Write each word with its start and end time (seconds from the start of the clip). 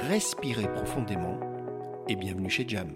respirez 0.00 0.72
profondément 0.72 1.38
et 2.08 2.16
bienvenue 2.16 2.50
chez 2.50 2.68
Jam. 2.68 2.94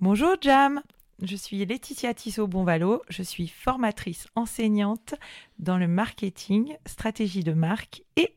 Bonjour 0.00 0.36
Jam, 0.40 0.82
je 1.22 1.36
suis 1.36 1.64
Laetitia 1.64 2.14
Tissot-Bonvalo, 2.14 3.02
je 3.08 3.22
suis 3.22 3.48
formatrice 3.48 4.26
enseignante 4.34 5.14
dans 5.58 5.76
le 5.76 5.88
marketing, 5.88 6.76
stratégie 6.86 7.44
de 7.44 7.52
marque 7.52 8.02
et 8.16 8.34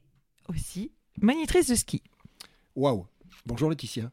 aussi 0.49 0.91
monitrice 1.21 1.69
de 1.69 1.75
ski. 1.75 2.01
Waouh 2.75 3.05
Bonjour 3.45 3.69
Laetitia. 3.69 4.11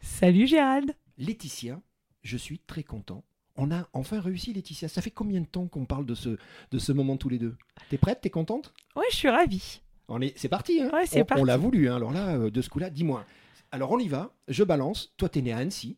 Salut 0.00 0.46
Gérald 0.46 0.94
Laetitia, 1.18 1.80
je 2.22 2.36
suis 2.36 2.58
très 2.60 2.82
content. 2.84 3.24
On 3.56 3.70
a 3.70 3.88
enfin 3.92 4.20
réussi 4.20 4.54
Laetitia. 4.54 4.88
Ça 4.88 5.02
fait 5.02 5.10
combien 5.10 5.40
de 5.40 5.46
temps 5.46 5.66
qu'on 5.66 5.84
parle 5.84 6.06
de 6.06 6.14
ce, 6.14 6.38
de 6.70 6.78
ce 6.78 6.92
moment 6.92 7.18
tous 7.18 7.28
les 7.28 7.38
deux? 7.38 7.56
T'es 7.90 7.98
prête? 7.98 8.22
T'es 8.22 8.30
contente? 8.30 8.72
Ouais, 8.96 9.04
je 9.10 9.16
suis 9.16 9.28
ravie. 9.28 9.82
On 10.10 10.20
est, 10.20 10.36
c'est 10.36 10.48
parti. 10.48 10.80
Hein 10.82 10.90
Ouais, 10.92 11.06
c'est 11.06 11.22
on, 11.22 11.24
parti. 11.24 11.40
on 11.42 11.44
l'a 11.46 11.56
voulu. 11.56 11.88
hein. 11.88 11.96
Alors 11.96 12.12
là, 12.12 12.36
euh, 12.36 12.50
de 12.50 12.60
ce 12.62 12.68
coup-là, 12.68 12.90
dis-moi. 12.90 13.24
Alors 13.70 13.92
on 13.92 13.98
y 13.98 14.08
va. 14.08 14.32
Je 14.48 14.64
balance. 14.64 15.14
Toi, 15.16 15.28
t'es 15.28 15.40
né 15.40 15.52
à 15.52 15.58
Annecy. 15.58 15.96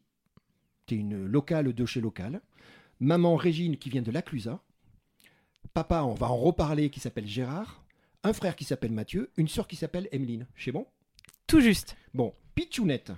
T'es 0.86 0.96
une 0.96 1.24
locale 1.26 1.72
de 1.72 1.86
chez 1.86 2.00
locale. 2.00 2.40
Maman 3.00 3.34
Régine 3.36 3.76
qui 3.76 3.88
vient 3.90 4.02
de 4.02 4.10
la 4.12 4.22
Clusaz. 4.22 4.60
Papa, 5.74 6.02
on 6.02 6.14
va 6.14 6.26
en 6.30 6.36
reparler, 6.36 6.90
qui 6.90 7.00
s'appelle 7.00 7.26
Gérard. 7.26 7.82
Un 8.24 8.32
frère 8.32 8.54
qui 8.56 8.64
s'appelle 8.64 8.92
Mathieu. 8.92 9.30
Une 9.36 9.48
sœur 9.48 9.66
qui 9.66 9.76
s'appelle 9.76 10.08
Emeline. 10.12 10.46
C'est 10.56 10.72
bon? 10.72 10.86
Tout 11.46 11.60
juste. 11.60 11.96
Bon, 12.14 12.34
Pichounette, 12.54 13.12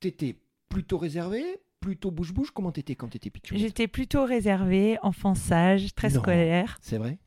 t'étais 0.00 0.36
plutôt 0.68 0.98
réservé, 0.98 1.42
plutôt 1.80 2.10
bouche-bouche? 2.10 2.50
Comment 2.50 2.72
t'étais 2.72 2.94
quand 2.94 3.08
t'étais 3.08 3.30
Pichounette 3.30 3.62
J'étais 3.62 3.88
plutôt 3.88 4.24
réservée, 4.24 4.98
enfant 5.02 5.34
sage, 5.34 5.94
très 5.94 6.08
Non. 6.10 6.20
scolaire. 6.20 6.78
C'est 6.80 6.98
vrai? 6.98 7.18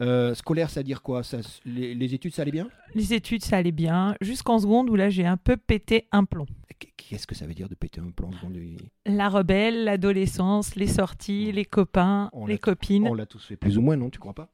Euh, 0.00 0.34
Scolaire, 0.34 0.70
ça 0.70 0.80
veut 0.80 0.84
dire 0.84 1.02
quoi 1.02 1.22
ça, 1.22 1.38
les, 1.66 1.94
les 1.94 2.14
études, 2.14 2.34
ça 2.34 2.42
allait 2.42 2.50
bien? 2.52 2.68
Les 2.94 3.12
études, 3.12 3.42
ça 3.44 3.58
allait 3.58 3.72
bien, 3.72 4.14
jusqu'en 4.20 4.58
seconde 4.58 4.88
où 4.88 4.96
là 4.96 5.10
j'ai 5.10 5.26
un 5.26 5.36
peu 5.36 5.56
pété 5.56 6.06
un 6.12 6.24
plomb. 6.24 6.46
Qu- 6.78 6.88
Qu'est-ce 6.96 7.26
que 7.26 7.34
ça 7.34 7.46
veut 7.46 7.54
dire 7.54 7.68
de 7.68 7.74
péter 7.74 8.00
un 8.00 8.10
plan 8.10 8.30
seconde 8.32 8.56
La 9.04 9.28
rebelle, 9.28 9.84
l'adolescence, 9.84 10.74
les 10.76 10.86
sorties, 10.86 11.52
les 11.52 11.64
copains, 11.64 12.30
On 12.32 12.46
les 12.46 12.56
copines. 12.58 13.06
On 13.08 13.14
l'a 13.14 13.26
tous 13.26 13.44
fait 13.44 13.56
plus 13.56 13.76
ou 13.76 13.82
moins, 13.82 13.96
non 13.96 14.08
Tu 14.10 14.18
crois 14.18 14.34
pas? 14.34 14.48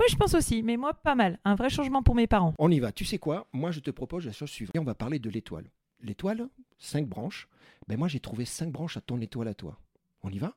Oui, 0.00 0.06
je 0.10 0.16
pense 0.16 0.34
aussi, 0.34 0.62
mais 0.62 0.76
moi 0.76 0.94
pas 0.94 1.14
mal. 1.14 1.38
Un 1.44 1.54
vrai 1.54 1.70
changement 1.70 2.02
pour 2.02 2.14
mes 2.14 2.26
parents. 2.26 2.54
On 2.58 2.70
y 2.70 2.78
va. 2.80 2.92
Tu 2.92 3.04
sais 3.04 3.18
quoi? 3.18 3.46
Moi, 3.52 3.72
je 3.72 3.80
te 3.80 3.90
propose 3.90 4.24
la 4.26 4.32
chose 4.32 4.48
suivante. 4.50 4.76
On 4.78 4.84
va 4.84 4.94
parler 4.94 5.18
de 5.18 5.28
l'étoile. 5.28 5.64
L'étoile, 6.02 6.48
cinq 6.78 7.06
branches. 7.08 7.48
Ben 7.88 7.98
moi, 7.98 8.06
j'ai 8.08 8.20
trouvé 8.20 8.44
cinq 8.44 8.70
branches 8.70 8.96
à 8.96 9.00
ton 9.00 9.20
étoile 9.20 9.48
à 9.48 9.54
toi. 9.54 9.76
On 10.22 10.30
y 10.30 10.38
va? 10.38 10.54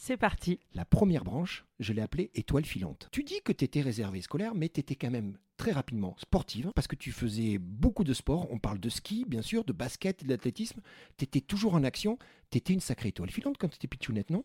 C'est 0.00 0.16
parti. 0.16 0.60
La 0.74 0.84
première 0.84 1.24
branche, 1.24 1.66
je 1.80 1.92
l'ai 1.92 2.00
appelée 2.00 2.30
étoile 2.36 2.64
filante. 2.64 3.08
Tu 3.10 3.24
dis 3.24 3.40
que 3.44 3.50
tu 3.50 3.64
étais 3.64 3.80
réservé 3.80 4.22
scolaire, 4.22 4.54
mais 4.54 4.68
tu 4.68 4.78
étais 4.78 4.94
quand 4.94 5.10
même 5.10 5.36
très 5.56 5.72
rapidement 5.72 6.14
sportive 6.18 6.70
parce 6.76 6.86
que 6.86 6.94
tu 6.94 7.10
faisais 7.10 7.58
beaucoup 7.58 8.04
de 8.04 8.14
sport. 8.14 8.46
On 8.52 8.60
parle 8.60 8.78
de 8.78 8.88
ski, 8.88 9.24
bien 9.26 9.42
sûr, 9.42 9.64
de 9.64 9.72
basket, 9.72 10.24
d'athlétisme. 10.24 10.80
Tu 11.16 11.24
étais 11.24 11.40
toujours 11.40 11.74
en 11.74 11.82
action. 11.82 12.16
Tu 12.52 12.58
étais 12.58 12.74
une 12.74 12.80
sacrée 12.80 13.08
étoile 13.08 13.30
filante 13.30 13.58
quand 13.58 13.68
tu 13.68 13.74
étais 13.74 13.88
pitchounette, 13.88 14.30
non? 14.30 14.44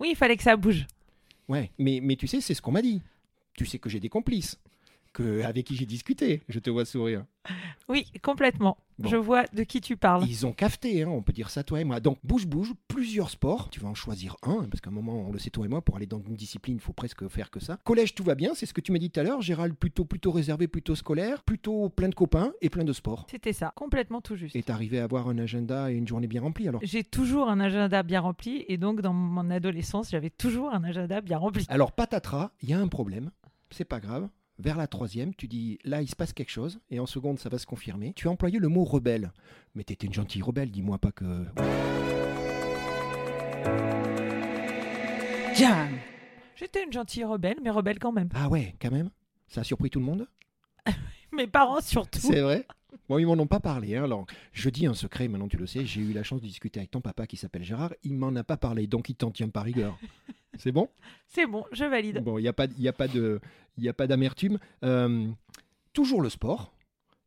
Oui, 0.00 0.08
il 0.12 0.16
fallait 0.16 0.36
que 0.38 0.42
ça 0.42 0.56
bouge. 0.56 0.86
Ouais, 1.46 1.70
mais, 1.78 2.00
mais 2.02 2.16
tu 2.16 2.26
sais, 2.26 2.40
c'est 2.40 2.54
ce 2.54 2.62
qu'on 2.62 2.72
m'a 2.72 2.82
dit. 2.82 3.02
Tu 3.52 3.66
sais 3.66 3.78
que 3.78 3.90
j'ai 3.90 4.00
des 4.00 4.08
complices, 4.08 4.58
que, 5.16 5.42
avec 5.42 5.66
qui 5.66 5.76
j'ai 5.76 5.86
discuté. 5.86 6.42
Je 6.48 6.58
te 6.58 6.68
vois 6.68 6.84
sourire. 6.84 7.24
Oui, 7.88 8.06
complètement. 8.22 8.76
Bon. 8.98 9.08
Je 9.08 9.16
vois 9.16 9.44
de 9.52 9.62
qui 9.62 9.80
tu 9.80 9.96
parles. 9.96 10.24
Ils 10.28 10.46
ont 10.46 10.52
cafeté, 10.52 11.02
hein, 11.02 11.08
on 11.08 11.22
peut 11.22 11.32
dire 11.32 11.48
ça 11.48 11.62
toi 11.62 11.80
et 11.80 11.84
moi. 11.84 12.00
Donc 12.00 12.18
bouge 12.24 12.46
bouge, 12.46 12.72
plusieurs 12.88 13.30
sports. 13.30 13.70
Tu 13.70 13.80
vas 13.80 13.88
en 13.88 13.94
choisir 13.94 14.36
un, 14.42 14.50
hein, 14.50 14.66
parce 14.70 14.80
qu'à 14.80 14.90
un 14.90 14.92
moment, 14.92 15.26
on 15.28 15.32
le 15.32 15.38
sait 15.38 15.50
toi 15.50 15.64
et 15.64 15.68
moi, 15.68 15.80
pour 15.80 15.96
aller 15.96 16.06
dans 16.06 16.20
une 16.20 16.34
discipline, 16.34 16.76
il 16.76 16.80
faut 16.80 16.92
presque 16.92 17.26
faire 17.28 17.50
que 17.50 17.60
ça. 17.60 17.78
Collège, 17.84 18.14
tout 18.14 18.24
va 18.24 18.34
bien, 18.34 18.54
c'est 18.54 18.66
ce 18.66 18.74
que 18.74 18.80
tu 18.80 18.92
m'as 18.92 18.98
dit 18.98 19.10
tout 19.10 19.20
à 19.20 19.22
l'heure. 19.22 19.40
Gérald, 19.40 19.74
plutôt 19.74 20.04
plutôt 20.04 20.32
réservé, 20.32 20.66
plutôt 20.68 20.94
scolaire, 20.94 21.42
plutôt 21.44 21.88
plein 21.88 22.08
de 22.08 22.14
copains 22.14 22.52
et 22.60 22.68
plein 22.68 22.84
de 22.84 22.92
sports. 22.92 23.26
C'était 23.30 23.52
ça, 23.52 23.72
complètement 23.74 24.20
tout 24.20 24.36
juste. 24.36 24.56
Et 24.56 24.62
t'arrivais 24.62 24.98
à 24.98 25.04
avoir 25.04 25.28
un 25.28 25.38
agenda 25.38 25.90
et 25.90 25.94
une 25.94 26.08
journée 26.08 26.26
bien 26.26 26.42
remplie 26.42 26.68
alors? 26.68 26.80
J'ai 26.84 27.04
toujours 27.04 27.48
un 27.48 27.60
agenda 27.60 28.02
bien 28.02 28.20
rempli 28.20 28.64
et 28.68 28.76
donc 28.76 29.00
dans 29.00 29.14
mon 29.14 29.50
adolescence, 29.50 30.10
j'avais 30.10 30.30
toujours 30.30 30.74
un 30.74 30.84
agenda 30.84 31.20
bien 31.20 31.38
rempli. 31.38 31.64
Alors 31.68 31.92
patatras, 31.92 32.50
il 32.60 32.68
y 32.70 32.74
a 32.74 32.78
un 32.78 32.88
problème, 32.88 33.30
c'est 33.70 33.84
pas 33.84 34.00
grave. 34.00 34.28
Vers 34.58 34.78
la 34.78 34.86
troisième, 34.86 35.34
tu 35.34 35.48
dis 35.48 35.78
là 35.84 36.00
il 36.00 36.08
se 36.08 36.16
passe 36.16 36.32
quelque 36.32 36.50
chose, 36.50 36.80
et 36.90 36.98
en 36.98 37.04
seconde 37.04 37.38
ça 37.38 37.50
va 37.50 37.58
se 37.58 37.66
confirmer. 37.66 38.14
Tu 38.14 38.26
as 38.26 38.30
employé 38.30 38.58
le 38.58 38.68
mot 38.68 38.84
rebelle. 38.84 39.32
Mais 39.74 39.84
t'étais 39.84 40.06
une 40.06 40.14
gentille 40.14 40.40
rebelle, 40.42 40.70
dis-moi 40.70 40.98
pas 40.98 41.12
que. 41.12 41.44
Jam 45.54 45.90
J'étais 46.54 46.84
une 46.84 46.92
gentille 46.92 47.24
rebelle, 47.24 47.58
mais 47.62 47.68
rebelle 47.68 47.98
quand 47.98 48.12
même. 48.12 48.30
Ah 48.34 48.48
ouais, 48.48 48.74
quand 48.80 48.90
même? 48.90 49.10
Ça 49.46 49.60
a 49.60 49.64
surpris 49.64 49.90
tout 49.90 49.98
le 49.98 50.06
monde? 50.06 50.26
Mes 51.32 51.46
parents 51.46 51.82
surtout. 51.82 52.18
C'est 52.18 52.40
vrai? 52.40 52.66
Bon, 53.08 53.18
ils 53.18 53.26
m'en 53.26 53.34
ont 53.34 53.46
pas 53.46 53.60
parlé. 53.60 53.96
hein. 53.96 54.04
Alors, 54.04 54.26
je 54.52 54.68
dis 54.70 54.86
un 54.86 54.94
secret, 54.94 55.28
maintenant 55.28 55.48
tu 55.48 55.56
le 55.56 55.66
sais, 55.66 55.84
j'ai 55.86 56.00
eu 56.00 56.12
la 56.12 56.22
chance 56.22 56.40
de 56.40 56.46
discuter 56.46 56.80
avec 56.80 56.90
ton 56.90 57.00
papa 57.00 57.26
qui 57.26 57.36
s'appelle 57.36 57.62
Gérard. 57.64 57.92
Il 58.02 58.14
m'en 58.14 58.34
a 58.36 58.44
pas 58.44 58.56
parlé, 58.56 58.86
donc 58.86 59.08
il 59.08 59.14
t'en 59.14 59.30
tient 59.30 59.48
pas 59.48 59.62
rigueur. 59.62 59.98
C'est 60.58 60.72
bon? 60.72 60.88
C'est 61.26 61.46
bon, 61.46 61.64
je 61.72 61.84
valide. 61.84 62.22
Bon, 62.24 62.38
il 62.38 62.42
n'y 62.42 62.48
a 62.48 62.52
pas, 62.52 62.66
y 62.78 62.88
a 62.88 62.92
pas 62.92 63.08
de- 63.08 63.40
y 63.78 63.88
a 63.88 63.92
pas 63.92 64.06
d'amertume. 64.06 64.58
Euh, 64.84 65.26
toujours 65.92 66.22
le 66.22 66.30
sport. 66.30 66.72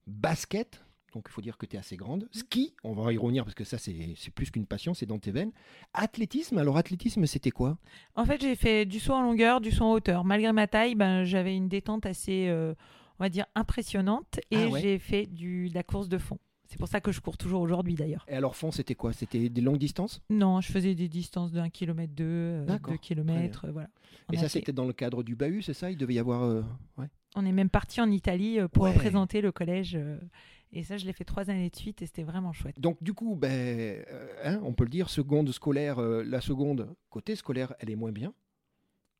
Basket. 0.08 0.84
Donc, 1.13 1.25
il 1.28 1.31
faut 1.31 1.41
dire 1.41 1.58
que 1.58 1.66
tu 1.66 1.75
es 1.75 1.79
assez 1.79 1.97
grande. 1.97 2.28
Ski, 2.31 2.75
on 2.84 2.94
va 2.94 3.12
y 3.12 3.18
revenir 3.18 3.44
parce 3.44 3.56
que 3.56 3.63
ça, 3.63 3.78
c'est 3.79 3.96
c'est 4.16 4.31
plus 4.34 4.52
qu'une 4.52 4.68
passion, 4.68 4.94
c'est 4.94 5.08
dans 5.08 5.18
tes 5.18 5.31
veines. 5.31 5.52
Athlétisme, 5.94 6.58
alors 6.59 6.78
athlétisme, 6.78 7.25
c'était 7.25 7.50
quoi? 7.50 7.78
En 8.16 8.25
fait, 8.25 8.40
j'ai 8.41 8.56
fait 8.56 8.85
du 8.85 9.00
saut 9.00 9.13
en 9.13 9.24
longueur, 9.24 9.59
du 9.59 9.72
saut 9.72 9.85
en 9.85 9.94
hauteur. 9.94 10.24
Malgré 10.24 10.52
ma 10.53 10.68
taille, 10.68 10.94
ben, 10.96 11.24
j'avais 11.24 11.56
une 11.56 11.68
détente 11.68 12.06
assez, 12.06 12.47
euh, 12.47 12.75
on 13.19 13.24
va 13.24 13.30
dire, 13.30 13.46
impressionnante 13.56 14.40
et 14.52 14.57
Ah 14.63 14.69
ouais 14.69 14.81
j'ai 14.81 15.00
fait 15.00 15.25
du, 15.25 15.69
de 15.69 15.75
la 15.75 15.84
course 15.84 16.09
de 16.09 16.18
fond. 16.18 16.38
C'est 16.66 16.78
pour 16.78 16.88
ça 16.88 17.02
que 17.02 17.12
je 17.12 17.19
cours 17.19 17.35
toujours 17.35 17.62
aujourd'hui 17.62 17.96
d'ailleurs. 17.96 18.24
Et 18.28 18.35
alors, 18.35 18.56
fond, 18.56 18.69
c'était 18.72 18.94
quoi? 18.94 19.12
C'était 19.12 19.50
des 19.50 19.62
longues 19.62 19.80
distances? 19.80 20.22
Non, 20.30 20.62
je 20.62 20.72
faisais 20.72 20.94
des 20.94 21.09
distances 21.09 21.52
deux, 21.52 22.24
euh, 22.24 22.66
D'accord, 22.66 22.94
deux 22.94 22.97
kilomètres, 23.00 23.66
euh, 23.66 23.72
voilà. 23.72 23.90
On 24.29 24.34
Et 24.34 24.38
ça, 24.38 24.44
fait- 24.44 24.59
c'était 24.59 24.72
dans 24.72 24.85
le 24.85 24.94
cadre 24.94 25.24
du 25.24 25.35
bahut, 25.35 25.63
c'est 25.63 25.74
ça? 25.74 25.90
Il 25.90 25.97
devait 25.97 26.13
y 26.13 26.19
avoir. 26.19 26.44
euh, 26.44 26.62
ouais. 26.97 27.08
On 27.35 27.44
est 27.46 27.52
même 27.52 27.69
parti 27.72 28.02
en 28.02 28.12
Italie 28.12 28.59
euh, 28.59 28.68
pour 28.68 28.84
Ouais. 28.84 28.91
représenter 28.91 29.41
le 29.41 29.52
collège. 29.52 29.96
euh, 29.96 30.19
et 30.72 30.84
ça, 30.84 30.97
je 30.97 31.08
l'ai 31.08 31.13
fait 31.13 31.24
trois 31.24 31.50
années 31.50 31.72
de 31.72 31.75
suite 31.75 32.03
et 32.03 32.06
c'était 32.06 32.22
vraiment 32.22 32.53
chouette. 32.53 32.79
Donc 32.79 33.02
du 33.02 33.13
coup, 33.13 33.35
ben, 33.35 34.06
hein, 34.44 34.59
on 34.63 34.74
peut 34.74 34.84
le 34.84 34.91
dire, 34.91 35.09
seconde 35.09 35.52
scolaire, 35.52 35.97
euh, 36.00 36.24
la 36.24 36.40
seconde 36.41 36.94
côté 37.09 37.35
scolaire, 37.35 37.74
elle 37.79 37.90
est 37.90 37.96
moins 37.96 38.12
bien. 38.12 38.31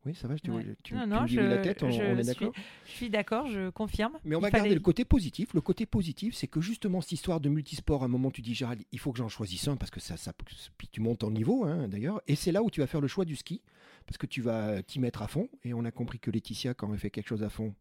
Oui, 0.06 0.16
ça 0.16 0.28
va, 0.30 0.40
tu, 0.40 0.50
Ouais. 0.50 0.66
tu, 0.82 0.94
Non, 0.96 1.04
tu 1.04 1.10
non, 1.10 1.22
me 1.24 1.28
dis 1.28 1.36
je- 1.36 1.42
la 1.42 1.58
tête, 1.58 1.84
on, 1.84 1.92
je 1.92 2.02
on 2.02 2.18
est 2.18 2.24
d'accord 2.24 2.54
Je 2.86 2.92
suis 2.92 3.10
d'accord, 3.10 3.48
je 3.48 3.70
confirme. 3.70 4.18
Mais 4.24 4.36
on 4.36 4.40
Il 4.40 4.44
va 4.44 4.50
garder 4.50 4.74
le 4.74 4.80
côté 4.80 5.04
positif. 5.04 5.54
Le 5.54 5.60
côté 5.62 5.86
positif, 5.86 6.34
c'est 6.36 6.48
que 6.48 6.62
justement, 6.62 7.02
cette 7.02 7.12
histoire 7.12 7.42
de 7.42 7.50
multisport, 7.50 8.04
à 8.04 8.06
un 8.06 8.10
moment, 8.10 8.32
tu 8.32 8.42
dis, 8.42 8.54
Gérald, 8.56 8.82
il 8.94 9.00
faut 9.00 9.12
que 9.12 9.18
j'en 9.18 9.28
choisisse 9.28 9.68
un 9.68 9.76
parce 9.76 9.92
que 9.92 10.00
ça, 10.00 10.16
ça 10.16 10.32
puis 10.78 10.88
tu 10.90 11.02
montes 11.02 11.24
en 11.26 11.32
niveau, 11.32 11.66
hein, 11.66 11.88
d'ailleurs. 11.90 12.22
Et 12.28 12.36
c'est 12.36 12.52
là 12.54 12.64
où 12.64 12.72
tu 12.72 12.80
vas 12.80 12.88
faire 12.88 13.02
le 13.02 13.08
choix 13.10 13.26
du 13.26 13.36
ski 13.36 13.62
parce 14.08 14.18
que 14.18 14.26
tu 14.26 14.42
vas 14.42 14.82
t'y 14.84 15.00
mettre 15.00 15.22
à 15.22 15.28
fond. 15.28 15.50
Et 15.66 15.74
on 15.74 15.84
a 15.84 15.92
compris 15.92 16.20
que 16.20 16.32
Laetitia, 16.32 16.74
quand 16.74 16.92
elle 16.94 17.00
fait 17.00 17.10
quelque 17.12 17.28
chose 17.28 17.44
à 17.44 17.50
fond, 17.50 17.76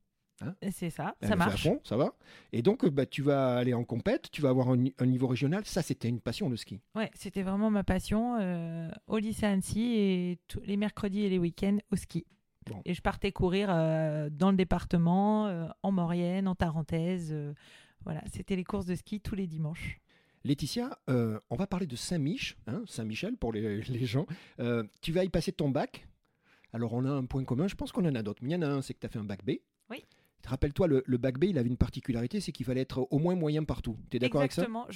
C'est 0.70 0.90
ça, 0.90 1.17
elle 1.20 1.29
ça 1.29 1.35
fait 1.35 1.38
marche. 1.38 1.62
fond, 1.64 1.81
ça 1.85 1.96
va. 1.96 2.14
Et 2.52 2.62
donc, 2.62 2.87
bah, 2.87 3.06
tu 3.06 3.23
vas 3.23 3.56
aller 3.56 3.75
en 3.75 3.85
compète, 3.85 4.31
tu 4.31 4.40
vas 4.40 4.50
avoir 4.50 4.69
un, 4.70 4.76
ni- 4.76 4.94
un 4.99 5.06
niveau 5.06 5.26
régional. 5.26 5.64
Ça, 5.64 5.82
c'était 5.82 6.08
une 6.08 6.20
passion, 6.20 6.49
le 6.49 6.56
ski. 6.56 6.81
Ouais, 6.94 7.11
c'était 7.14 7.43
vraiment 7.43 7.70
ma 7.70 7.82
passion 7.85 8.37
euh, 8.40 8.88
au 9.08 9.19
lycée 9.19 9.46
Annecy 9.46 9.94
et 9.96 10.38
tous 10.46 10.61
les 10.64 10.76
mercredis 10.76 11.23
et 11.25 11.29
les 11.29 11.38
week-ends 11.38 11.79
au 11.90 11.96
ski. 11.96 12.25
Bon. 12.67 12.81
Et 12.85 12.94
je 12.94 13.00
partais 13.02 13.32
courir 13.32 13.69
euh, 13.70 14.29
dans 14.31 14.50
le 14.50 14.56
département, 14.56 15.46
euh, 15.49 15.67
en 15.82 15.90
Maurienne, 15.90 16.46
en 16.46 16.55
Tarentaise. 16.55 17.31
euh, 17.32 17.52
voilà, 18.05 18.23
c'était 18.32 18.55
les 18.56 18.64
courses 18.64 18.87
de 18.87 18.94
ski 18.94 19.20
tous 19.20 19.34
les 19.34 19.46
dimanches. 19.49 19.99
Laetitia, 20.44 20.96
on 21.08 21.56
va 21.56 21.67
parler 21.67 21.87
de 21.87 21.96
Saint-Mich, 21.96 22.56
hein, 22.69 22.82
Saint-Michel 22.87 23.37
pour 23.37 23.52
les, 23.52 23.81
les 23.82 24.06
gens. 24.06 24.26
Tu 25.00 25.11
vas 25.12 25.25
y 25.25 25.29
passer 25.31 25.50
ton 25.50 25.69
bac. 25.69 26.06
Alors, 26.73 26.93
on 26.93 27.05
a 27.06 27.11
un 27.11 27.25
point 27.25 27.43
commun, 27.44 27.67
je 27.67 27.75
pense 27.75 27.91
qu'on 27.93 28.05
en 28.06 28.14
a 28.14 28.23
d'autres. 28.23 28.41
Mais 28.43 28.50
il 28.50 28.52
y 28.52 28.56
en 28.56 28.62
a 28.62 28.69
un, 28.69 28.82
c'est 28.82 28.94
que 28.94 29.00
tu 29.00 29.06
as 29.06 29.08
fait 29.08 29.19
un 29.19 29.25
bac 29.25 29.44
B. 29.44 29.52
Oui. 29.91 30.05
Rappelle-toi, 30.46 30.87
le, 30.87 31.02
le 31.06 31.19
bac 31.19 31.38
B, 31.38 31.44
il 31.44 31.58
avait 31.58 31.69
une 31.69 31.76
particularité, 31.76 32.40
c'est 32.40 32.52
qu'il 32.52 32.64
fallait 32.64 32.81
être 32.81 33.06
au 33.11 33.19
moins 33.19 33.35
moyen 33.35 33.64
partout. 33.64 33.96
Tu 34.11 34.17
es 34.17 34.20
d'accord 34.20 34.40
avec 34.40 34.52
ça? 34.52 34.62
Exactement, 34.62 34.87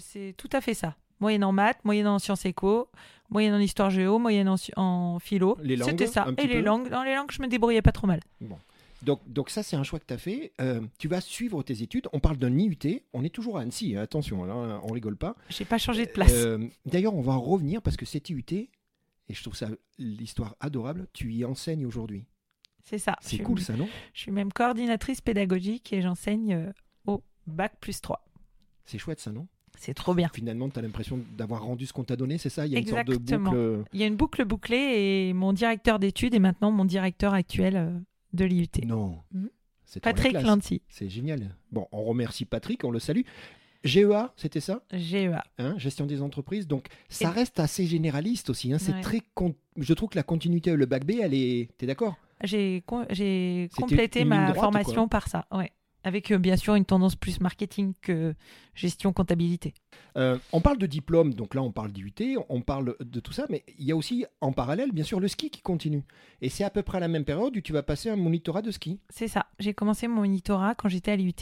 c'est 0.00 0.34
tout 0.36 0.48
à 0.52 0.60
fait 0.60 0.74
ça. 0.74 0.96
Moyenne 1.20 1.44
en 1.44 1.52
maths, 1.52 1.78
moyenne 1.84 2.08
en 2.08 2.18
sciences 2.18 2.44
éco, 2.44 2.90
moyenne 3.30 3.54
en 3.54 3.58
histoire 3.58 3.90
géo, 3.90 4.18
moyenne 4.18 4.48
en, 4.48 4.56
en 4.76 5.18
philo. 5.18 5.56
Les 5.62 5.76
langues, 5.76 5.90
C'était 5.90 6.06
ça. 6.06 6.26
Et 6.38 6.46
les 6.46 6.56
peu 6.56 6.60
langues, 6.60 6.88
dans 6.90 7.04
les 7.04 7.14
langues, 7.14 7.30
je 7.30 7.40
me 7.40 7.46
débrouillais 7.46 7.82
pas 7.82 7.92
trop 7.92 8.06
mal. 8.06 8.20
Bon. 8.40 8.58
Donc, 9.02 9.20
donc 9.26 9.50
ça, 9.50 9.62
c'est 9.62 9.76
un 9.76 9.82
choix 9.82 9.98
que 10.00 10.06
tu 10.06 10.14
as 10.14 10.18
fait. 10.18 10.52
Euh, 10.60 10.80
tu 10.98 11.06
vas 11.08 11.20
suivre 11.20 11.62
tes 11.62 11.82
études. 11.82 12.08
On 12.12 12.18
parle 12.20 12.38
d'un 12.38 12.58
IUT. 12.58 12.76
On 13.12 13.22
est 13.24 13.28
toujours 13.34 13.58
à 13.58 13.60
Annecy, 13.62 13.94
hein, 13.96 14.02
attention, 14.02 14.44
là, 14.44 14.80
on 14.82 14.92
rigole 14.92 15.16
pas. 15.16 15.36
J'ai 15.50 15.64
pas 15.64 15.78
changé 15.78 16.06
de 16.06 16.10
place. 16.10 16.32
Euh, 16.34 16.66
D'ailleurs, 16.84 17.14
on 17.14 17.20
va 17.20 17.32
en 17.32 17.40
revenir 17.40 17.80
parce 17.80 17.96
que 17.96 18.04
cet 18.06 18.28
IUT, 18.30 18.42
et 18.52 18.68
je 19.28 19.42
trouve 19.42 19.54
ça 19.56 19.68
l'histoire 19.98 20.56
adorable, 20.60 21.06
tu 21.12 21.32
y 21.32 21.44
enseignes 21.44 21.86
aujourd'hui. 21.86 22.24
C'est 22.88 22.98
ça. 22.98 23.16
C'est 23.20 23.38
cool 23.38 23.60
ça, 23.60 23.74
non? 23.74 23.88
Je 24.14 24.20
suis 24.20 24.30
même 24.32 24.52
coordinatrice 24.52 25.20
pédagogique 25.20 25.92
et 25.92 26.00
j'enseigne 26.02 26.54
euh, 26.54 26.72
au 27.06 27.22
bac 27.46 27.74
plus 27.80 28.00
3. 28.00 28.24
C'est 28.84 28.98
chouette 28.98 29.20
ça, 29.20 29.32
non? 29.32 29.46
C'est 29.78 29.92
trop 29.92 30.14
bien. 30.14 30.30
Finalement, 30.32 30.70
tu 30.70 30.78
as 30.78 30.82
l'impression 30.82 31.20
d'avoir 31.36 31.64
rendu 31.64 31.84
ce 31.84 31.92
qu'on 31.92 32.04
t'a 32.04 32.16
donné, 32.16 32.38
c'est 32.38 32.48
ça? 32.48 32.64
Il 32.66 32.72
y 32.72 32.76
a 32.76 32.78
une 32.78 32.86
sorte 32.86 33.06
de 33.08 33.14
Exactement. 33.14 33.50
boucle. 33.50 33.56
euh, 33.60 33.82
Il 33.92 34.00
y 34.00 34.04
a 34.04 34.06
une 34.06 34.16
boucle 34.16 34.44
bouclée 34.46 35.26
et 35.28 35.32
mon 35.34 35.52
directeur 35.52 35.98
d'études 35.98 36.34
est 36.34 36.38
maintenant 36.38 36.70
mon 36.70 36.84
directeur 36.86 37.34
actuel 37.34 37.76
euh, 37.76 37.90
de 38.32 38.44
l'IUT. 38.46 38.68
Non. 38.86 39.18
Mhm. 39.32 39.50
Patrick. 40.02 40.32
Lanty, 40.32 40.82
C'est 40.88 41.08
génial. 41.08 41.54
Bon, 41.72 41.86
on 41.92 42.04
remercie 42.04 42.44
Patrick, 42.44 42.84
on 42.84 42.90
le 42.90 42.98
salue. 43.00 43.22
GEA, 43.84 44.32
c'était 44.36 44.60
ça? 44.60 44.82
GEA. 44.92 45.44
hein, 45.58 45.74
Gestion 45.78 46.06
des 46.06 46.22
entreprises. 46.22 46.66
Donc, 46.66 46.86
ça 47.08 47.28
Et- 47.28 47.32
reste 47.32 47.60
assez 47.60 47.86
généraliste 47.86 48.50
aussi. 48.50 48.72
hein, 48.72 48.78
C'est 48.78 48.92
Ouais. 48.92 49.00
très. 49.00 49.20
con- 49.34 49.54
Je 49.76 49.92
trouve 49.94 50.08
que 50.08 50.16
la 50.16 50.22
continuité, 50.24 50.74
le 50.74 50.86
bac 50.86 51.04
B, 51.04 51.12
elle 51.22 51.34
est. 51.34 51.68
T'es 51.78 51.86
d'accord? 51.86 52.16
J'ai 52.42 52.82
complété 52.86 54.24
ma 54.24 54.52
droite, 54.52 54.60
formation 54.60 55.08
par 55.08 55.28
ça. 55.28 55.46
Ouais. 55.52 55.72
Avec 56.04 56.30
euh, 56.30 56.38
bien 56.38 56.56
sûr 56.56 56.76
une 56.76 56.84
tendance 56.84 57.16
plus 57.16 57.40
marketing 57.40 57.92
que 58.00 58.34
gestion 58.74 59.12
comptabilité. 59.12 59.74
Euh, 60.16 60.38
on 60.52 60.60
parle 60.60 60.78
de 60.78 60.86
diplôme, 60.86 61.34
donc 61.34 61.54
là 61.54 61.62
on 61.62 61.72
parle 61.72 61.90
d'IUT, 61.90 62.38
on 62.48 62.60
parle 62.60 62.94
de 63.00 63.18
tout 63.18 63.32
ça, 63.32 63.46
mais 63.50 63.64
il 63.76 63.86
y 63.86 63.92
a 63.92 63.96
aussi 63.96 64.24
en 64.40 64.52
parallèle, 64.52 64.92
bien 64.92 65.02
sûr, 65.02 65.18
le 65.18 65.26
ski 65.26 65.50
qui 65.50 65.62
continue. 65.62 66.04
Et 66.42 66.48
c'est 66.48 66.62
à 66.62 66.70
peu 66.70 66.82
près 66.82 66.98
à 66.98 67.00
la 67.00 67.08
même 67.08 67.24
période 67.24 67.56
où 67.56 67.60
tu 67.60 67.72
vas 67.72 67.82
passer 67.82 68.08
un 68.08 68.16
monitorat 68.16 68.62
de 68.62 68.70
ski. 68.70 69.00
C'est 69.08 69.26
ça. 69.26 69.46
J'ai 69.58 69.74
commencé 69.74 70.06
mon 70.06 70.20
monitorat 70.20 70.76
quand 70.76 70.88
j'étais 70.88 71.10
à 71.10 71.16
l'IUT. 71.16 71.32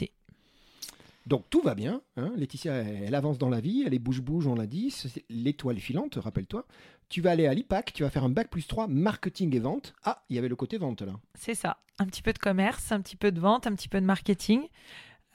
Donc 1.25 1.49
tout 1.49 1.61
va 1.61 1.73
bien. 1.73 2.01
hein. 2.17 2.31
Laetitia, 2.35 2.73
elle, 2.75 3.15
avance 3.15 3.37
dans 3.37 3.49
la 3.49 3.59
vie, 3.59 3.83
elle 3.85 3.93
est 3.93 3.99
bouge-bouge, 3.99 4.45
on 4.47 4.55
l'a 4.55 4.67
dit, 4.67 4.93
l'étoile 5.29 5.79
filante, 5.79 6.15
rappelle-toi. 6.15 6.65
Tu 7.09 7.21
vas 7.21 7.31
aller 7.31 7.47
à 7.47 7.53
l'IPAC, 7.53 7.93
tu 7.93 8.03
vas 8.03 8.09
faire 8.09 8.23
un 8.23 8.29
bac 8.29 8.49
plus 8.49 8.67
3, 8.67 8.87
marketing 8.87 9.55
et 9.55 9.59
vente. 9.59 9.93
Ah, 10.03 10.23
il 10.29 10.35
y 10.35 10.39
avait 10.39 10.47
le 10.47 10.55
côté 10.55 10.77
vente 10.77 11.01
là. 11.01 11.13
C'est 11.33 11.55
ça. 11.55 11.77
Un 11.97 12.05
petit 12.07 12.21
peu 12.21 12.33
de 12.33 12.39
commerce, 12.39 12.91
un 12.91 13.01
petit 13.01 13.15
peu 13.15 13.31
de 13.31 13.39
vente, 13.39 13.67
un 13.67 13.73
petit 13.73 13.87
peu 13.89 14.01
de 14.01 14.05
marketing, 14.05 14.67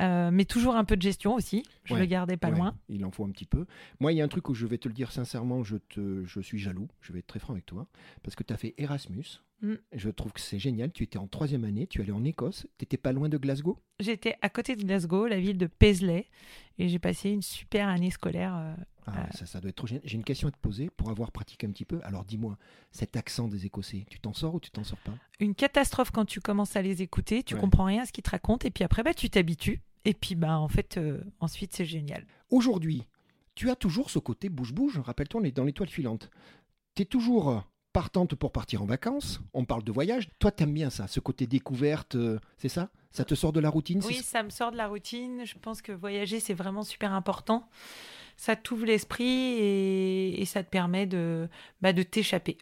euh, 0.01 0.31
mais 0.33 0.45
toujours 0.45 0.77
un 0.77 0.85
peu 0.85 0.97
de 0.97 1.03
gestion 1.03 1.35
aussi. 1.35 1.63
Je 1.85 1.95
Ouais. 1.95 2.01
le 2.01 2.07
gardais 2.07 2.37
pas 2.37 2.49
Ouais, 2.51 2.57
loin. 2.57 2.75
Il 2.89 3.05
en 3.05 3.11
faut 3.11 3.25
un 3.25 3.31
petit 3.31 3.45
peu. 3.45 3.67
Moi, 4.01 4.13
il 4.13 4.17
y 4.17 4.21
a 4.21 4.25
un 4.25 4.29
truc 4.29 4.49
où 4.49 4.55
je 4.55 4.67
vais 4.67 4.79
te 4.79 4.89
le 4.89 4.95
dire 4.95 5.13
sincèrement, 5.13 5.63
je, 5.63 5.77
te, 5.77 6.25
je 6.25 6.41
suis 6.41 6.59
jaloux, 6.59 6.89
je 7.01 7.13
vais 7.13 7.19
être 7.21 7.27
très 7.27 7.39
franc 7.41 7.53
avec 7.53 7.67
toi, 7.67 7.87
parce 8.23 8.35
que 8.37 8.43
tu 8.43 8.53
as 8.53 8.57
fait 8.57 8.75
Erasmus. 8.79 9.41
Mm. 9.63 9.75
Je 9.93 10.09
trouve 10.09 10.33
que 10.33 10.41
c'est 10.41 10.59
génial. 10.59 10.91
Tu 10.91 11.03
étais 11.05 11.19
en 11.19 11.27
troisième 11.27 11.65
année, 11.65 11.87
tu 11.87 12.01
allais 12.01 12.13
en 12.13 12.25
Écosse, 12.25 12.67
tu 12.79 12.85
n'étais 12.85 12.97
pas 12.97 13.13
loin 13.13 13.29
de 13.29 13.37
Glasgow. 13.37 13.79
J'étais 13.99 14.37
à 14.41 14.49
côté 14.49 14.75
de 14.75 14.83
Glasgow, 14.85 15.27
la 15.27 15.39
ville 15.39 15.59
de 15.59 15.67
Paisley, 15.67 16.27
et 16.79 16.89
j'ai 16.89 16.99
passé 16.99 17.29
une 17.31 17.43
super 17.43 17.89
année 17.89 18.11
scolaire. 18.11 18.55
euh, 18.57 18.75
Ah, 19.07 19.23
Euh. 19.23 19.27
ça, 19.33 19.45
ça 19.47 19.61
doit 19.61 19.71
être 19.71 19.77
trop 19.77 19.87
génial. 19.89 20.03
J'ai 20.07 20.17
une 20.17 20.25
question 20.25 20.47
à 20.47 20.51
te 20.53 20.59
poser 20.59 20.89
pour 20.91 21.11
avoir 21.11 21.33
pratiqué 21.33 21.67
un 21.67 21.71
petit 21.71 21.85
peu. 21.87 22.01
Alors 22.05 22.25
dis-moi, 22.25 22.57
cet 22.93 23.17
accent 23.17 23.49
des 23.49 23.67
Écossais, 23.67 24.05
tu 24.09 24.21
t'en 24.21 24.33
sors 24.35 24.55
ou 24.55 24.61
tu 24.61 24.71
t'en 24.71 24.85
sors 24.85 24.99
pas? 24.99 25.15
Une 25.41 25.55
catastrophe 25.55 26.11
quand 26.13 26.27
tu 26.27 26.41
commences 26.41 26.77
à 26.77 26.83
les 26.83 27.03
écouter, 27.03 27.43
tu 27.43 27.55
Ouais. 27.55 27.61
comprends 27.61 27.85
rien 27.85 28.03
à 28.03 28.07
ce 28.07 28.13
qu'ils 28.13 28.23
te 28.23 28.31
racontent, 28.31 28.67
et 28.67 28.71
puis 28.71 28.85
après, 28.85 29.03
bah, 29.03 29.13
tu 29.15 29.29
t'habitues. 29.29 29.81
Et 30.05 30.15
puis, 30.15 30.35
bah, 30.35 30.59
en 30.59 30.69
fait, 30.69 30.97
euh, 30.97 31.21
ensuite, 31.41 31.75
c'est 31.75 31.85
génial. 31.85 32.27
Aujourd'hui, 32.51 33.05
tu 33.55 33.69
as 33.71 33.77
toujours 33.77 34.11
ce 34.11 34.19
côté 34.19 34.49
bouge-bouge. 34.49 34.99
Rappelle-toi, 34.99 35.41
on 35.43 35.45
est 35.45 35.51
dans 35.57 35.65
l'étoile 35.65 35.89
filante. 35.91 36.31
Tu 36.95 37.03
es 37.03 37.05
toujours 37.05 37.63
partante 37.93 38.35
pour 38.35 38.53
partir 38.53 38.83
en 38.83 38.87
vacances. 38.87 39.41
On 39.53 39.65
parle 39.65 39.85
de 39.85 39.93
voyage. 39.93 40.29
Toi, 40.39 40.53
t'aimes 40.53 40.73
bien 40.73 40.91
ça, 40.91 41.07
ce 41.07 41.21
côté 41.21 41.47
découverte, 41.47 42.15
euh, 42.15 42.39
c'est 42.57 42.69
ça? 42.69 42.91
Ça 43.11 43.25
te 43.25 43.35
sort 43.35 43.53
de 43.53 43.59
la 43.61 43.69
routine 43.71 44.01
Oui, 44.07 44.15
ça? 44.23 44.43
me 44.45 44.51
sort 44.51 44.71
de 44.71 44.77
la 44.77 44.87
routine. 44.87 45.45
Je 45.45 45.55
pense 45.61 45.83
que 45.83 45.91
voyager, 45.91 46.39
c'est 46.39 46.55
vraiment 46.55 46.85
super 46.85 47.13
important. 47.13 47.69
Ça 48.37 48.55
t'ouvre 48.55 48.87
l'esprit 48.87 49.25
et, 49.25 50.41
et 50.41 50.45
ça 50.45 50.63
te 50.63 50.71
permet 50.71 51.07
de, 51.07 51.49
bah, 51.83 51.93
de 51.93 52.05
t'échapper. 52.05 52.57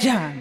Jam. 0.00 0.32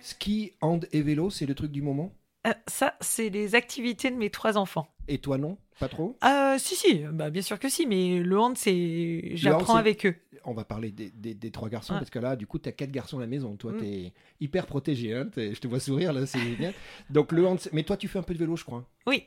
Ski, 0.00 0.52
hand 0.60 0.86
et 0.92 1.02
vélo, 1.02 1.28
c'est 1.30 1.46
le 1.46 1.54
truc 1.54 1.72
du 1.72 1.82
moment? 1.82 2.12
Euh, 2.12 2.19
ça, 2.66 2.94
c'est 3.00 3.28
les 3.28 3.54
activités 3.54 4.10
de 4.10 4.16
mes 4.16 4.30
trois 4.30 4.56
enfants. 4.58 4.88
Et 5.08 5.18
toi, 5.18 5.38
non? 5.38 5.58
Pas 5.78 5.88
trop? 5.88 6.16
Euh, 6.24 6.56
si, 6.58 6.76
si, 6.76 6.98
bah, 7.12 7.30
bien 7.30 7.42
sûr 7.42 7.58
que 7.58 7.68
si, 7.68 7.86
mais 7.86 8.20
le 8.20 8.38
hand, 8.38 8.56
c'est. 8.56 9.30
J'apprends 9.34 9.76
avec 9.76 10.04
eux. 10.06 10.14
On 10.44 10.52
va 10.54 10.64
parler 10.64 10.90
des, 10.90 11.10
des- 11.10 11.34
des 11.34 11.50
trois 11.50 11.68
garçons, 11.68 11.94
parce 11.94 12.10
que 12.10 12.18
là, 12.18 12.36
du 12.36 12.46
coup, 12.46 12.58
tu 12.58 12.68
as 12.68 12.72
quatre 12.72 12.90
garçons 12.90 13.18
à 13.18 13.20
la 13.22 13.26
maison. 13.26 13.56
Toi, 13.56 13.72
Mm. 13.72 13.78
tu 13.78 13.84
es 13.86 14.12
hyper 14.40 14.66
protégé. 14.66 15.14
hein. 15.14 15.28
Je 15.36 15.58
te 15.58 15.66
vois 15.68 15.80
sourire, 15.80 16.12
là, 16.12 16.26
c'est 16.26 16.38
génial. 16.40 16.72
Donc, 17.10 17.32
le 17.32 17.46
hand, 17.46 17.58
mais 17.72 17.82
toi, 17.82 17.96
tu 17.96 18.08
fais 18.08 18.18
un 18.18 18.22
peu 18.22 18.34
de 18.34 18.38
vélo, 18.38 18.56
je 18.56 18.64
crois. 18.64 18.86
Oui, 19.06 19.24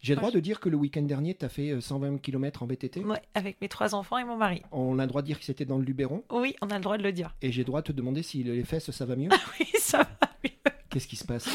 J'ai 0.00 0.14
le 0.14 0.20
droit 0.20 0.30
de 0.32 0.40
dire 0.40 0.58
que 0.60 0.68
le 0.68 0.76
week-end 0.76 1.02
dernier, 1.02 1.34
tu 1.34 1.44
as 1.44 1.48
fait 1.48 1.70
euh, 1.70 1.80
120 1.80 2.18
km 2.18 2.62
en 2.62 2.66
VTT 2.66 3.04
ouais, 3.04 3.22
avec 3.34 3.60
mes 3.60 3.68
trois 3.68 3.94
enfants 3.94 4.18
et 4.18 4.24
mon 4.24 4.36
mari. 4.36 4.62
On 4.72 4.98
a 4.98 5.02
le 5.02 5.08
droit 5.08 5.22
de 5.22 5.26
dire 5.26 5.38
que 5.38 5.44
c'était 5.44 5.64
dans 5.64 5.78
le 5.78 5.84
Luberon? 5.84 6.24
Oui, 6.30 6.56
on 6.60 6.68
a 6.70 6.74
le 6.76 6.82
droit 6.82 6.98
de 6.98 7.02
le 7.04 7.12
dire. 7.12 7.34
Et 7.40 7.52
j'ai 7.52 7.60
le 7.62 7.66
droit 7.66 7.82
de 7.82 7.86
te 7.86 7.92
demander 7.92 8.22
si 8.24 8.42
les 8.42 8.64
fesses, 8.64 8.90
ça 8.90 9.06
va 9.06 9.14
mieux? 9.16 9.28
Oui, 9.60 9.66
ça 9.78 9.98
va 9.98 10.28
mieux. 10.44 10.50
Qu'est-ce 10.92 11.08
qui 11.08 11.16
se 11.16 11.24
passe 11.24 11.48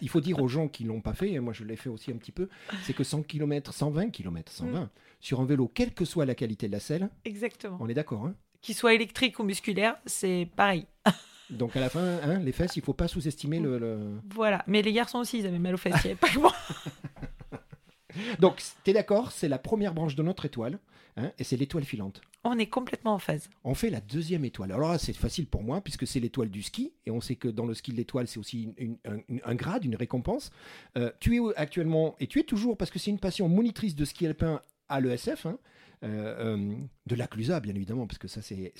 Il 0.00 0.08
faut 0.08 0.20
dire 0.20 0.40
aux 0.40 0.46
gens 0.48 0.68
qui 0.68 0.84
l'ont 0.84 1.00
pas 1.00 1.14
fait, 1.14 1.32
et 1.32 1.40
moi 1.40 1.52
je 1.52 1.64
l'ai 1.64 1.76
fait 1.76 1.88
aussi 1.88 2.12
un 2.12 2.16
petit 2.16 2.30
peu, 2.32 2.48
c'est 2.84 2.92
que 2.94 3.02
100 3.04 3.22
km, 3.24 3.74
120 3.74 4.10
km, 4.10 4.52
120, 4.52 4.80
Mm. 4.82 4.88
sur 5.20 5.40
un 5.40 5.44
vélo, 5.44 5.68
quelle 5.72 5.92
que 5.92 6.04
soit 6.04 6.24
la 6.26 6.34
qualité 6.34 6.68
de 6.68 6.72
la 6.72 6.80
selle, 6.80 7.10
Exactement. 7.24 7.76
on 7.80 7.88
est 7.88 7.94
d'accord. 7.94 8.24
Hein 8.24 8.34
Qu'il 8.62 8.74
soit 8.74 8.94
électrique 8.94 9.38
ou 9.38 9.42
musculaire, 9.42 9.96
c'est 10.06 10.48
pareil. 10.56 10.86
Donc 11.50 11.76
à 11.76 11.80
la 11.80 11.90
fin, 11.90 12.00
hein, 12.22 12.38
les 12.38 12.52
fesses, 12.52 12.76
il 12.76 12.82
faut 12.82 12.94
pas 12.94 13.08
sous-estimer 13.08 13.58
le, 13.60 13.78
le- 13.78 14.20
Voilà. 14.30 14.62
Mais 14.66 14.80
les 14.80 14.92
garçons 14.92 15.18
aussi, 15.18 15.40
ils 15.40 15.46
avaient 15.46 15.58
mal 15.58 15.74
aux 15.74 15.78
fesses. 15.78 15.94
il 16.04 16.08
y 16.08 16.10
avait 16.12 16.14
pas 16.20 16.28
que 16.30 16.38
moi. 16.38 16.54
Donc 18.38 18.62
tu 18.84 18.90
es 18.90 18.94
d'accord, 18.94 19.32
c'est 19.32 19.48
la 19.48 19.58
première 19.58 19.92
branche 19.92 20.14
de 20.14 20.22
notre 20.22 20.44
étoile, 20.44 20.78
hein, 21.16 21.32
et 21.38 21.44
c'est 21.44 21.56
l'étoile 21.56 21.84
filante. 21.84 22.20
On 22.44 22.58
est 22.58 22.66
complètement 22.66 23.14
en 23.14 23.18
phase. 23.18 23.48
On 23.64 23.74
fait 23.74 23.88
la 23.90 24.00
deuxième 24.00 24.44
étoile. 24.44 24.70
Alors 24.72 24.92
là, 24.92 24.98
c'est 24.98 25.12
facile 25.14 25.46
pour 25.46 25.62
moi, 25.62 25.80
puisque 25.80 26.06
c'est 26.06 26.20
l'étoile 26.20 26.50
du 26.50 26.62
ski, 26.62 26.92
et 27.06 27.10
on 27.10 27.20
sait 27.20 27.36
que 27.36 27.48
dans 27.48 27.64
le 27.66 27.72
ski 27.74 27.92
de 27.92 27.96
l'étoile, 27.96 28.26
c'est 28.28 28.38
aussi 28.38 28.64
une- 28.64 28.74
une- 28.76 28.98
un, 29.06 29.18
une- 29.28 29.40
un 29.44 29.54
grade, 29.54 29.84
une 29.84 29.96
récompense. 29.96 30.50
Euh, 30.98 31.10
tu 31.20 31.36
es 31.36 31.40
actuellement, 31.56 32.16
et 32.20 32.26
tu 32.26 32.40
es 32.40 32.44
toujours, 32.44 32.76
parce 32.76 32.90
que 32.90 32.98
c'est 32.98 33.10
une 33.10 33.18
passion, 33.18 33.48
monitrice 33.48 33.94
de 33.96 34.04
ski 34.04 34.26
alpin 34.26 34.60
à 34.88 35.00
l'ESF, 35.00 35.46
hein, 35.46 35.58
euh, 36.02 36.56
euh, 36.56 36.74
de 37.06 37.14
la 37.14 37.26
Clusa, 37.26 37.60
bien 37.60 37.74
évidemment, 37.74 38.06
parce 38.06 38.18
que 38.18 38.28
ça, 38.28 38.42
c'est- 38.42 38.72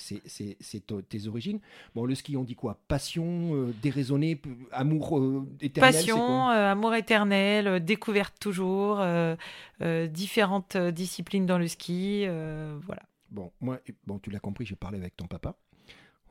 tes 1.09 1.27
origines. 1.27 1.59
Bon, 1.95 2.05
le 2.05 2.15
ski, 2.15 2.37
on 2.37 2.43
dit 2.43 2.55
quoi? 2.55 2.79
Passion, 2.87 3.55
euh, 3.55 3.73
déraisonné, 3.81 4.41
amour 4.71 5.17
euh, 5.19 5.47
éternel 5.61 5.93
c'est 5.93 5.99
Passion, 6.11 6.49
euh, 6.49 6.71
amour 6.71 6.95
éternel, 6.95 7.67
euh, 7.67 7.79
découverte 7.79 8.35
toujours, 8.39 8.99
euh, 8.99 9.35
euh, 9.81 10.07
différentes 10.07 10.75
euh, 10.75 10.91
disciplines 10.91 11.45
dans 11.45 11.57
le 11.57 11.67
ski. 11.67 12.23
euh, 12.25 12.77
voilà. 12.83 13.03
Bon, 13.31 13.51
moi, 13.61 13.79
bon, 14.05 14.19
tu 14.19 14.29
l'as 14.29 14.39
compris, 14.39 14.65
j'ai 14.65 14.75
parlé 14.75 14.97
avec 14.97 15.15
ton 15.17 15.27
papa. 15.27 15.57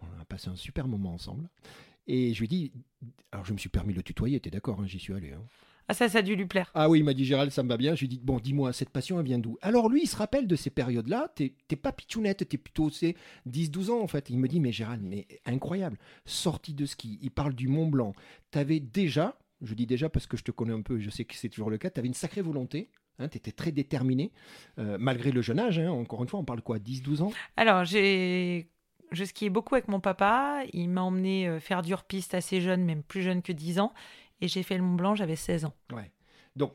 On 0.02 0.20
a 0.20 0.24
passé 0.24 0.48
un 0.48 0.56
super 0.56 0.86
moment 0.86 1.12
ensemble. 1.14 1.48
Et 2.06 2.34
je 2.34 2.38
lui 2.40 2.44
ai 2.44 2.48
dit, 2.48 2.72
alors 3.32 3.44
je 3.46 3.52
me 3.52 3.58
suis 3.58 3.68
permis 3.70 3.92
de 3.94 3.98
le 3.98 4.02
tutoyer, 4.02 4.38
t'es 4.40 4.50
d'accord, 4.50 4.80
hein, 4.80 4.86
j'y 4.86 4.98
suis 4.98 5.14
allé. 5.14 5.32
hein. 5.32 5.42
Ah, 5.88 5.94
ça, 5.94 6.08
ça 6.08 6.18
a 6.18 6.22
dû 6.22 6.34
lui 6.34 6.46
plaire. 6.46 6.70
Ah 6.74 6.88
oui, 6.88 7.00
il 7.00 7.04
m'a 7.04 7.12
dit 7.14 7.24
Gérald, 7.24 7.50
ça 7.50 7.62
me 7.62 7.68
va 7.68 7.76
bien. 7.76 7.94
Je 7.94 8.00
lui 8.00 8.06
ai 8.06 8.08
dit, 8.08 8.20
bon, 8.22 8.38
dis-moi, 8.38 8.72
cette 8.72 8.90
passion, 8.90 9.18
elle 9.20 9.26
vient 9.26 9.38
d'où? 9.38 9.58
Alors 9.60 9.88
lui, 9.88 10.02
il 10.04 10.06
se 10.06 10.16
rappelle 10.16 10.46
de 10.46 10.56
ces 10.56 10.70
périodes-là. 10.70 11.30
T'es 11.34 11.54
t'es 11.68 11.76
pas 11.76 11.92
pitchounette, 11.92 12.48
t'es 12.48 12.56
plutôt 12.58 12.88
c'est 12.90 13.14
10-12 13.48 13.90
ans 13.90 14.00
en 14.00 14.06
fait. 14.06 14.30
Il 14.30 14.38
me 14.38 14.48
dit, 14.48 14.60
mais 14.60 14.72
Gérald, 14.72 15.02
mais 15.02 15.26
incroyable. 15.44 15.98
Sortie 16.24 16.74
de 16.74 16.86
ski, 16.86 17.18
il 17.22 17.30
parle 17.30 17.54
du 17.54 17.68
Mont 17.68 17.86
Blanc. 17.86 18.14
T'avais 18.50 18.80
déjà, 18.80 19.38
je 19.62 19.74
dis 19.74 19.86
déjà 19.86 20.08
parce 20.08 20.26
que 20.26 20.36
je 20.36 20.44
te 20.44 20.50
connais 20.50 20.72
un 20.72 20.82
peu, 20.82 20.98
je 20.98 21.10
sais 21.10 21.24
que 21.24 21.34
c'est 21.34 21.48
toujours 21.50 21.70
le 21.70 21.78
cas, 21.78 21.90
t'avais 21.90 22.08
une 22.08 22.14
sacrée 22.14 22.42
volonté. 22.42 22.88
Hein, 23.20 23.28
tu 23.28 23.36
étais 23.36 23.52
très 23.52 23.70
déterminé, 23.70 24.32
euh, 24.80 24.96
malgré 24.98 25.30
le 25.30 25.40
jeune 25.40 25.60
âge. 25.60 25.78
hein. 25.78 25.88
encore 25.90 26.22
une 26.22 26.28
fois, 26.28 26.40
on 26.40 26.44
parle 26.44 26.62
quoi 26.62 26.78
10-12 26.78 27.22
ans? 27.22 27.30
Alors, 27.56 27.84
j'ai. 27.84 28.68
Je 29.12 29.22
skiais 29.22 29.50
beaucoup 29.50 29.76
avec 29.76 29.86
mon 29.86 30.00
papa. 30.00 30.62
Il 30.72 30.88
m'a 30.88 31.02
emmené 31.02 31.46
euh, 31.46 31.60
faire 31.60 31.82
du 31.82 31.92
hors-piste 31.92 32.34
assez 32.34 32.60
jeune, 32.60 32.84
même 32.84 33.04
plus 33.04 33.22
jeune 33.22 33.42
que 33.42 33.52
10 33.52 33.78
ans. 33.78 33.92
Et 34.40 34.48
j'ai 34.48 34.62
fait 34.62 34.76
le 34.76 34.82
Mont 34.82 34.94
Blanc, 34.94 35.14
j'avais 35.14 35.36
16 35.36 35.64
ans. 35.64 35.74
Ouais. 35.92 36.10
Donc, 36.56 36.72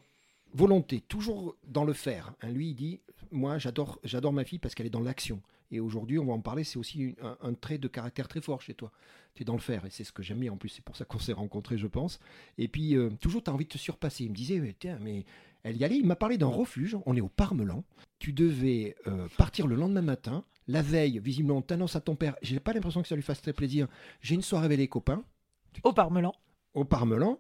volonté, 0.54 1.02
toujours 1.02 1.56
dans 1.68 1.84
le 1.86 1.94
faire. 1.94 2.34
hein. 2.42 2.50
Lui, 2.50 2.70
il 2.70 2.76
dit 2.76 3.02
Moi, 3.32 3.58
j'adore, 3.58 4.00
j'adore 4.04 4.34
ma 4.34 4.44
fille 4.46 4.60
parce 4.60 4.76
qu'elle 4.76 4.88
est 4.88 4.92
dans 4.92 5.02
l'action. 5.02 5.42
Et 5.72 5.80
aujourd'hui, 5.80 6.18
on 6.18 6.26
va 6.26 6.34
en 6.34 6.40
parler, 6.40 6.64
c'est 6.64 6.80
aussi 6.80 7.16
un, 7.22 7.38
un 7.42 7.54
trait 7.54 7.78
de 7.78 7.88
caractère 7.88 8.28
très 8.28 8.42
fort 8.42 8.60
chez 8.62 8.74
toi. 8.74 8.92
Tu 9.36 9.44
es 9.44 9.46
dans 9.46 9.54
le 9.54 9.60
faire, 9.60 9.86
et 9.86 9.92
c'est 9.92 10.04
ce 10.04 10.12
que 10.12 10.24
j'aime 10.24 10.40
bien 10.40 10.52
en 10.52 10.58
plus, 10.58 10.70
c'est 10.70 10.84
pour 10.84 10.96
ça 10.96 11.06
qu'on 11.06 11.20
s'est 11.20 11.34
rencontrés, 11.34 11.78
je 11.78 11.86
pense. 11.86 12.20
Et 12.58 12.68
puis, 12.68 12.96
euh, 12.98 13.12
toujours, 13.22 13.44
tu 13.44 13.52
as 13.52 13.54
envie 13.54 13.66
de 13.66 13.70
te 13.70 13.78
surpasser. 13.78 14.24
Il 14.24 14.32
me 14.32 14.36
disait 14.36 14.60
Ouais, 14.60 14.76
Tiens, 14.80 14.98
mais 15.00 15.26
elle 15.62 15.78
y 15.78 15.84
allait. 15.84 15.98
Il 15.98 16.08
m'a 16.08 16.16
parlé 16.16 16.40
d'un 16.40 16.48
refuge, 16.48 16.98
on 17.06 17.16
est 17.16 17.22
au 17.22 17.30
Parmelan. 17.30 17.84
Tu 18.18 18.34
devais 18.34 18.96
euh, 19.06 19.28
partir 19.38 19.68
le 19.68 19.76
lendemain 19.76 20.02
matin. 20.02 20.44
La 20.68 20.82
veille, 20.82 21.20
visiblement, 21.20 21.62
t'annonces 21.62 21.96
à 21.96 22.02
ton 22.02 22.16
père. 22.16 22.36
J'ai 22.42 22.60
pas 22.60 22.74
l'impression 22.74 23.02
que 23.04 23.08
ça 23.08 23.16
lui 23.16 23.22
fasse 23.24 23.42
très 23.42 23.54
plaisir. 23.54 23.88
J'ai 24.22 24.34
une 24.36 24.42
soirée 24.42 24.66
avec 24.66 24.78
les 24.80 24.88
copains 24.88 25.24
Au 25.84 25.94
Parmelan. 25.94 26.34
Au 26.74 26.86
Parmelan, 26.86 27.40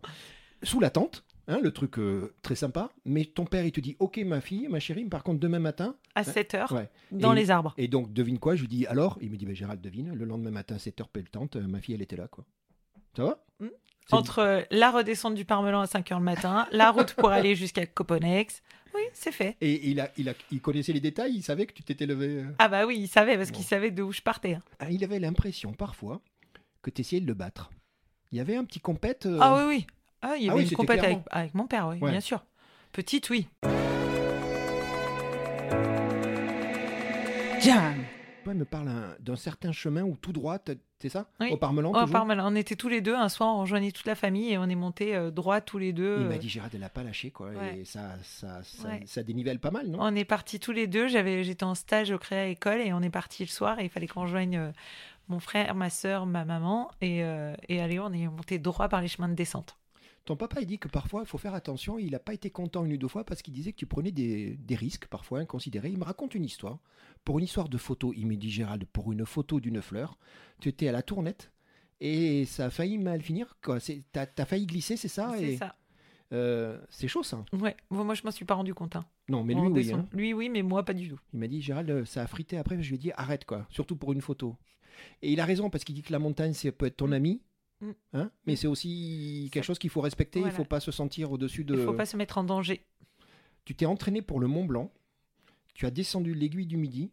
sous 0.63 0.79
la 0.79 0.89
tente, 0.89 1.23
hein, 1.47 1.59
le 1.61 1.71
truc 1.71 1.97
euh, 1.99 2.33
très 2.41 2.55
sympa. 2.55 2.89
Mais 3.05 3.25
ton 3.25 3.45
père, 3.45 3.65
il 3.65 3.71
te 3.71 3.79
dit 3.79 3.95
Ok, 3.99 4.17
ma 4.19 4.41
fille, 4.41 4.67
ma 4.67 4.79
chérie, 4.79 5.05
par 5.05 5.23
contre, 5.23 5.39
demain 5.39 5.59
matin. 5.59 5.95
à 6.15 6.23
7 6.23 6.53
heures, 6.55 6.71
Ouais. 6.71 6.89
dans 7.11 7.33
Et- 7.33 7.35
les 7.37 7.51
arbres. 7.51 7.73
Et 7.77 7.87
donc, 7.87 8.11
devine 8.13 8.39
quoi 8.39 8.55
Je 8.55 8.61
lui 8.61 8.67
dis 8.67 8.85
Alors 8.87 9.17
Il 9.21 9.29
me 9.31 9.37
dit 9.37 9.45
bah, 9.45 9.53
Gérald, 9.53 9.81
devine. 9.81 10.13
Le 10.13 10.25
lendemain 10.25 10.51
matin, 10.51 10.77
7h, 10.77 11.05
tente, 11.31 11.55
euh, 11.55 11.67
ma 11.67 11.79
fille, 11.81 11.95
elle 11.95 12.01
était 12.01 12.15
là, 12.17 12.27
quoi. 12.27 12.45
Ça 13.15 13.23
va? 13.23 13.43
Hmm. 13.59 13.67
Entre 14.11 14.39
euh, 14.39 14.61
la 14.71 14.89
redescente 14.89 15.35
du 15.35 15.45
Parmelan 15.45 15.81
à 15.81 15.85
5h 15.85 16.17
le 16.17 16.23
matin, 16.23 16.67
la 16.71 16.89
route 16.89 17.13
pour 17.13 17.29
aller 17.29 17.55
jusqu'à 17.55 17.85
Coponex. 17.85 18.63
Oui, 18.95 19.01
c'est 19.13 19.31
fait. 19.31 19.55
Et 19.61 19.87
il, 19.91 19.99
a, 19.99 20.09
il, 20.17 20.27
a, 20.29 20.33
il 20.51 20.61
connaissait 20.61 20.93
les 20.93 20.99
détails, 20.99 21.33
il 21.35 21.43
savait 21.43 21.67
que 21.67 21.73
tu 21.73 21.83
t'étais 21.83 22.07
levé. 22.07 22.43
Ah 22.57 22.67
bah 22.69 22.87
oui, 22.87 22.97
il 22.97 23.07
savait 23.07 23.37
parce 23.37 23.51
Bon. 23.51 23.57
qu'il 23.57 23.65
savait 23.65 23.91
d'où 23.91 24.11
je 24.11 24.21
partais. 24.23 24.55
hein. 24.55 24.63
Ah, 24.79 24.89
il 24.89 25.03
avait 25.03 25.19
l'impression 25.19 25.73
parfois 25.73 26.21
que 26.81 26.89
tu 26.89 27.01
essayais 27.01 27.21
de 27.21 27.27
le 27.27 27.35
battre. 27.35 27.69
Il 28.31 28.37
y 28.37 28.41
avait 28.41 28.55
un 28.55 28.63
petit 28.63 28.79
compète. 28.79 29.25
euh, 29.25 29.39
Ah 29.41 29.55
oui, 29.55 29.63
oui. 29.67 29.87
Ah, 30.21 30.35
il 30.37 30.43
y 30.43 30.49
Ah 30.49 30.53
avait 30.53 30.61
oui, 30.63 30.69
une 30.69 30.75
compète 30.77 30.99
avec, 30.99 31.09
clairement. 31.09 31.23
avec 31.31 31.53
mon 31.55 31.67
père, 31.67 31.87
oui, 31.87 31.97
Ouais. 31.99 32.11
bien 32.11 32.19
sûr. 32.19 32.43
Petite, 32.91 33.29
oui. 33.29 33.47
Jam. 37.61 37.95
Toi, 38.43 38.53
il 38.53 38.59
me 38.59 38.65
parle 38.65 38.87
un- 38.87 39.15
d'un 39.19 39.35
certain 39.35 39.71
chemin 39.71 40.03
où 40.03 40.15
tout 40.15 40.31
droit, 40.31 40.57
c'est 40.99 41.09
ça? 41.09 41.27
Oui. 41.39 41.49
Au 41.51 41.57
Parmelan, 41.57 41.91
toujours? 41.91 42.09
Parmelan. 42.09 42.51
On 42.51 42.55
était 42.55 42.75
tous 42.75 42.87
les 42.87 43.01
deux. 43.01 43.13
Un 43.15 43.29
soir, 43.29 43.53
on 43.55 43.61
rejoignait 43.61 43.91
toute 43.91 44.05
la 44.05 44.15
famille 44.15 44.51
et 44.53 44.57
on 44.57 44.63
est 44.65 44.75
monté 44.75 45.15
euh, 45.15 45.29
droit 45.29 45.59
tous 45.61 45.77
les 45.77 45.91
deux. 45.91 46.17
Il 46.19 46.25
euh, 46.25 46.29
m'a 46.29 46.37
dit 46.37 46.49
Gérard, 46.49 46.69
elle 46.73 46.79
l'a 46.79 46.89
pas 46.89 47.03
lâché, 47.03 47.31
quoi. 47.31 47.49
Ouais. 47.49 47.79
Et 47.79 47.85
ça, 47.85 48.15
ça, 48.23 48.61
ça, 48.63 48.87
Ouais. 48.87 49.03
ça 49.05 49.23
dénivelle 49.23 49.59
pas 49.59 49.71
mal, 49.71 49.87
non? 49.87 49.99
On 50.01 50.15
est 50.15 50.25
partis 50.25 50.59
tous 50.59 50.71
les 50.71 50.87
deux. 50.87 51.07
J'avais, 51.07 51.43
j'étais 51.43 51.65
en 51.65 51.75
stage 51.75 52.11
au 52.11 52.17
Créa 52.17 52.47
École 52.47 52.79
et 52.81 52.93
on 52.93 53.01
est 53.01 53.09
partis 53.09 53.43
le 53.43 53.49
soir 53.49 53.79
et 53.79 53.83
il 53.85 53.89
fallait 53.89 54.07
qu'on 54.07 54.21
rejoigne 54.21 54.57
euh, 54.57 54.71
mon 55.29 55.39
frère, 55.39 55.73
ma 55.75 55.89
soeur, 55.89 56.25
ma 56.25 56.43
maman 56.45 56.89
et, 57.01 57.23
euh, 57.23 57.55
et 57.69 57.79
allez, 57.81 57.99
on 57.99 58.11
est 58.11 58.27
monté 58.27 58.59
droit 58.59 58.89
par 58.89 59.01
les 59.01 59.07
chemins 59.07 59.29
de 59.29 59.35
descente. 59.35 59.77
Ton 60.25 60.35
papa, 60.35 60.59
il 60.61 60.67
dit 60.67 60.77
que 60.77 60.87
parfois, 60.89 61.21
il 61.21 61.27
faut 61.27 61.37
faire 61.37 61.53
attention. 61.55 61.97
Il 61.97 62.11
n'a 62.11 62.19
pas 62.19 62.33
été 62.33 62.49
content 62.51 62.83
une 62.85 62.93
ou 62.93 62.97
deux 62.97 63.07
fois 63.07 63.23
parce 63.23 63.41
qu'il 63.41 63.53
disait 63.53 63.71
que 63.71 63.77
tu 63.77 63.85
prenais 63.87 64.11
des, 64.11 64.57
des 64.57 64.75
risques, 64.75 65.07
parfois 65.07 65.39
inconsidérés. 65.39 65.89
Il 65.89 65.97
me 65.97 66.03
raconte 66.03 66.35
une 66.35 66.43
histoire. 66.43 66.79
Pour 67.23 67.39
une 67.39 67.45
histoire 67.45 67.69
de 67.69 67.77
photo, 67.77 68.13
il 68.15 68.27
me 68.27 68.35
dit 68.35 68.51
Gérald, 68.51 68.85
pour 68.85 69.11
une 69.11 69.25
photo 69.25 69.59
d'une 69.59 69.81
fleur, 69.81 70.17
tu 70.61 70.69
étais 70.69 70.87
à 70.87 70.91
la 70.91 71.01
tournette 71.01 71.51
et 72.01 72.45
ça 72.45 72.65
a 72.65 72.69
failli 72.69 72.97
mal 72.97 73.21
finir. 73.21 73.57
T'as 74.11 74.25
as 74.37 74.45
failli 74.45 74.67
glisser, 74.67 74.97
c'est 74.97 75.07
ça? 75.07 75.33
C'est 75.37 75.53
et, 75.53 75.57
ça. 75.57 75.75
euh, 76.33 76.79
C'est 76.89 77.07
chaud, 77.07 77.23
ça. 77.23 77.43
Ouais. 77.53 77.75
Moi, 77.89 78.13
je 78.13 78.21
m'en 78.23 78.31
suis 78.31 78.45
pas 78.45 78.53
rendu 78.55 78.73
compte. 78.73 78.95
hein. 78.97 79.05
Non, 79.29 79.43
mais 79.43 79.53
lui, 79.55 79.67
oui. 79.67 79.91
hein. 79.93 80.05
Lui, 80.13 80.33
oui, 80.33 80.49
mais 80.49 80.61
moi, 80.61 80.83
pas 80.83 80.93
du 80.93 81.09
tout. 81.09 81.19
Il 81.33 81.39
m'a 81.39 81.47
dit, 81.47 81.61
Gérald, 81.61 81.89
euh, 81.89 82.05
ça 82.05 82.21
a 82.21 82.27
frité 82.27 82.57
après. 82.57 82.81
Je 82.81 82.89
lui 82.89 82.95
ai 82.95 82.99
dit, 82.99 83.11
arrête, 83.15 83.45
quoi. 83.45 83.65
Surtout 83.69 83.95
pour 83.95 84.13
une 84.13 84.21
photo. 84.21 84.55
Et 85.21 85.31
il 85.31 85.39
a 85.39 85.45
raison, 85.45 85.69
parce 85.69 85.83
qu'il 85.83 85.95
dit 85.95 86.01
que 86.03 86.11
la 86.11 86.19
montagne, 86.19 86.53
c'est 86.53 86.71
peut 86.71 86.85
être 86.85 86.97
ton 86.97 87.11
ami. 87.11 87.41
Mm. 87.81 87.91
Hein 88.13 88.31
mais 88.45 88.53
Mm. 88.53 88.55
c'est 88.57 88.67
aussi 88.67 89.49
quelque 89.53 89.63
chose 89.63 89.79
qu'il 89.79 89.89
faut 89.89 90.01
respecter. 90.01 90.39
Voilà. 90.39 90.53
Il 90.53 90.55
faut 90.57 90.65
pas 90.65 90.79
se 90.79 90.91
sentir 90.91 91.31
au-dessus 91.31 91.63
de. 91.63 91.75
Il 91.75 91.85
faut 91.85 91.93
pas 91.93 92.05
se 92.05 92.17
mettre 92.17 92.37
en 92.37 92.43
danger. 92.43 92.85
Tu 93.65 93.75
t'es 93.75 93.85
entraîné 93.85 94.21
pour 94.21 94.39
le 94.39 94.47
Mont 94.47 94.65
Blanc. 94.65 94.91
Tu 95.75 95.85
as 95.85 95.91
descendu 95.91 96.33
l'aiguille 96.33 96.65
du 96.65 96.75
Midi. 96.77 97.11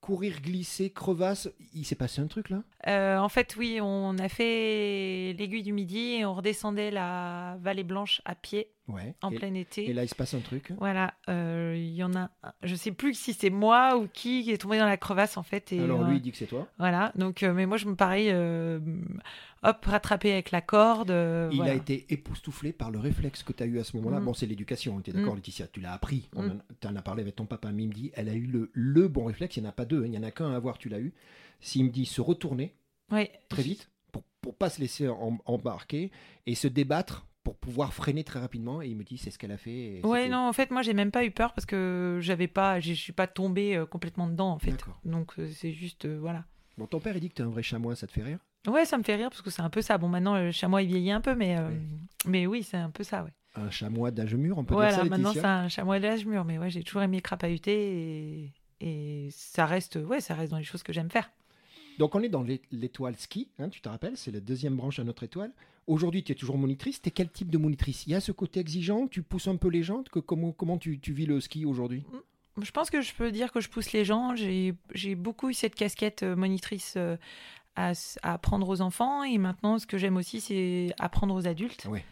Courir, 0.00 0.40
glisser, 0.40 0.90
crevasse. 0.90 1.48
Il 1.74 1.84
s'est 1.84 1.94
passé 1.96 2.20
un 2.20 2.26
truc 2.28 2.50
là? 2.50 2.62
Euh, 2.86 3.18
en 3.18 3.28
fait, 3.28 3.56
oui, 3.56 3.78
on 3.82 4.16
a 4.18 4.28
fait 4.28 5.34
l'aiguille 5.38 5.62
du 5.62 5.72
Midi 5.72 6.14
et 6.14 6.24
on 6.24 6.34
redescendait 6.34 6.90
la 6.90 7.58
vallée 7.60 7.84
blanche 7.84 8.22
à 8.24 8.34
pied 8.34 8.72
Ouais. 8.88 9.14
en 9.22 9.30
et, 9.30 9.36
plein 9.36 9.52
été. 9.54 9.88
et 9.88 9.92
là, 9.92 10.02
il 10.02 10.08
se 10.08 10.14
passe 10.14 10.32
un 10.34 10.40
truc. 10.40 10.72
Voilà, 10.78 11.14
euh, 11.28 11.74
il 11.76 11.92
y 11.94 12.02
en 12.02 12.14
a, 12.14 12.30
je 12.62 12.74
sais 12.74 12.90
plus 12.92 13.14
si 13.14 13.34
c'est 13.34 13.50
moi 13.50 13.96
ou 13.98 14.08
qui 14.12 14.42
qui 14.44 14.50
est 14.50 14.58
tombé 14.58 14.78
dans 14.78 14.86
la 14.86 14.96
crevasse 14.96 15.36
en 15.36 15.42
fait. 15.42 15.72
Et, 15.72 15.80
Alors 15.80 16.02
euh, 16.04 16.08
lui, 16.08 16.16
il 16.16 16.22
dit 16.22 16.32
que 16.32 16.38
c'est 16.38 16.46
toi. 16.46 16.66
voilà, 16.78 17.12
donc, 17.14 17.42
euh, 17.42 17.52
mais 17.52 17.66
moi 17.66 17.76
je 17.76 17.86
me 17.86 17.94
pareil, 17.96 18.28
euh, 18.30 18.80
hop, 19.62 19.84
rattrapé 19.84 20.32
avec 20.32 20.50
la 20.50 20.60
corde. 20.62 21.10
euh, 21.10 21.48
Il 21.52 21.56
voilà. 21.58 21.72
a 21.72 21.74
été 21.74 22.06
époustouflé 22.08 22.72
par 22.72 22.90
le 22.90 22.98
réflexe 22.98 23.42
que 23.42 23.52
tu 23.52 23.62
as 23.62 23.66
eu 23.66 23.78
à 23.78 23.84
ce 23.84 23.96
moment-là. 23.98 24.20
Mm. 24.20 24.24
Bon, 24.24 24.32
c'est 24.34 24.46
l'éducation, 24.46 25.00
tu 25.02 25.10
es 25.10 25.12
d'accord, 25.12 25.34
Mm. 25.34 25.36
Laetitia 25.36 25.66
Tu 25.68 25.80
l'as 25.80 25.92
appris. 25.92 26.28
Mm. 26.34 26.48
Tu 26.80 26.86
en 26.88 26.96
as 26.96 27.02
parlé 27.02 27.22
avec 27.22 27.36
ton 27.36 27.44
papa. 27.46 27.70
Mais 27.72 27.82
il 27.82 27.88
me 27.88 27.94
dit, 27.94 28.10
elle 28.14 28.28
a 28.28 28.34
eu 28.34 28.46
le, 28.46 28.70
le 28.72 29.08
bon 29.08 29.24
réflexe. 29.26 29.56
Il 29.56 29.60
n'y 29.62 29.66
en 29.66 29.70
a 29.70 29.72
pas 29.72 29.84
deux. 29.84 30.00
hein, 30.02 30.06
Il 30.06 30.10
n'y 30.12 30.18
en 30.18 30.22
a 30.22 30.30
qu'un 30.30 30.50
à 30.52 30.56
avoir, 30.56 30.78
tu 30.78 30.88
l'as 30.88 31.00
eu. 31.00 31.12
S'il 31.60 31.84
me 31.84 31.90
dit 31.90 32.06
se 32.06 32.20
retourner 32.20 32.74
Ouais. 33.10 33.30
très 33.48 33.62
vite 33.62 33.90
pour 34.12 34.22
ne 34.46 34.52
pas 34.52 34.70
se 34.70 34.80
laisser 34.80 35.08
em- 35.08 35.38
embarquer 35.44 36.10
et 36.46 36.54
se 36.54 36.68
débattre 36.68 37.26
pour 37.48 37.56
pouvoir 37.56 37.94
freiner 37.94 38.24
très 38.24 38.40
rapidement. 38.40 38.82
Et 38.82 38.88
il 38.88 38.96
me 38.96 39.04
dit, 39.04 39.16
c'est 39.16 39.30
ce 39.30 39.38
qu'elle 39.38 39.52
a 39.52 39.56
fait. 39.56 40.00
Ouais, 40.04 40.28
non, 40.28 40.48
en 40.48 40.52
fait, 40.52 40.70
moi 40.70 40.82
j'ai 40.82 40.92
même 40.92 41.10
pas 41.10 41.24
eu 41.24 41.30
peur 41.30 41.54
parce 41.54 41.64
que 41.64 42.18
j'avais 42.20 42.46
pas, 42.46 42.78
je 42.78 42.92
suis 42.92 43.14
pas 43.14 43.26
tombée 43.26 43.74
euh, 43.74 43.86
complètement 43.86 44.26
dedans 44.26 44.50
en 44.50 44.58
fait. 44.58 44.84
Donc 45.06 45.32
euh, 45.38 45.48
c'est 45.54 45.72
juste, 45.72 46.04
euh, 46.04 46.18
voilà. 46.20 46.44
Bon, 46.76 46.86
ton 46.86 47.00
père, 47.00 47.16
il 47.16 47.20
dit 47.20 47.30
que 47.30 47.34
tu 47.34 47.42
es 47.42 47.44
un 47.46 47.48
vrai 47.48 47.62
chamois. 47.62 47.96
Ça 47.96 48.06
te 48.06 48.12
fait 48.12 48.22
rire? 48.22 48.38
Ouais, 48.66 48.84
ça 48.84 48.98
me 48.98 49.02
fait 49.02 49.16
rire 49.16 49.30
parce 49.30 49.40
que 49.40 49.48
c'est 49.50 49.62
un 49.62 49.70
peu 49.70 49.80
ça. 49.80 49.96
Bon, 49.96 50.08
maintenant 50.08 50.36
le 50.38 50.50
chamois 50.50 50.82
il 50.82 50.88
vieillit 50.88 51.10
un 51.10 51.22
peu, 51.22 51.34
mais, 51.34 51.56
euh, 51.58 51.68
Oui. 51.70 51.76
mais 52.26 52.46
oui, 52.46 52.62
c'est 52.62 52.76
un 52.76 52.90
peu 52.90 53.02
ça, 53.02 53.24
ouais. 53.24 53.32
Un 53.54 53.70
chamois 53.70 54.10
d'âge 54.10 54.34
mûr, 54.34 54.58
on 54.58 54.64
peut 54.64 54.74
Voilà, 54.74 54.90
dire 54.90 54.98
ça, 54.98 55.04
maintenant 55.04 55.28
Laetitia? 55.30 55.40
c'est 55.42 55.48
un 55.48 55.68
chamois 55.68 55.98
d'âge 56.00 56.26
mûr, 56.26 56.44
mais 56.44 56.58
ouais, 56.58 56.68
j'ai 56.68 56.82
toujours 56.82 57.00
aimé 57.02 57.22
crapahuter 57.22 57.72
et, 58.42 58.52
et 58.80 59.28
ça 59.32 59.64
reste, 59.64 59.96
ouais, 59.96 60.20
ça 60.20 60.34
reste 60.34 60.50
dans 60.52 60.58
les 60.58 60.64
choses 60.64 60.82
que 60.82 60.92
j'aime 60.92 61.10
faire. 61.10 61.30
Donc 61.98 62.14
on 62.14 62.22
est 62.22 62.28
dans 62.28 62.42
l'é- 62.42 62.62
l'étoile 62.70 63.16
ski, 63.16 63.48
hein, 63.58 63.68
tu 63.68 63.80
te 63.80 63.88
rappelles, 63.88 64.16
c'est 64.16 64.30
la 64.30 64.40
deuxième 64.40 64.76
branche 64.76 64.98
à 64.98 65.04
notre 65.04 65.24
étoile. 65.24 65.52
Aujourd'hui, 65.86 66.22
tu 66.22 66.32
es 66.32 66.34
toujours 66.34 66.58
monitrice. 66.58 67.00
Tu 67.02 67.08
es 67.08 67.10
quel 67.12 67.30
type 67.30 67.50
de 67.50 67.58
monitrice? 67.58 68.06
Il 68.06 68.10
y 68.12 68.14
a 68.14 68.20
ce 68.20 68.30
côté 68.30 68.60
exigeant, 68.60 69.06
tu 69.08 69.22
pousses 69.22 69.48
un 69.48 69.56
peu 69.56 69.68
les 69.68 69.82
gens? 69.82 70.02
Que, 70.04 70.18
Comment, 70.18 70.52
comment 70.52 70.76
tu, 70.78 71.00
tu 71.00 71.12
vis 71.12 71.26
le 71.26 71.40
ski 71.40 71.64
aujourd'hui? 71.64 72.04
Je 72.60 72.70
pense 72.72 72.90
que 72.90 73.00
je 73.00 73.14
peux 73.14 73.30
dire 73.32 73.52
que 73.52 73.60
je 73.60 73.68
pousse 73.68 73.92
les 73.92 74.04
gens. 74.04 74.34
J'ai 74.36 75.14
beaucoup 75.14 75.48
eu 75.48 75.54
cette 75.54 75.74
casquette 75.74 76.22
euh, 76.24 76.36
monitrice 76.36 76.94
euh, 76.96 77.16
à, 77.76 77.92
à 78.22 78.32
apprendre 78.34 78.68
aux 78.68 78.80
enfants. 78.80 79.22
Et 79.24 79.38
maintenant, 79.38 79.78
ce 79.78 79.86
que 79.86 79.96
j'aime 79.96 80.16
aussi, 80.18 80.40
c'est 80.42 80.92
apprendre 80.98 81.34
aux 81.34 81.46
adultes. 81.46 81.86
Ouais. 81.88 82.04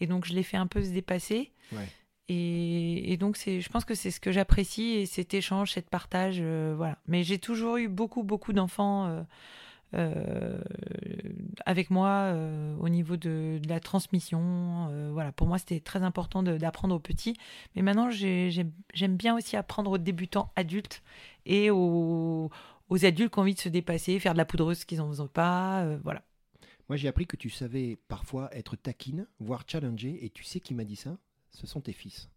Et 0.00 0.06
donc, 0.06 0.26
je 0.26 0.34
les 0.34 0.42
fais 0.42 0.56
un 0.58 0.66
peu 0.66 0.82
se 0.82 0.90
dépasser. 0.90 1.52
Ouais. 1.72 1.88
Et, 2.28 3.12
et 3.12 3.16
donc, 3.16 3.36
je 3.36 3.68
pense 3.68 3.84
que 3.84 3.94
c'est 3.94 4.10
ce 4.10 4.20
que 4.20 4.32
j'apprécie 4.32 4.92
et 4.92 5.06
cet 5.06 5.34
échange, 5.34 5.72
cet 5.72 5.90
partage. 5.90 6.38
euh, 6.40 6.74
voilà. 6.76 6.98
Mais 7.06 7.24
j'ai 7.24 7.38
toujours 7.38 7.76
eu 7.76 7.88
beaucoup, 7.88 8.22
beaucoup 8.22 8.52
d'enfants 8.52 9.06
euh, 9.06 9.22
euh, 9.94 10.62
avec 11.66 11.90
moi 11.90 12.34
au 12.80 12.88
niveau 12.88 13.16
de, 13.16 13.60
la 13.68 13.80
transmission. 13.80 15.10
voilà. 15.12 15.32
Pour 15.32 15.46
moi, 15.46 15.58
c'était 15.58 15.80
très 15.80 16.02
important 16.02 16.42
d'apprendre 16.42 16.94
aux 16.94 17.00
petits. 17.00 17.36
Mais 17.76 17.82
maintenant, 17.82 18.10
j'ai- 18.10 18.50
j'aime 18.50 19.16
bien 19.16 19.36
aussi 19.36 19.56
apprendre 19.56 19.90
aux 19.90 19.98
débutants 19.98 20.52
adultes 20.56 21.02
et 21.44 21.70
aux, 21.70 22.50
adultes 23.02 23.32
qui 23.32 23.38
ont 23.38 23.42
envie 23.42 23.54
de 23.54 23.60
se 23.60 23.68
dépasser, 23.68 24.18
faire 24.18 24.32
de 24.32 24.38
la 24.38 24.44
poudreuse 24.44 24.84
qu'ils 24.84 24.98
n'en 24.98 25.08
faisaient 25.10 25.28
pas. 25.28 25.84
voilà. 26.04 26.22
Moi, 26.88 26.96
j'ai 26.96 27.08
appris 27.08 27.26
que 27.26 27.36
tu 27.36 27.50
savais 27.50 27.96
parfois 28.08 28.54
être 28.54 28.76
taquine, 28.76 29.26
voire 29.40 29.64
challenger, 29.66 30.24
et 30.24 30.30
tu 30.30 30.44
sais 30.44 30.60
qui 30.60 30.74
m'a 30.74 30.84
dit 30.84 30.96
ça? 30.96 31.16
Ce 31.52 31.66
sont 31.66 31.80
tes 31.80 31.92
fils. 31.92 32.28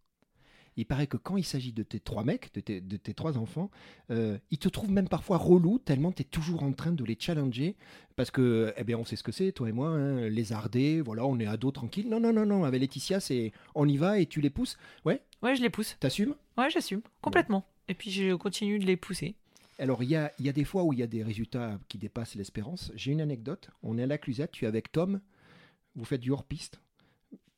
Il 0.77 0.85
paraît 0.85 1.07
que 1.07 1.15
quand 1.15 1.37
il 1.37 1.45
s'agit 1.45 1.71
de 1.71 1.83
tes 1.83 2.01
trois 2.01 2.25
mecs, 2.25 2.53
de 2.53 2.59
tes, 2.59 2.81
de 2.81 2.97
tes 2.97 3.13
trois 3.13 3.37
enfants, 3.37 3.71
euh, 4.11 4.37
ils 4.51 4.57
te 4.57 4.67
trouvent 4.67 4.91
même 4.91 5.07
parfois 5.07 5.37
relou 5.37 5.79
tellement 5.79 6.11
tu 6.11 6.23
es 6.23 6.25
toujours 6.25 6.63
en 6.63 6.73
train 6.73 6.91
de 6.91 7.03
les 7.05 7.15
challenger. 7.17 7.77
Parce 8.17 8.29
que, 8.29 8.73
eh 8.75 8.83
bien, 8.83 8.97
on 8.97 9.05
sait 9.05 9.15
ce 9.15 9.23
que 9.23 9.31
c'est, 9.31 9.53
toi 9.53 9.69
et 9.69 9.71
moi, 9.71 9.87
hein, 9.87 10.27
les 10.27 10.51
arder, 10.51 10.99
voilà, 10.99 11.25
on 11.25 11.39
est 11.39 11.45
ados 11.47 11.71
tranquilles. 11.73 12.09
Non, 12.09 12.19
non, 12.19 12.33
non, 12.33 12.45
non, 12.45 12.65
avec 12.65 12.81
Laetitia, 12.81 13.21
c'est 13.21 13.53
on 13.73 13.87
y 13.87 13.95
va 13.95 14.19
et 14.19 14.25
tu 14.25 14.41
les 14.41 14.49
pousses. 14.49 14.77
Ouais, 15.05 15.21
Ouais, 15.41 15.55
je 15.55 15.61
les 15.61 15.69
pousse. 15.69 15.95
t'assumes? 16.01 16.35
Ouais, 16.57 16.69
j'assume 16.69 17.01
complètement. 17.21 17.65
Et 17.87 17.93
puis, 17.93 18.11
je 18.11 18.33
continue 18.35 18.77
de 18.79 18.85
les 18.85 18.97
pousser. 18.97 19.35
Alors, 19.79 20.03
il 20.03 20.09
y 20.09 20.15
a, 20.17 20.31
il 20.39 20.45
y 20.45 20.49
a 20.49 20.53
des 20.53 20.63
fois 20.65 20.83
où 20.83 20.91
il 20.91 20.99
y 20.99 21.03
a 21.03 21.07
des 21.07 21.23
résultats 21.23 21.79
qui 21.87 21.97
dépassent 21.97 22.35
l'espérance. 22.35 22.91
J'ai 22.95 23.11
une 23.13 23.21
anecdote. 23.21 23.69
On 23.83 23.97
est 23.97 24.03
à 24.03 24.07
la 24.07 24.17
Clusette, 24.17 24.51
tu 24.51 24.65
es 24.65 24.67
avec 24.67 24.91
Tom, 24.91 25.21
vous 25.95 26.05
faites 26.05 26.21
du 26.21 26.31
hors-piste, 26.31 26.81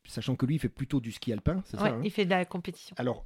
sachant 0.07 0.35
que 0.35 0.45
lui, 0.45 0.55
il 0.55 0.59
fait 0.59 0.69
plutôt 0.69 0.99
du 0.99 1.11
ski 1.11 1.31
alpin, 1.33 1.61
c'est 1.65 1.77
Ouais, 1.79 1.89
ça 1.89 1.95
hein 1.95 2.01
il 2.03 2.11
fait 2.11 2.25
de 2.25 2.31
la 2.31 2.45
compétition. 2.45 2.95
Alors, 2.97 3.25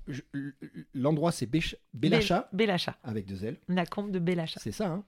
l'endroit, 0.93 1.31
c'est 1.31 1.45
Bélacha, 1.45 2.49
Bé- 2.51 2.57
Bélacha. 2.65 2.97
avec 3.03 3.25
deux 3.25 3.43
L, 3.45 3.57
La 3.67 3.85
combe 3.85 4.11
de 4.11 4.19
Bélacha. 4.19 4.59
c'est 4.61 4.71
ça. 4.71 4.87
hein 4.87 5.03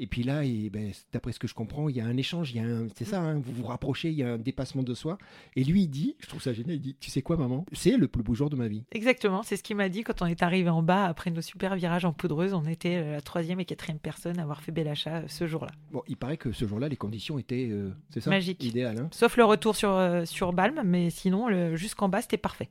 et 0.00 0.06
puis 0.06 0.22
là, 0.24 0.44
et 0.44 0.70
ben, 0.70 0.90
d'après 1.12 1.30
ce 1.32 1.38
que 1.38 1.46
je 1.46 1.54
comprends, 1.54 1.88
il 1.88 1.94
y 1.96 2.00
a 2.00 2.06
un 2.06 2.16
échange, 2.16 2.50
il 2.52 2.56
y 2.56 2.60
a 2.60 2.64
un, 2.64 2.88
c'est 2.96 3.04
ça, 3.04 3.20
hein, 3.20 3.34
vous 3.38 3.52
vous 3.52 3.66
rapprochez, 3.66 4.08
il 4.10 4.16
y 4.16 4.22
a 4.24 4.32
un 4.32 4.38
dépassement 4.38 4.82
de 4.82 4.94
soi. 4.94 5.18
Et 5.56 5.62
lui, 5.62 5.82
il 5.82 5.88
dit, 5.88 6.16
je 6.20 6.26
trouve 6.26 6.42
ça 6.42 6.52
génial, 6.52 6.76
il 6.76 6.80
dit, 6.80 6.96
tu 6.98 7.10
sais 7.10 7.22
quoi, 7.22 7.36
maman, 7.36 7.64
c'est 7.72 7.96
le 7.96 8.08
plus 8.08 8.22
beau 8.22 8.34
jour 8.34 8.50
de 8.50 8.56
ma 8.56 8.66
vie. 8.66 8.82
Exactement, 8.92 9.42
c'est 9.42 9.56
ce 9.56 9.62
qu'il 9.62 9.76
m'a 9.76 9.88
dit 9.88 10.02
quand 10.02 10.22
on 10.22 10.26
est 10.26 10.42
arrivé 10.42 10.70
en 10.70 10.82
bas 10.82 11.04
après 11.04 11.30
nos 11.30 11.42
super 11.42 11.76
virages 11.76 12.04
en 12.04 12.12
poudreuse. 12.12 12.54
On 12.54 12.64
était 12.66 12.96
euh, 12.96 13.12
la 13.12 13.20
troisième 13.20 13.60
et 13.60 13.64
quatrième 13.64 13.98
personne 13.98 14.38
à 14.38 14.42
avoir 14.42 14.62
fait 14.62 14.72
Bélacha 14.72 15.18
euh, 15.18 15.22
ce 15.28 15.46
jour-là. 15.46 15.70
Bon, 15.92 16.02
il 16.08 16.16
paraît 16.16 16.36
que 16.38 16.50
ce 16.50 16.66
jour-là, 16.66 16.88
les 16.88 16.96
conditions 16.96 17.38
étaient, 17.38 17.68
euh, 17.70 17.90
c'est 18.08 18.20
ça, 18.20 18.30
Magique. 18.30 18.64
idéales. 18.64 18.98
hein. 18.98 19.08
Sauf 19.12 19.36
le 19.36 19.44
retour 19.44 19.76
sur, 19.76 19.90
euh, 19.90 20.24
sur 20.24 20.52
Balme, 20.52 20.80
mais 20.84 21.10
sinon, 21.10 21.48
le- 21.48 21.76
jusqu'en 21.76 22.08
bas, 22.08 22.22
c'était 22.22 22.36
parfait. 22.38 22.70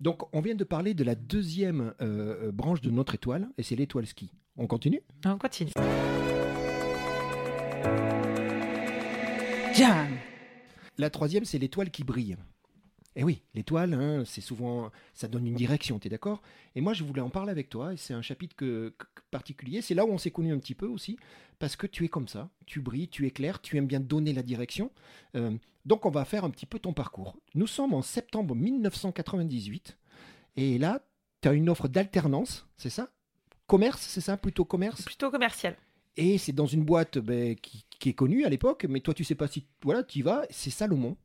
Donc, 0.00 0.22
on 0.34 0.40
vient 0.40 0.54
de 0.54 0.64
parler 0.64 0.94
de 0.94 1.02
la 1.02 1.14
deuxième 1.14 1.92
euh, 2.00 2.52
branche 2.52 2.80
de 2.82 2.90
notre 2.90 3.14
étoile, 3.14 3.48
et 3.58 3.62
c'est 3.62 3.74
l'étoile 3.74 4.06
ski. 4.06 4.30
On 4.56 4.66
continue? 4.66 5.00
On 5.24 5.38
continue. 5.38 5.72
Jam. 9.74 10.16
La 10.96 11.10
troisième, 11.10 11.44
c'est 11.44 11.58
l'étoile 11.58 11.90
qui 11.90 12.04
brille. 12.04 12.36
Et 13.16 13.24
oui, 13.24 13.42
l'étoile, 13.54 13.94
hein, 13.94 14.22
c'est 14.24 14.40
souvent, 14.40 14.90
ça 15.14 15.26
donne 15.28 15.46
une 15.46 15.54
direction, 15.54 15.98
tu 15.98 16.06
es 16.06 16.10
d'accord? 16.10 16.40
Et 16.76 16.80
moi, 16.80 16.92
je 16.92 17.02
voulais 17.02 17.20
en 17.20 17.30
parler 17.30 17.50
avec 17.50 17.68
toi, 17.68 17.92
et 17.92 17.96
c'est 17.96 18.14
un 18.14 18.22
chapitre 18.22 18.54
que, 18.54 18.94
que- 18.96 19.06
particulier. 19.30 19.82
C'est 19.82 19.94
là 19.94 20.04
où 20.04 20.10
on 20.10 20.18
s'est 20.18 20.30
connus 20.30 20.52
un 20.52 20.58
petit 20.58 20.74
peu 20.74 20.86
aussi, 20.86 21.18
parce 21.58 21.74
que 21.74 21.86
tu 21.88 22.04
es 22.04 22.08
comme 22.08 22.28
ça, 22.28 22.48
tu 22.66 22.80
brilles, 22.80 23.08
tu 23.08 23.26
éclaires, 23.26 23.60
tu 23.60 23.76
aimes 23.76 23.86
bien 23.88 23.98
donner 24.00 24.32
la 24.32 24.42
direction. 24.42 24.90
Euh, 25.34 25.56
donc, 25.84 26.06
on 26.06 26.10
va 26.10 26.24
faire 26.24 26.44
un 26.44 26.50
petit 26.50 26.66
peu 26.66 26.78
ton 26.78 26.92
parcours. 26.92 27.36
Nous 27.54 27.66
sommes 27.66 27.92
en 27.94 28.02
septembre 28.02 28.54
1998, 28.54 29.96
et 30.56 30.78
là, 30.78 31.00
tu 31.40 31.48
as 31.48 31.52
une 31.54 31.68
offre 31.68 31.88
d'alternance, 31.88 32.66
c'est 32.76 32.90
ça? 32.90 33.10
Commerce, 33.66 34.00
c'est 34.02 34.20
ça? 34.20 34.36
Plutôt 34.36 34.64
commerce? 34.64 35.02
Plutôt 35.02 35.30
commercial. 35.30 35.76
Et 36.20 36.36
c'est 36.36 36.52
dans 36.52 36.66
une 36.66 36.84
boîte 36.84 37.18
ben, 37.18 37.54
qui, 37.54 38.08
est 38.08 38.12
connu 38.12 38.44
à 38.44 38.48
l'époque, 38.48 38.86
mais 38.88 38.98
toi 38.98 39.14
tu 39.14 39.22
sais 39.22 39.36
pas 39.36 39.46
si 39.46 39.66
voilà, 39.84 40.02
tu 40.02 40.18
y 40.18 40.22
vas, 40.22 40.42
c'est 40.50 40.70
Salomon. 40.70 41.16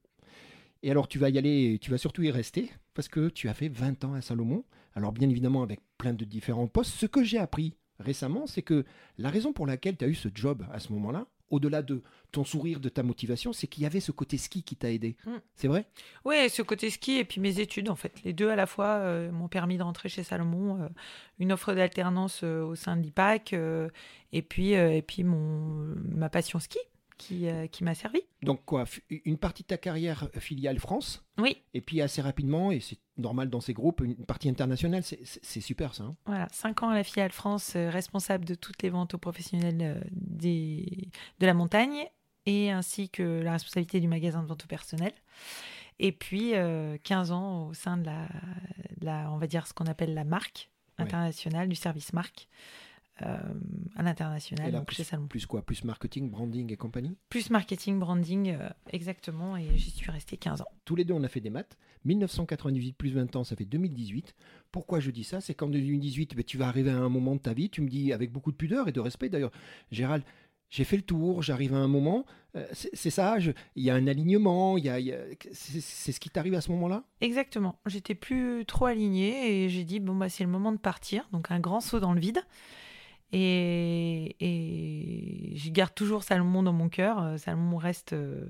Et 0.83 0.91
alors 0.91 1.07
tu 1.07 1.17
vas 1.17 1.31
y 1.31 1.39
aller, 1.39 1.79
tu 1.81 1.89
vas 1.89 1.97
surtout 1.97 2.21
y 2.21 2.29
rester 2.29 2.69
parce 2.93 3.07
que 3.07 3.29
tu 3.29 3.49
as 3.49 3.55
fait 3.55 3.69
20 3.69 4.03
ans 4.03 4.13
à 4.13 4.21
Salomon. 4.21 4.63
Alors 4.93 5.11
bien 5.11 5.27
évidemment 5.27 5.63
avec 5.63 5.79
plein 5.97 6.13
de 6.13 6.23
différents 6.25 6.67
postes. 6.67 6.93
Ce 6.93 7.07
que 7.07 7.23
j'ai 7.23 7.39
appris 7.39 7.73
récemment, 7.99 8.45
c'est 8.45 8.61
que 8.61 8.85
la 9.17 9.31
raison 9.31 9.51
pour 9.51 9.65
laquelle 9.65 9.97
tu 9.97 10.05
as 10.05 10.07
eu 10.07 10.13
ce 10.13 10.29
job 10.31 10.63
à 10.71 10.77
ce 10.77 10.93
moment-là, 10.93 11.25
au-delà 11.53 11.81
de 11.83 12.01
ton 12.31 12.43
sourire, 12.43 12.79
de 12.79 12.89
ta 12.89 13.03
motivation, 13.03 13.53
c'est 13.53 13.67
qu'il 13.67 13.83
y 13.83 13.85
avait 13.85 13.99
ce 13.99 14.11
côté 14.11 14.37
ski 14.37 14.63
qui 14.63 14.75
t'a 14.75 14.91
aidé. 14.91 15.15
Mm. 15.25 15.31
C'est 15.55 15.67
vrai? 15.67 15.85
Oui, 16.25 16.49
ce 16.49 16.61
côté 16.63 16.89
ski 16.89 17.19
et 17.19 17.25
puis 17.25 17.39
mes 17.39 17.59
études, 17.59 17.89
en 17.89 17.95
fait. 17.95 18.11
Les 18.23 18.33
deux 18.33 18.49
à 18.49 18.55
la 18.55 18.65
fois 18.65 18.87
euh, 18.87 19.31
m'ont 19.31 19.47
permis 19.47 19.77
de 19.77 19.83
rentrer 19.83 20.09
chez 20.09 20.23
Salomon, 20.23 20.81
euh, 20.81 20.87
une 21.39 21.51
offre 21.51 21.73
d'alternance 21.73 22.41
euh, 22.43 22.63
au 22.63 22.75
sein 22.75 22.97
de 22.97 23.03
l'IPAC, 23.03 23.53
et 24.33 24.41
puis, 24.41 24.71
et 24.71 25.01
puis 25.03 25.23
mon, 25.23 25.93
ma 26.09 26.29
passion 26.29 26.59
ski 26.59 26.79
qui, 27.17 27.47
euh, 27.47 27.67
qui 27.67 27.83
m'a 27.83 27.95
servi. 27.95 28.21
Donc 28.41 28.65
quoi, 28.65 28.85
une 29.09 29.37
partie 29.37 29.63
de 29.63 29.67
ta 29.67 29.77
carrière 29.77 30.29
euh, 30.35 30.39
filiale 30.39 30.79
France, 30.79 31.23
Oui, 31.37 31.57
et 31.73 31.81
puis 31.81 32.01
assez 32.01 32.21
rapidement, 32.21 32.71
et 32.71 32.79
c'est 32.79 32.97
normal 33.17 33.49
dans 33.49 33.61
ces 33.61 33.73
groupes, 33.73 34.01
une 34.01 34.15
partie 34.25 34.49
internationale, 34.49 35.03
c'est- 35.03 35.61
super 35.61 35.93
ça. 35.95 36.03
hein. 36.03 36.15
voilà. 36.25 36.47
Cinq 36.51 36.83
ans 36.83 36.89
à 36.89 36.95
la 36.95 37.03
filiale 37.03 37.31
France, 37.31 37.73
euh, 37.75 37.89
responsable 37.89 38.45
de 38.45 38.55
toutes 38.55 38.81
les 38.83 38.89
ventes 38.89 39.13
aux 39.13 39.17
professionnels 39.19 39.77
euh, 39.81 40.01
des, 40.11 41.09
de 41.39 41.45
la 41.45 41.53
montagne, 41.53 42.05
et 42.45 42.71
ainsi 42.71 43.09
que 43.09 43.41
la 43.41 43.53
responsabilité 43.53 43.99
du 44.01 44.07
magasin 44.07 44.41
de 44.43 44.47
vente 44.47 44.63
au 44.65 44.67
personnel. 44.67 45.13
Et 45.99 46.11
puis 46.11 46.55
euh, 46.55 46.97
15 47.03 47.31
ans 47.31 47.67
au 47.67 47.73
sein 47.73 47.97
de 47.97 48.05
la, 48.05 48.27
de 48.97 49.05
la, 49.05 49.31
on 49.31 49.37
va 49.37 49.47
dire 49.47 49.67
ce 49.67 49.73
qu'on 49.73 49.85
appelle 49.85 50.13
la 50.13 50.23
marque 50.25 50.69
Ouais. 50.99 51.05
internationale, 51.05 51.67
du 51.69 51.75
service 51.75 52.13
marque 52.13 52.47
à 53.95 54.03
l'international, 54.03 54.83
chez 54.89 55.03
Salomon. 55.03 55.27
Plus 55.27 55.45
quoi 55.45 55.61
Plus 55.65 55.83
marketing, 55.83 56.29
branding 56.29 56.71
et 56.71 56.77
compagnie? 56.77 57.15
Plus 57.29 57.49
marketing, 57.49 57.99
branding, 57.99 58.49
euh, 58.59 58.69
exactement, 58.91 59.57
et 59.57 59.67
j'y 59.77 59.89
suis 59.91 60.11
restée 60.11 60.37
15 60.37 60.61
ans. 60.61 60.67
Tous 60.85 60.95
les 60.95 61.05
deux, 61.05 61.13
on 61.13 61.23
a 61.23 61.27
fait 61.29 61.41
des 61.41 61.49
maths. 61.49 61.77
1998 62.05 62.93
plus 62.93 63.09
20 63.11 63.35
ans, 63.35 63.43
ça 63.43 63.55
fait 63.55 63.65
2018. 63.65 64.35
Pourquoi 64.71 64.99
je 64.99 65.11
dis 65.11 65.23
ça? 65.23 65.41
C'est 65.41 65.53
qu'en 65.53 65.67
2018, 65.69 66.35
ben, 66.35 66.43
tu 66.43 66.57
vas 66.57 66.67
arriver 66.67 66.91
à 66.91 66.97
un 66.97 67.09
moment 67.09 67.35
de 67.35 67.39
ta 67.39 67.53
vie, 67.53 67.69
tu 67.69 67.81
me 67.81 67.87
dis 67.89 68.11
avec 68.13 68.31
beaucoup 68.31 68.51
de 68.51 68.57
pudeur 68.57 68.87
et 68.87 68.91
de 68.91 68.99
respect 68.99 69.29
d'ailleurs, 69.29 69.51
Gérald, 69.91 70.23
j'ai 70.69 70.83
fait 70.85 70.97
le 70.97 71.03
tour, 71.03 71.43
j'arrive 71.43 71.75
à 71.75 71.77
un 71.77 71.87
moment, 71.87 72.25
euh, 72.55 72.65
c'est 72.73 73.11
ça, 73.11 73.37
il 73.75 73.83
y 73.83 73.91
a 73.91 73.95
un 73.95 74.07
alignement, 74.07 74.75
y 74.79 74.89
a, 74.89 74.99
y 74.99 75.11
a- 75.13 75.19
c'est 75.51 75.79
c'est 75.81 76.11
ce 76.11 76.19
qui 76.19 76.31
t'arrive 76.31 76.55
à 76.55 76.61
ce 76.61 76.71
moment-là? 76.71 77.03
Exactement, 77.21 77.79
j'étais 77.85 78.15
plus 78.15 78.65
trop 78.65 78.85
alignée 78.87 79.65
et 79.65 79.69
j'ai 79.69 79.83
dit, 79.83 79.99
bon, 79.99 80.15
bah, 80.15 80.29
c'est 80.29 80.43
le 80.43 80.49
moment 80.49 80.71
de 80.71 80.77
partir, 80.79 81.27
donc 81.31 81.51
un 81.51 81.59
grand 81.59 81.79
saut 81.79 81.99
dans 81.99 82.13
le 82.13 82.19
vide. 82.19 82.41
Et, 83.35 84.35
et 84.39 85.55
je 85.57 85.69
garde 85.71 85.93
toujours 85.95 86.23
Salomon 86.23 86.61
dans 86.63 86.71
mon 86.73 86.87
cœur, 86.87 87.19
euh, 87.21 87.37
Salomon 87.37 87.77
reste, 87.77 88.13
euh, 88.13 88.45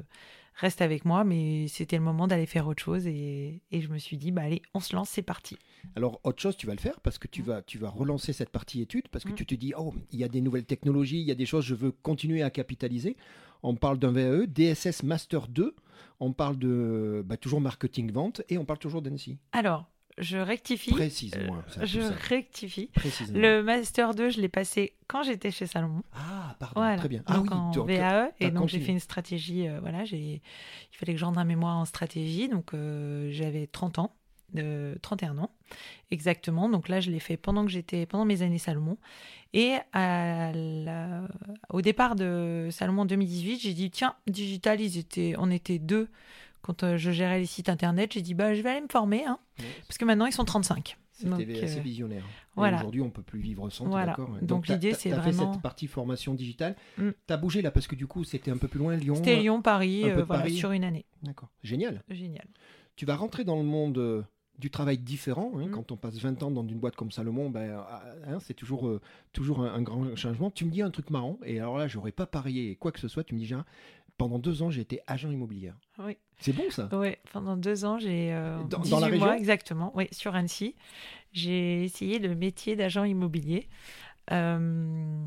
reste 0.56 0.82
avec 0.82 1.06
moi, 1.06 1.24
mais 1.24 1.68
c'était 1.70 1.96
le 1.98 2.04
moment 2.04 2.28
d'aller 2.28 2.46
faire 2.46 2.68
autre 2.68 2.84
chose 2.84 3.08
et, 3.08 3.62
et 3.72 3.82
je 3.82 3.88
me 3.88 3.98
suis 3.98 4.18
dit, 4.18 4.32
bah 4.32 4.42
allez, 4.44 4.62
on 4.74 4.80
se 4.82 4.94
lance, 4.96 5.10
c'est 5.10 5.22
parti. 5.22 5.58
Alors, 5.96 6.20
autre 6.24 6.42
chose, 6.42 6.58
tu 6.58 6.68
vas 6.68 6.74
le 6.74 6.80
faire 6.82 7.00
parce 7.00 7.18
que 7.18 7.28
tu 7.30 7.42
vas, 7.42 7.62
tu 7.62 7.78
vas 7.78 7.90
relancer 7.90 8.34
cette 8.34 8.50
partie 8.50 8.82
études 8.82 9.08
parce 9.08 9.24
que 9.24 9.32
Mm. 9.32 9.36
tu 9.36 9.46
te 9.46 9.56
dis, 9.56 9.74
oh, 9.78 9.94
il 10.12 10.20
y 10.20 10.24
a 10.24 10.28
des 10.28 10.42
nouvelles 10.42 10.66
technologies, 10.66 11.22
il 11.22 11.28
y 11.28 11.32
a 11.32 11.36
des 11.36 11.46
choses, 11.46 11.64
je 11.66 11.76
veux 11.76 11.92
continuer 11.92 12.44
à 12.44 12.50
capitaliser. 12.50 13.16
On 13.64 13.76
parle 13.76 13.98
d'un 13.98 14.12
VAE, 14.12 14.46
DSS 14.48 15.04
Master 15.04 15.48
2, 15.48 15.74
on 16.20 16.34
parle 16.34 16.58
de 16.58 17.24
bah, 17.26 17.38
toujours 17.38 17.62
marketing-vente 17.62 18.42
et 18.50 18.58
on 18.58 18.66
parle 18.66 18.80
toujours 18.80 19.02
d'ANSI. 19.02 19.38
Alors, 19.54 19.86
je 20.18 20.38
rectifie, 20.38 20.92
Précise-moi. 20.92 21.64
tout 21.74 21.80
je 21.86 22.00
rectifie. 22.30 22.88
Précise-moi. 22.94 23.42
Le 23.42 23.64
Master 23.64 24.14
2, 24.14 24.30
je 24.30 24.42
l'ai 24.42 24.50
passé 24.50 24.94
quand 25.08 25.24
j'étais 25.24 25.50
chez 25.52 25.66
Salomon. 25.68 26.04
Ah, 26.14 26.56
pardon, 26.60 26.74
Voilà. 26.82 26.98
très 26.98 27.10
bien. 27.10 27.24
Donc 27.30 27.48
ah 27.52 27.56
en 27.56 27.70
oui, 27.70 27.76
donc, 27.76 27.88
VAE 27.90 28.32
et 28.40 28.52
donc 28.52 28.70
j'ai 28.70 28.80
fait 28.80 28.92
une 28.92 29.00
stratégie. 29.00 29.68
euh, 29.68 29.80
voilà, 29.82 30.06
j'ai 30.06 30.42
il 30.92 30.96
fallait 30.98 31.14
que 31.14 31.20
je 31.20 31.26
rende 31.26 31.38
un 31.38 31.44
mémoire 31.46 31.78
en 31.78 31.86
stratégie. 31.86 32.48
Donc 32.50 32.74
euh, 32.74 33.30
j'avais 33.32 33.66
30 33.68 34.00
ans, 34.00 34.16
euh, 34.58 34.96
31 35.02 35.38
ans 35.40 35.50
exactement. 36.12 36.70
Donc 36.70 36.90
là 36.90 37.00
je 37.00 37.10
l'ai 37.12 37.20
fait 37.20 37.38
pendant 37.38 37.66
que 37.66 37.72
j'étais 37.72 38.06
pendant 38.06 38.26
mes 38.26 38.42
années 38.44 38.60
Salomon. 38.60 38.98
Et 39.56 39.76
à 39.94 40.52
la- 40.54 41.28
au 41.70 41.82
départ 41.82 42.16
de 42.16 42.70
Salomon 42.72 43.04
en 43.04 43.06
2018, 43.06 43.60
j'ai 43.60 43.74
dit 43.74 43.92
tiens 43.92 44.16
digital 44.28 44.80
ils 44.82 44.98
étaient 44.98 45.36
on 45.38 45.50
était 45.52 45.80
deux 45.80 46.10
quand 46.64 46.82
euh, 46.84 46.98
je 46.98 47.12
gérais 47.12 47.38
les 47.40 47.46
sites 47.46 47.70
internet. 47.70 48.12
J'ai 48.14 48.22
dit 48.24 48.34
bah 48.34 48.56
je 48.56 48.62
vais 48.64 48.70
aller 48.72 48.82
me 48.82 48.88
former 48.92 49.24
hein, 49.26 49.38
parce 49.88 50.00
que 50.00 50.06
maintenant 50.06 50.26
ils 50.26 50.34
sont 50.34 50.46
35. 50.46 50.98
C'était 51.12 51.30
Donc, 51.30 51.64
assez 51.64 51.78
euh, 51.78 51.82
visionnaire. 51.82 52.24
Et 52.24 52.56
voilà. 52.56 52.78
Aujourd'hui, 52.78 53.02
on 53.02 53.12
peut 53.12 53.22
plus 53.22 53.40
vivre 53.40 53.70
sans. 53.70 53.86
Voilà. 53.86 54.18
Donc, 54.42 54.68
l'idée, 54.68 54.94
c'est 54.96 55.12
t'as 55.12 55.22
fait 55.22 55.30
vraiment- 55.30 55.54
cette 55.54 55.62
partie 55.62 55.86
formation 55.86 56.34
digitale. 56.34 56.76
Mm. 56.98 57.10
T'as 57.28 57.38
bougé 57.38 57.62
là 57.62 57.70
parce 57.70 57.86
que 57.86 57.94
du 57.96 58.08
coup, 58.08 58.24
c'était 58.24 58.50
un 58.50 58.58
peu 58.58 58.68
plus 58.68 58.80
loin, 58.80 58.96
Lyon. 58.96 59.14
C'était 59.16 59.36
Lyon 59.36 59.62
Paris 59.62 60.06
euh, 60.06 60.24
voilà 60.26 60.42
Paris. 60.42 60.56
sur 60.56 60.72
une 60.72 60.84
année. 60.84 61.06
D'accord. 61.22 61.50
Génial. 61.62 62.02
Génial. 62.10 62.48
tu 62.96 63.06
vas 63.06 63.16
rentrer 63.16 63.44
dans 63.44 63.58
le 63.58 63.64
monde 63.64 64.00
euh, 64.00 64.24
du 64.58 64.72
travail 64.72 64.98
différent. 64.98 65.52
hein. 65.56 65.68
Mm. 65.68 65.72
Quand 65.72 65.92
on 65.92 65.98
passe 65.98 66.18
20 66.18 66.42
ans 66.42 66.50
dans 66.50 66.68
une 66.68 66.80
boîte 66.80 66.96
comme 66.96 67.12
Salomon, 67.12 67.52
ben, 67.52 67.62
euh, 67.62 67.82
hein, 68.28 68.40
c'est 68.40 68.56
toujours, 68.56 68.88
euh, 68.88 69.00
toujours 69.34 69.62
un, 69.62 69.72
un 69.72 69.82
grand 69.84 70.16
changement. 70.16 70.50
Tu 70.50 70.66
me 70.66 70.72
dis 70.72 70.82
un 70.82 70.90
truc 70.90 71.12
marrant, 71.12 71.38
et 71.46 71.60
alors 71.60 71.78
là, 71.78 71.88
j'aurais 71.88 72.12
pas 72.12 72.26
parié 72.26 72.76
quoi 72.76 72.92
que 72.92 73.00
ce 73.00 73.08
soit. 73.08 73.24
Tu 73.24 73.36
me 73.36 73.40
dis, 73.40 73.54
pendant 74.18 74.40
deux 74.40 74.62
ans, 74.62 74.70
j'ai 74.70 74.82
été 74.82 75.02
agent 75.08 75.30
immobilier. 75.32 75.72
Oui. 76.00 76.18
C'est 76.40 76.54
bon 76.54 76.70
ça? 76.70 76.90
Oui, 76.92 77.16
pendant 77.32 77.56
deux 77.58 77.86
ans, 77.86 78.00
j'ai 78.00 78.34
euh, 78.34 78.58
Dans- 78.64 78.80
dans 78.80 78.84
18 78.84 79.00
la 79.02 79.08
région? 79.08 79.26
mois 79.26 79.38
exactement, 79.38 79.92
oui, 79.96 80.08
sur 80.12 80.36
Annecy. 80.36 80.76
J'ai 81.32 81.84
essayé 81.84 82.20
le 82.20 82.36
métier 82.36 82.76
d'agent 82.76 83.04
immobilier. 83.06 83.68
Euh, 84.32 85.18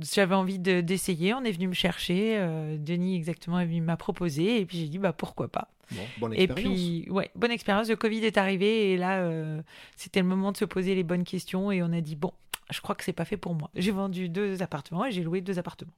J'avais 0.00 0.34
envie 0.34 0.58
de- 0.58 0.80
d'essayer. 0.80 1.34
On 1.34 1.42
est 1.44 1.52
venu 1.52 1.68
me 1.68 1.74
chercher. 1.74 2.36
euh, 2.38 2.76
Denis 2.78 3.14
exactement 3.16 3.60
est 3.60 3.66
venu 3.66 3.80
m'a 3.80 3.96
proposé 3.96 4.60
et 4.60 4.66
puis 4.66 4.78
j'ai 4.78 4.88
dit 4.88 4.98
bah 4.98 5.12
pourquoi 5.12 5.48
pas? 5.48 5.68
Bon, 5.92 6.02
bonne 6.18 6.34
Et 6.34 6.44
expérience. 6.44 6.74
puis 6.74 7.06
ouais, 7.10 7.30
bonne 7.36 7.50
expérience. 7.52 7.88
Le 7.88 7.96
Covid 7.96 8.24
est 8.24 8.36
arrivé 8.36 8.92
et 8.92 8.96
là 8.96 9.20
euh, 9.20 9.62
c'était 9.96 10.20
le 10.20 10.26
moment 10.26 10.52
de 10.52 10.56
se 10.56 10.64
poser 10.64 10.94
les 10.94 11.04
bonnes 11.04 11.24
questions 11.24 11.70
et 11.70 11.82
on 11.82 11.92
a 11.92 12.00
dit 12.00 12.16
bon, 12.16 12.32
je 12.70 12.80
crois 12.80 12.94
que 12.94 13.04
c'est 13.04 13.12
pas 13.12 13.24
fait 13.24 13.36
pour 13.36 13.54
moi. 13.54 13.70
J'ai 13.74 13.92
vendu 13.92 14.28
deux 14.28 14.60
appartements 14.62 15.04
et 15.06 15.12
j'ai 15.12 15.22
loué 15.22 15.40
deux 15.40 15.58
appartements. 15.58 15.92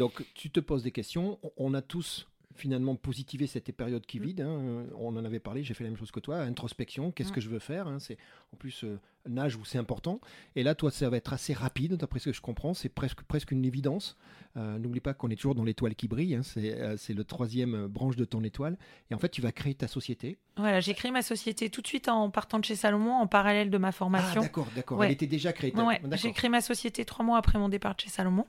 Donc, 0.00 0.24
tu 0.34 0.50
te 0.50 0.60
poses 0.60 0.82
des 0.82 0.90
questions. 0.92 1.38
On- 1.56 1.74
a 1.74 1.82
tous 1.82 2.26
finalement 2.56 2.96
positivé 2.96 3.46
cette 3.46 3.70
période 3.72 4.02
Mm. 4.02 4.06
qui 4.06 4.18
vide. 4.18 4.40
hein. 4.40 4.84
On 4.98 5.16
en 5.16 5.24
avait 5.24 5.38
parlé, 5.38 5.62
j'ai 5.62 5.72
fait 5.72 5.84
la 5.84 5.90
même 5.90 5.98
chose 5.98 6.10
que 6.10 6.20
toi. 6.20 6.38
Introspection, 6.40 7.12
qu'est-ce 7.12 7.30
Mm. 7.30 7.34
que 7.34 7.40
je 7.40 7.48
veux 7.48 7.58
faire 7.60 7.86
hein. 7.86 7.98
C'est 8.00 8.18
en 8.52 8.56
plus 8.56 8.82
euh, 8.84 8.98
un 9.28 9.38
âge 9.38 9.54
où 9.56 9.64
c'est 9.64 9.78
important. 9.78 10.20
Et 10.56 10.62
là, 10.62 10.74
toi, 10.74 10.90
ça 10.90 11.08
va 11.08 11.16
être 11.16 11.32
assez 11.32 11.52
rapide, 11.52 11.94
d'après 11.94 12.18
ce 12.18 12.30
que 12.30 12.32
je 12.34 12.40
comprends. 12.40 12.74
C'est 12.74 12.88
presque, 12.88 13.22
presque 13.22 13.52
une 13.52 13.64
évidence. 13.64 14.16
Euh, 14.56 14.78
N'oublie 14.78 15.00
pas 15.00 15.14
qu'on 15.14 15.30
est 15.30 15.36
toujours 15.36 15.54
dans 15.54 15.64
l'étoile 15.64 15.94
qui 15.94 16.08
brille. 16.08 16.34
hein. 16.34 16.42
C'est 16.42 16.80
euh, 16.80 16.96
le 17.08 17.24
troisième 17.24 17.74
euh, 17.74 17.88
branche 17.88 18.16
de 18.16 18.24
ton 18.24 18.42
étoile. 18.42 18.76
Et 19.10 19.14
en 19.14 19.18
fait, 19.18 19.28
tu 19.30 19.40
vas 19.42 19.52
créer 19.52 19.74
ta 19.74 19.86
société. 19.86 20.36
Voilà, 20.56 20.80
j'ai 20.80 20.94
créé 20.94 21.12
ma 21.12 21.22
société 21.22 21.70
tout 21.70 21.82
de 21.82 21.86
suite 21.86 22.08
en 22.08 22.30
partant 22.30 22.58
de 22.58 22.64
chez 22.64 22.74
Salomon 22.74 23.12
en 23.14 23.26
parallèle 23.28 23.70
de 23.70 23.78
ma 23.78 23.88
Ah, 23.88 23.92
formation. 23.92 24.40
d'accord, 24.42 24.66
d'accord. 24.74 24.98
Ouais. 24.98 25.06
Elle 25.06 25.12
était 25.12 25.26
déjà 25.28 25.52
créée. 25.52 25.72
Ouais, 25.74 26.00
D'accord. 26.00 26.18
j'ai 26.18 26.32
créé 26.32 26.50
ma 26.50 26.60
société 26.62 27.04
trois 27.04 27.24
mois 27.24 27.38
après 27.38 27.58
mon 27.58 27.68
départ 27.68 27.94
de 27.94 28.00
chez 28.00 28.10
Salomon. 28.10 28.46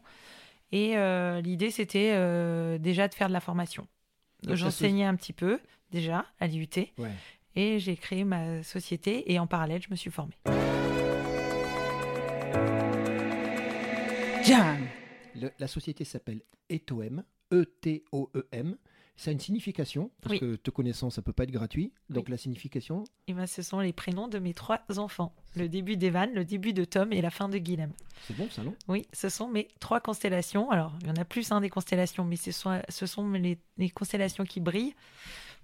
Et 0.71 0.97
euh, 0.97 1.41
l'idée, 1.41 1.69
c'était 1.71 2.11
euh, 2.13 2.77
déjà 2.77 3.07
de 3.07 3.13
faire 3.13 3.27
de 3.27 3.33
la 3.33 3.41
formation. 3.41 3.87
J'enseignais 4.47 5.05
un 5.05 5.15
petit 5.15 5.33
peu 5.33 5.59
déjà 5.91 6.25
à 6.39 6.47
l'IUT. 6.47 6.67
Ouais. 6.97 7.11
Et 7.55 7.79
j'ai 7.79 7.95
créé 7.97 8.23
ma 8.23 8.63
société 8.63 9.31
et 9.31 9.37
en 9.39 9.45
parallèle, 9.47 9.81
je 9.81 9.89
me 9.91 9.95
suis 9.95 10.09
formée. 10.11 10.37
Jam. 14.43 14.87
Le- 15.35 15.51
la 15.59 15.67
société 15.67 16.03
s'appelle 16.03 16.41
ETOM, 16.69 17.23
E-T-O-E-M. 17.53 18.75
Ça 19.21 19.29
a 19.29 19.33
une 19.33 19.39
signification, 19.39 20.09
parce 20.23 20.31
Oui. 20.33 20.39
que 20.39 20.55
te 20.55 20.71
connaissant, 20.71 21.11
ça 21.11 21.21
peut 21.21 21.31
pas 21.31 21.43
être 21.43 21.51
gratuit. 21.51 21.93
Donc 22.09 22.27
la 22.27 22.37
signification, 22.37 23.03
Et 23.27 23.33
ben, 23.35 23.45
ce 23.45 23.61
sont 23.61 23.79
les 23.79 23.93
prénoms 23.93 24.27
de 24.27 24.39
mes 24.39 24.55
trois 24.55 24.81
enfants. 24.97 25.31
Le 25.55 25.69
début 25.69 25.95
d'Evan, 25.95 26.31
le 26.33 26.43
début 26.43 26.73
de 26.73 26.85
Tom 26.85 27.13
et 27.13 27.21
la 27.21 27.29
fin 27.29 27.47
de 27.47 27.59
Guilhem. 27.59 27.91
c'est 28.27 28.35
bon 28.35 28.49
ça, 28.49 28.63
non? 28.63 28.73
Oui, 28.87 29.05
ce 29.13 29.29
sont 29.29 29.47
mes 29.47 29.67
trois 29.79 29.99
constellations. 29.99 30.71
Alors, 30.71 30.97
il 31.01 31.07
y 31.07 31.11
en 31.11 31.15
a 31.21 31.23
plus 31.23 31.51
hein, 31.51 31.61
des 31.61 31.69
constellations, 31.69 32.25
mais 32.25 32.35
ce 32.35 32.51
sont, 32.51 32.81
ce 32.89 33.05
sont 33.05 33.29
les, 33.29 33.59
les 33.77 33.89
constellations 33.91 34.43
qui 34.43 34.59
brillent. 34.59 34.95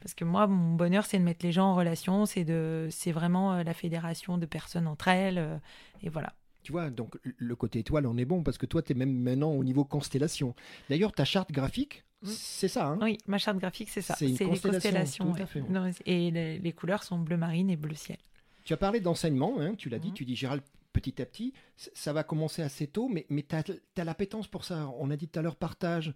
Parce 0.02 0.14
que 0.14 0.24
moi, 0.24 0.46
mon 0.46 0.76
bonheur, 0.76 1.08
c'est 1.08 1.18
de 1.18 1.24
mettre 1.24 1.44
les 1.44 1.52
gens 1.52 1.72
en 1.72 1.76
relation. 1.76 2.28
C'est 2.28 2.44
de, 2.44 2.88
c'est 2.92 3.12
vraiment 3.12 3.54
euh, 3.54 3.64
la 3.64 3.74
fédération 3.74 4.38
de 4.38 4.46
personnes 4.46 4.86
entre 4.86 5.08
elles. 5.08 5.40
euh, 5.40 5.58
et 6.04 6.10
voilà. 6.10 6.34
Tu 6.62 6.72
vois, 6.74 6.92
donc 6.92 7.18
le 7.24 7.56
côté 7.56 7.80
étoile, 7.80 8.06
on 8.06 8.18
est 8.18 8.26
bon, 8.26 8.44
parce 8.44 8.60
que 8.60 8.68
toi, 8.68 8.84
tu 8.84 8.92
es 8.92 8.96
même 8.96 9.14
maintenant 9.18 9.50
au 9.54 9.64
niveau 9.64 9.84
constellation. 9.84 10.54
D'ailleurs, 10.92 11.12
ta 11.14 11.26
charte 11.26 11.52
graphique. 11.52 12.04
C'est 12.24 12.68
ça, 12.68 12.88
hein 12.88 13.00
Oui, 13.02 13.18
ma 13.28 13.38
charte 13.38 13.58
graphique, 13.58 13.90
c'est 13.90 14.02
ça. 14.02 14.16
C'est 14.18 14.26
une 14.28 14.38
les 14.38 14.46
constellation, 14.46 15.26
constellations. 15.26 15.32
ouais. 15.32 15.46
fait, 15.46 15.62
ouais. 15.62 15.92
Et 16.06 16.32
les, 16.32 16.60
les 16.60 16.72
couleurs 16.74 17.04
sont 17.04 17.20
bleu 17.20 17.38
marine 17.38 17.70
et 17.70 17.76
bleu 17.76 17.96
ciel. 17.96 18.18
Tu 18.64 18.74
as 18.74 18.78
parlé 18.78 19.00
d'enseignement, 19.00 19.56
hein, 19.60 19.76
tu 19.76 19.90
l'as 19.90 20.00
dit, 20.00 20.10
Mhm. 20.10 20.14
tu 20.14 20.26
dis 20.26 20.36
Gérald, 20.36 20.62
petit 20.94 21.22
à 21.22 21.26
petit, 21.26 21.54
ça 21.76 22.12
va 22.14 22.24
commencer 22.24 22.62
assez 22.64 22.88
tôt, 22.88 23.08
mais, 23.08 23.26
mais 23.30 23.44
tu 23.44 23.56
as, 23.56 24.04
l'appétence 24.04 24.48
pour 24.48 24.66
ça. 24.66 24.90
On 25.00 25.10
a 25.12 25.16
dit 25.16 25.28
tout 25.28 25.40
à 25.40 25.42
l'heure, 25.44 25.56
partage, 25.56 26.14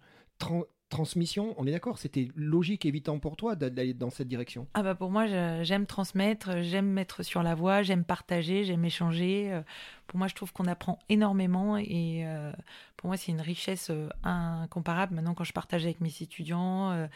transmission, 0.92 1.54
on 1.58 1.66
est 1.66 1.72
d'accord, 1.72 1.98
c'était 1.98 2.28
logique, 2.36 2.86
évitant 2.86 3.18
pour 3.18 3.36
toi 3.36 3.56
d'a- 3.56 3.68
d'aller 3.70 3.94
dans 3.94 4.10
cette 4.10 4.28
direction? 4.28 4.68
Ah 4.74 4.82
bah 4.84 4.94
pour 4.94 5.10
moi, 5.10 5.26
j'aime 5.64 5.86
transmettre, 5.86 6.62
j'aime 6.62 6.86
mettre 6.86 7.24
sur 7.24 7.42
la 7.42 7.56
voie, 7.56 7.82
j'aime 7.82 8.04
partager, 8.04 8.64
j'aime 8.64 8.84
échanger. 8.84 9.52
Euh, 9.52 9.62
Pour 10.06 10.18
moi, 10.18 10.28
je 10.28 10.34
trouve 10.34 10.52
qu'on 10.52 10.66
apprend 10.66 10.98
énormément 11.08 11.78
et 11.78 12.22
euh, 12.26 12.52
pour 12.98 13.08
moi, 13.08 13.16
c'est 13.16 13.32
une 13.32 13.40
richesse 13.40 13.88
euh, 13.90 14.08
incomparable. 14.22 15.14
Maintenant, 15.14 15.32
quand 15.34 15.44
je 15.44 15.54
partage 15.54 15.84
avec 15.84 16.00
mes 16.00 16.12
étudiants, 16.20 17.08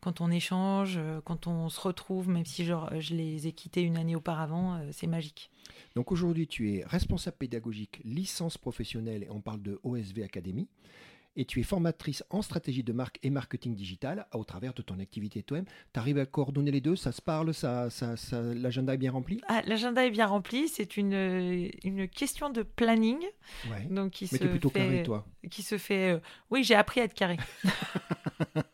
quand 0.00 0.20
on 0.20 0.30
échange, 0.30 0.98
quand 1.24 1.46
on 1.48 1.68
se 1.68 1.80
retrouve, 1.80 2.28
même 2.28 2.44
si 2.46 2.64
genre, 2.64 2.90
je 3.00 3.14
les 3.14 3.48
ai 3.48 3.52
quittés 3.52 3.82
une 3.82 3.96
année 3.96 4.14
auparavant, 4.16 4.80
c'est 4.92 5.08
magique. 5.08 5.50
Donc 5.96 6.12
aujourd'hui, 6.12 6.46
tu 6.46 6.72
es 6.74 6.84
responsable 6.86 7.36
pédagogique, 7.38 8.00
licence 8.04 8.56
professionnelle, 8.56 9.24
et 9.24 9.30
on 9.30 9.40
parle 9.40 9.62
de 9.62 9.80
OSV 9.82 10.22
Academy, 10.22 10.68
et 11.36 11.44
tu 11.44 11.60
es 11.60 11.62
formatrice 11.62 12.24
en 12.30 12.42
stratégie 12.42 12.82
de 12.84 12.92
marque 12.92 13.18
et 13.22 13.30
marketing 13.30 13.74
digital 13.74 14.26
au 14.32 14.44
travers 14.44 14.74
de 14.74 14.82
ton 14.82 14.98
activité 14.98 15.42
toi-même. 15.42 15.64
Tu 15.92 15.98
arrives 16.00 16.18
à 16.18 16.26
coordonner 16.26 16.70
les 16.70 16.80
deux, 16.80 16.96
ça 16.96 17.12
se 17.12 17.20
parle, 17.22 17.52
ça, 17.54 17.90
ça, 17.90 18.16
ça- 18.16 18.40
l'agenda 18.42 18.94
est 18.94 18.98
bien 18.98 19.12
rempli? 19.12 19.40
Ah, 19.48 19.62
L'agenda 19.66 20.06
est 20.06 20.10
bien 20.10 20.26
rempli, 20.26 20.68
c'est 20.68 20.96
une, 20.96 21.70
une 21.82 22.08
question 22.08 22.50
de 22.50 22.62
planning. 22.62 23.18
Ouais. 23.70 23.84
Donc 23.90 24.12
qui 24.12 24.24
Mais 24.30 24.38
se 24.38 24.42
tu 24.42 24.44
es 24.44 24.50
plutôt 24.50 24.70
fait, 24.70 24.80
carré, 24.80 25.02
toi. 25.02 25.26
Qui 25.50 25.62
se 25.62 25.78
fait. 25.78 26.12
euh, 26.14 26.20
Oui, 26.50 26.62
j'ai 26.64 26.74
appris 26.74 27.00
à 27.00 27.04
être 27.04 27.14
carré. 27.14 27.36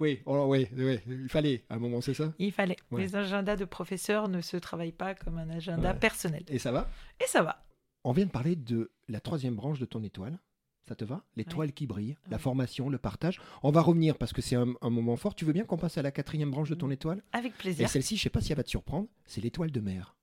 Oui, 0.00 0.20
oh, 0.26 0.46
oui, 0.48 0.66
oui, 0.76 0.98
il 1.06 1.28
fallait 1.28 1.64
à 1.70 1.76
un 1.76 1.78
moment, 1.78 2.00
c'est 2.00 2.14
ça? 2.14 2.32
Il 2.38 2.52
fallait. 2.52 2.76
Ouais. 2.90 3.02
Les 3.02 3.14
agendas 3.16 3.54
de 3.56 3.64
professeurs 3.64 4.28
ne 4.28 4.40
se 4.40 4.56
travaillent 4.56 4.90
pas 4.92 5.14
comme 5.14 5.38
un 5.38 5.48
agenda 5.50 5.92
Ouais. 5.92 5.98
personnel. 5.98 6.42
Et 6.48 6.58
ça 6.58 6.72
va? 6.72 6.90
Et 7.20 7.26
ça 7.28 7.42
va. 7.42 7.64
On 8.04 8.12
vient 8.12 8.26
de 8.26 8.30
parler 8.30 8.56
de 8.56 8.90
la 9.08 9.20
troisième 9.20 9.54
branche 9.54 9.78
de 9.78 9.84
ton 9.84 10.02
étoile. 10.02 10.38
Ça 10.88 10.94
te 10.94 11.04
va? 11.04 11.22
L'étoile 11.36 11.72
qui 11.72 11.86
brille, 11.86 12.16
la 12.30 12.38
formation, 12.38 12.88
le 12.88 12.96
partage. 12.98 13.40
On 13.62 13.70
va 13.70 13.82
revenir 13.82 14.16
parce 14.16 14.32
que 14.32 14.40
c'est 14.40 14.56
un, 14.56 14.72
un 14.80 14.88
moment 14.90 15.16
fort. 15.16 15.34
Tu 15.34 15.44
veux 15.44 15.52
bien 15.52 15.64
qu'on 15.64 15.76
passe 15.76 15.98
à 15.98 16.02
la 16.02 16.10
quatrième 16.10 16.50
branche 16.50 16.70
de 16.70 16.74
Mm. 16.74 16.78
ton 16.78 16.90
étoile? 16.90 17.22
Avec 17.32 17.52
Et 17.52 17.56
plaisir. 17.58 17.88
celle-ci, 17.90 18.16
je 18.16 18.22
sais 18.22 18.30
pas 18.30 18.40
si 18.40 18.52
elle 18.52 18.56
va 18.56 18.62
te 18.64 18.70
surprendre, 18.70 19.06
c'est 19.26 19.42
l'étoile 19.42 19.70
de 19.70 19.80
mer. 19.80 20.14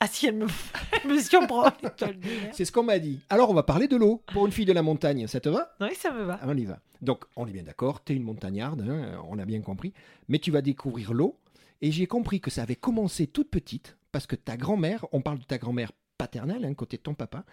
Ah 0.00 0.06
si, 0.08 0.26
elle 0.26 0.36
me, 0.36 0.46
surprend. 1.20 1.64
l'étoile 1.82 2.18
de 2.18 2.26
mer. 2.26 2.50
C'est 2.52 2.64
ce 2.64 2.72
qu'on 2.72 2.82
m'a 2.82 2.98
dit. 2.98 3.20
Alors, 3.30 3.50
on 3.50 3.54
va 3.54 3.62
parler 3.62 3.86
de 3.88 3.96
l'eau 3.96 4.22
pour 4.32 4.44
une 4.46 4.52
fille 4.52 4.64
de 4.64 4.72
la 4.72 4.82
montagne. 4.82 5.26
Ça 5.28 5.38
te 5.40 5.48
va? 5.48 5.74
Oui, 5.80 5.94
ça 5.94 6.12
me 6.12 6.22
va. 6.24 6.40
On 6.44 6.56
y 6.56 6.64
va. 6.64 6.80
Donc, 7.00 7.24
on 7.36 7.46
est 7.46 7.52
bien 7.52 7.62
d'accord, 7.62 8.02
tu 8.02 8.12
es 8.12 8.16
une 8.16 8.22
montagnarde, 8.24 8.80
hein, 8.80 9.22
on 9.28 9.38
a 9.38 9.44
bien 9.44 9.60
compris. 9.60 9.92
Mais 10.28 10.38
tu 10.40 10.50
vas 10.50 10.62
découvrir 10.62 11.12
l'eau. 11.14 11.38
Et 11.80 11.92
j'ai 11.92 12.06
compris 12.08 12.40
que 12.40 12.50
ça 12.50 12.62
avait 12.62 12.74
commencé 12.76 13.28
toute 13.28 13.50
petite, 13.50 13.96
parce 14.10 14.26
que 14.26 14.34
ta 14.34 14.56
grand-mère, 14.56 15.06
on 15.12 15.20
parle 15.20 15.38
de 15.38 15.44
ta 15.44 15.58
grand-mère 15.58 15.92
paternelle, 16.16 16.64
hein, 16.64 16.74
côté 16.74 16.96
de 16.96 17.02
ton 17.02 17.14
papa, 17.14 17.44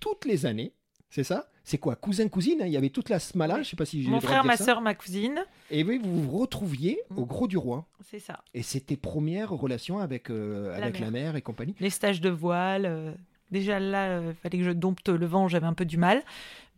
toutes 0.00 0.24
les 0.26 0.44
années, 0.46 0.72
c'est 1.10 1.24
ça? 1.24 1.46
C'est 1.64 1.78
quoi? 1.78 1.94
Cousin-cousine? 1.96 2.62
Hein, 2.62 2.66
Il 2.66 2.72
y 2.72 2.76
avait 2.76 2.88
toute 2.90 3.08
la 3.10 3.18
smala, 3.18 3.62
je 3.62 3.68
sais 3.68 3.76
pas 3.76 3.84
si 3.84 4.02
j'ai 4.02 4.08
Mon 4.10 4.20
frère, 4.20 4.44
ma 4.44 4.56
soeur, 4.56 4.80
ma 4.80 4.94
cousine. 4.94 5.44
Et 5.70 5.84
oui, 5.84 6.00
vous 6.02 6.22
vous 6.22 6.38
retrouviez 6.38 7.00
au 7.16 7.22
Mm. 7.22 7.26
Gros 7.26 7.46
du 7.48 7.58
Roi. 7.58 7.86
C'est 8.08 8.18
ça. 8.18 8.42
Et 8.54 8.62
c'était 8.62 8.96
première 8.96 9.50
relation 9.50 9.98
avec, 9.98 10.30
euh, 10.30 10.70
La 10.78 10.84
avec 10.86 10.94
mer. 10.94 11.02
la 11.02 11.10
mer 11.10 11.36
et 11.36 11.42
compagnie. 11.42 11.74
Les 11.80 11.90
stages 11.90 12.20
de 12.20 12.30
voile. 12.30 12.86
euh, 12.86 13.12
Déjà 13.50 13.80
là, 13.80 14.20
il 14.22 14.34
fallait 14.34 14.58
que 14.58 14.64
je 14.64 14.70
dompte 14.70 15.08
le 15.08 15.26
vent, 15.26 15.48
j'avais 15.48 15.66
un 15.66 15.74
peu 15.74 15.84
du 15.84 15.96
mal. 15.98 16.22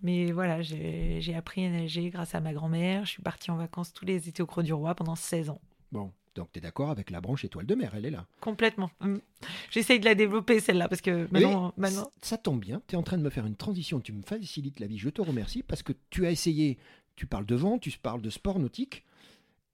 Mais 0.02 0.32
voilà, 0.32 0.62
j'ai 0.62 1.34
appris 1.36 1.64
à 1.66 1.70
nager 1.70 2.08
grâce 2.08 2.34
à 2.34 2.40
ma 2.40 2.52
grand-mère. 2.54 3.04
Je 3.04 3.10
suis 3.10 3.22
partie 3.22 3.50
en 3.50 3.56
vacances 3.56 3.92
tous 3.92 4.04
les 4.06 4.28
étés 4.28 4.42
au 4.42 4.46
Creux 4.46 4.62
du 4.62 4.72
Roi 4.72 4.94
pendant 4.94 5.14
16 5.14 5.50
ans. 5.50 5.60
Bon, 5.92 6.10
donc 6.34 6.50
tu 6.52 6.58
es 6.58 6.60
d'accord 6.62 6.90
avec 6.90 7.10
la 7.10 7.20
branche 7.20 7.44
étoile 7.44 7.66
de 7.66 7.74
mer, 7.74 7.92
elle 7.94 8.06
est 8.06 8.10
là. 8.10 8.26
Complètement. 8.40 8.90
Mm. 9.00 9.16
J'essaye 9.70 10.00
de 10.00 10.04
la 10.04 10.14
développer 10.14 10.60
celle-là 10.60 10.88
parce 10.88 11.00
que 11.00 11.28
maintenant, 11.30 11.74
Ça 12.20 12.38
tombe 12.38 12.60
bien, 12.60 12.82
tu 12.86 12.94
es 12.94 12.98
en 12.98 13.02
train 13.02 13.18
de 13.18 13.22
me 13.22 13.30
faire 13.30 13.46
une 13.46 13.56
transition, 13.56 14.00
tu 14.00 14.12
me 14.12 14.22
facilites 14.22 14.80
la 14.80 14.86
vie, 14.86 14.98
je 14.98 15.10
te 15.10 15.20
remercie 15.22 15.62
parce 15.62 15.82
que 15.82 15.92
tu 16.10 16.26
as 16.26 16.30
essayé, 16.30 16.78
tu 17.16 17.26
parles 17.26 17.46
de 17.46 17.54
vent, 17.54 17.78
tu 17.78 17.90
parles 17.98 18.22
de 18.22 18.30
sport 18.30 18.58
nautique, 18.58 19.04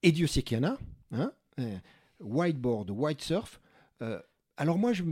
et 0.02 0.12
Dieu 0.12 0.26
sait 0.26 0.42
qu'il 0.42 0.58
y 0.58 0.60
en 0.60 0.68
a, 0.70 0.78
hein 1.12 1.32
euh, 1.58 1.76
whiteboard, 2.20 2.90
white 2.90 3.20
surf. 3.22 3.60
euh, 4.02 4.20
alors 4.56 4.76
moi, 4.78 4.92
je, 4.92 5.04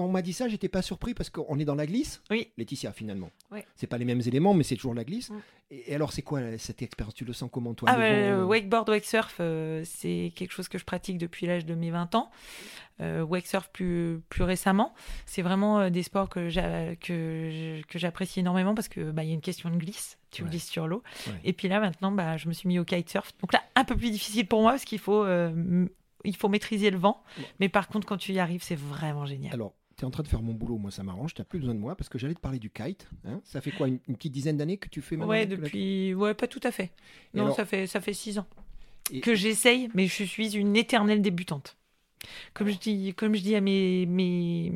quand 0.00 0.06
on 0.06 0.12
m'a 0.12 0.22
dit 0.22 0.32
ça, 0.32 0.48
j'étais 0.48 0.68
pas 0.70 0.80
surpris 0.80 1.12
parce 1.12 1.28
qu'on 1.28 1.58
est 1.58 1.64
dans 1.66 1.74
la 1.74 1.84
glisse, 1.84 2.22
Oui. 2.30 2.48
Laetitia 2.56 2.92
finalement. 2.92 3.30
Oui. 3.50 3.60
C'est 3.76 3.86
pas 3.86 3.98
les 3.98 4.06
mêmes 4.06 4.22
éléments, 4.26 4.54
mais 4.54 4.64
c'est 4.64 4.76
toujours 4.76 4.94
la 4.94 5.04
glisse. 5.04 5.28
Mm. 5.28 5.38
Et, 5.72 5.94
alors 5.94 6.12
c'est 6.12 6.22
quoi 6.22 6.40
cette 6.56 6.80
expérience? 6.80 7.14
Tu 7.14 7.26
le 7.26 7.32
sens 7.34 7.50
comment 7.52 7.74
toi 7.74 7.90
Ah 7.92 7.98
ouais, 7.98 8.30
le 8.30 8.36
euh, 8.38 8.44
wakeboard, 8.46 8.88
wakesurf, 8.88 9.36
euh, 9.40 9.82
c'est 9.84 10.32
quelque 10.34 10.52
chose 10.52 10.68
que 10.68 10.78
je 10.78 10.84
pratique 10.86 11.18
depuis 11.18 11.46
l'âge 11.46 11.66
de 11.66 11.74
mes 11.74 11.90
20 11.90 12.14
ans. 12.14 12.30
Euh, 13.00 13.22
wakesurf 13.22 13.68
plus, 13.70 14.20
plus 14.30 14.42
récemment. 14.42 14.94
C'est 15.26 15.42
vraiment 15.42 15.80
euh, 15.80 15.90
des 15.90 16.02
sports 16.02 16.28
que 16.30 16.48
j'a- 16.48 16.96
que 16.96 17.80
que 17.88 17.98
j'apprécie 17.98 18.40
énormément 18.40 18.74
parce 18.74 18.88
que 18.88 19.10
bah, 19.10 19.22
y 19.24 19.30
a 19.30 19.34
une 19.34 19.40
question 19.42 19.70
de 19.70 19.76
glisse. 19.76 20.18
Tu 20.30 20.42
Ouais. 20.42 20.48
glisses 20.50 20.68
sur 20.70 20.86
l'eau. 20.88 21.02
Ouais. 21.26 21.32
Et 21.44 21.52
puis 21.52 21.68
là, 21.68 21.78
maintenant, 21.80 22.10
bah, 22.12 22.36
je 22.36 22.48
me 22.48 22.52
suis 22.52 22.68
mis 22.68 22.78
au 22.78 22.84
kitesurf. 22.84 23.32
Donc 23.40 23.52
là, 23.52 23.62
un 23.74 23.84
peu 23.84 23.96
plus 23.96 24.10
difficile 24.10 24.46
pour 24.46 24.62
moi 24.62 24.72
parce 24.72 24.84
qu'il 24.84 24.98
faut, 24.98 25.24
euh, 25.24 25.86
il 26.24 26.36
faut 26.36 26.48
maîtriser 26.48 26.90
le 26.90 26.98
vent. 26.98 27.22
Mais 27.58 27.68
par 27.68 27.88
contre, 27.88 28.06
quand 28.06 28.16
tu 28.18 28.32
y 28.32 28.38
arrives, 28.38 28.62
c'est 28.62 28.78
vraiment 28.78 29.24
génial. 29.26 29.54
Alors, 29.54 29.72
tu 30.00 30.04
es 30.04 30.06
en 30.06 30.10
train 30.10 30.22
de 30.22 30.28
faire 30.28 30.40
mon 30.40 30.54
boulot, 30.54 30.78
moi 30.78 30.90
ça 30.90 31.02
m'arrange, 31.02 31.34
tu 31.34 31.44
plus 31.44 31.58
besoin 31.58 31.74
de 31.74 31.78
moi 31.78 31.94
parce 31.94 32.08
que 32.08 32.18
j'allais 32.18 32.34
te 32.34 32.40
parler 32.40 32.58
du 32.58 32.70
kite. 32.70 33.06
hein. 33.26 33.40
ça 33.44 33.60
fait 33.60 33.70
quoi, 33.70 33.86
une, 33.86 33.98
une 34.08 34.16
petite 34.16 34.32
dizaine 34.32 34.56
d'années 34.56 34.78
que 34.78 34.88
tu 34.88 35.02
fais 35.02 35.16
maintenant 35.16 35.30
Ouais, 35.30 35.44
depuis. 35.46 36.14
Ouais, 36.14 36.32
pas 36.32 36.48
tout 36.48 36.60
à 36.62 36.70
fait. 36.72 36.90
Et 37.34 37.36
Non, 37.38 37.44
alors- 37.44 37.56
ça 37.56 37.66
fait 37.66 37.86
ça 37.86 38.00
fait 38.00 38.14
six 38.14 38.38
ans 38.38 38.46
Et- 39.12 39.20
que 39.20 39.34
j'essaye, 39.34 39.90
mais 39.94 40.06
je 40.06 40.24
suis 40.24 40.56
une 40.56 40.74
éternelle 40.76 41.20
débutante. 41.20 41.76
Comme 42.54 42.68
je 42.68 42.78
dis, 42.78 43.14
comme 43.14 43.34
je 43.34 43.42
dis 43.42 43.54
à 43.56 43.60
mes, 43.60 44.06
mes 44.06 44.72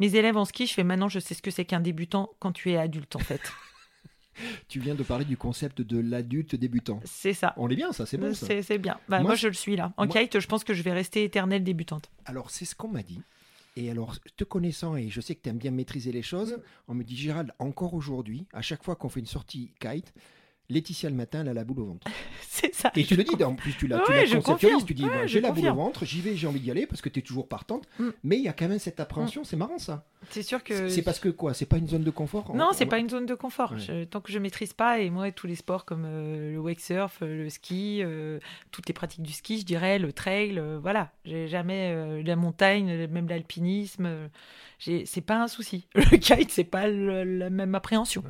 mes 0.00 0.14
élèves 0.16 0.36
en 0.36 0.44
ski, 0.44 0.66
je 0.66 0.74
fais 0.74 0.84
maintenant, 0.84 1.08
je 1.08 1.18
sais 1.20 1.34
ce 1.34 1.42
que 1.42 1.50
c'est 1.52 1.64
qu'un 1.64 1.80
débutant 1.80 2.30
quand 2.40 2.50
tu 2.52 2.70
es 2.72 2.76
adulte 2.76 3.14
en 3.16 3.20
fait. 3.20 3.40
Tu 4.68 4.78
viens 4.78 4.94
de 4.94 5.02
parler 5.02 5.24
du 5.24 5.36
concept 5.36 5.80
de 5.82 5.98
l'adulte 5.98 6.54
débutant. 6.54 7.00
c'est 7.04 7.32
ça. 7.32 7.54
On 7.56 7.68
est 7.68 7.74
bien, 7.74 7.90
ça, 7.92 8.06
c'est 8.06 8.16
bon. 8.18 8.32
ça. 8.34 8.46
C'est 8.62 8.78
bien. 8.78 8.94
Bah, 9.08 9.18
Moi, 9.18 9.30
moi, 9.30 9.34
je- 9.34 9.40
je 9.42 9.48
le 9.48 9.52
suis 9.54 9.74
là. 9.74 9.92
En 9.96 10.06
moi- 10.06 10.14
kite, 10.14 10.38
je 10.38 10.46
pense 10.46 10.62
que 10.62 10.74
je 10.74 10.82
vais 10.84 10.92
rester 10.92 11.24
éternelle 11.24 11.64
débutante. 11.64 12.08
Alors, 12.24 12.50
c'est 12.50 12.64
ce 12.64 12.76
qu'on 12.76 12.86
m'a 12.88 13.02
dit. 13.02 13.20
Et 13.78 13.90
alors, 13.90 14.16
te 14.36 14.42
connaissant, 14.42 14.96
et 14.96 15.08
je 15.08 15.20
sais 15.20 15.36
que 15.36 15.40
tu 15.40 15.50
aimes 15.50 15.58
bien 15.58 15.70
maîtriser 15.70 16.10
les 16.10 16.20
choses, 16.20 16.58
on 16.88 16.94
me 16.94 17.04
dit, 17.04 17.16
Gérald, 17.16 17.52
encore 17.60 17.94
aujourd'hui, 17.94 18.44
à 18.52 18.60
chaque 18.60 18.82
fois 18.82 18.96
qu'on 18.96 19.08
fait 19.08 19.20
une 19.20 19.26
sortie 19.26 19.70
kite, 19.78 20.12
Laetitia 20.70 21.08
le 21.08 21.16
matin, 21.16 21.40
elle 21.40 21.48
a 21.48 21.54
la 21.54 21.64
boule 21.64 21.80
au 21.80 21.86
ventre. 21.86 22.06
C'est 22.42 22.74
ça. 22.74 22.90
Et 22.96 23.04
tu 23.04 23.14
le 23.16 23.22
dis, 23.24 23.42
en 23.44 23.54
plus, 23.54 23.74
tu 23.76 23.86
la, 23.86 24.00
tu 24.00 24.10
Ouais, 24.10 24.18
la 24.20 24.24
je 24.26 24.36
conceptualises, 24.36 24.84
tu 24.84 24.92
dis, 24.94 25.04
Ouais, 25.04 25.10
bah, 25.10 25.26
j'ai 25.26 25.40
la 25.40 25.52
boule 25.52 25.68
au 25.68 25.74
ventre, 25.74 26.04
j'y 26.04 26.20
vais, 26.20 26.34
j'ai 26.36 26.46
envie 26.46 26.60
d'y 26.60 26.70
aller, 26.70 26.86
parce 26.86 27.00
que 27.00 27.08
tu 27.08 27.20
es 27.20 27.22
toujours 27.22 27.48
partante. 27.48 27.86
Mm. 27.98 28.08
Mais 28.24 28.36
il 28.36 28.42
y 28.42 28.48
a 28.48 28.52
quand 28.52 28.68
même 28.68 28.78
cette 28.80 28.98
appréhension, 29.00 29.44
c'est 29.44 29.56
marrant 29.56 29.78
ça. 29.78 30.06
C'est 30.30 30.42
sûr 30.42 30.62
que. 30.64 30.88
C'est 30.88 31.02
parce 31.02 31.20
que 31.20 31.28
quoi 31.28 31.54
C'est 31.54 31.66
pas 31.66 31.76
une 31.78 31.86
zone 31.88 32.02
de 32.02 32.10
confort 32.10 32.54
Non, 32.56 32.68
On- 32.70 32.72
c'est 32.72 32.86
pas 32.86 32.98
une 32.98 33.08
zone 33.08 33.24
de 33.26 33.34
confort. 33.36 33.72
Ouais. 33.72 33.78
Je- 33.78 34.04
tant 34.04 34.20
que 34.20 34.32
je 34.32 34.38
maîtrise 34.40 34.72
pas, 34.72 34.98
et 34.98 35.08
moi, 35.10 35.30
tous 35.30 35.46
les 35.46 35.54
sports 35.54 35.84
comme 35.84 36.04
euh, 36.04 36.52
le 36.52 36.58
wake 36.58 36.80
surf, 36.80 37.18
euh, 37.22 37.44
le 37.44 37.48
ski, 37.50 38.00
euh, 38.02 38.40
toutes 38.72 38.88
les 38.88 38.94
pratiques 38.94 39.22
du 39.22 39.32
ski, 39.32 39.60
je 39.60 39.64
dirais, 39.64 39.98
le 40.00 40.12
trail, 40.12 40.58
euh, 40.58 40.78
voilà. 40.82 41.12
J'ai 41.24 41.46
jamais 41.46 42.22
la 42.24 42.36
montagne, 42.36 43.06
même 43.06 43.28
l'alpinisme. 43.28 44.28
c'est 44.80 45.20
pas 45.24 45.40
un 45.42 45.48
souci. 45.48 45.86
Le 45.94 46.16
kite, 46.16 46.50
c'est 46.50 46.64
pas 46.64 46.88
le- 46.88 47.24
la 47.24 47.50
même 47.50 47.74
appréhension. 47.74 48.22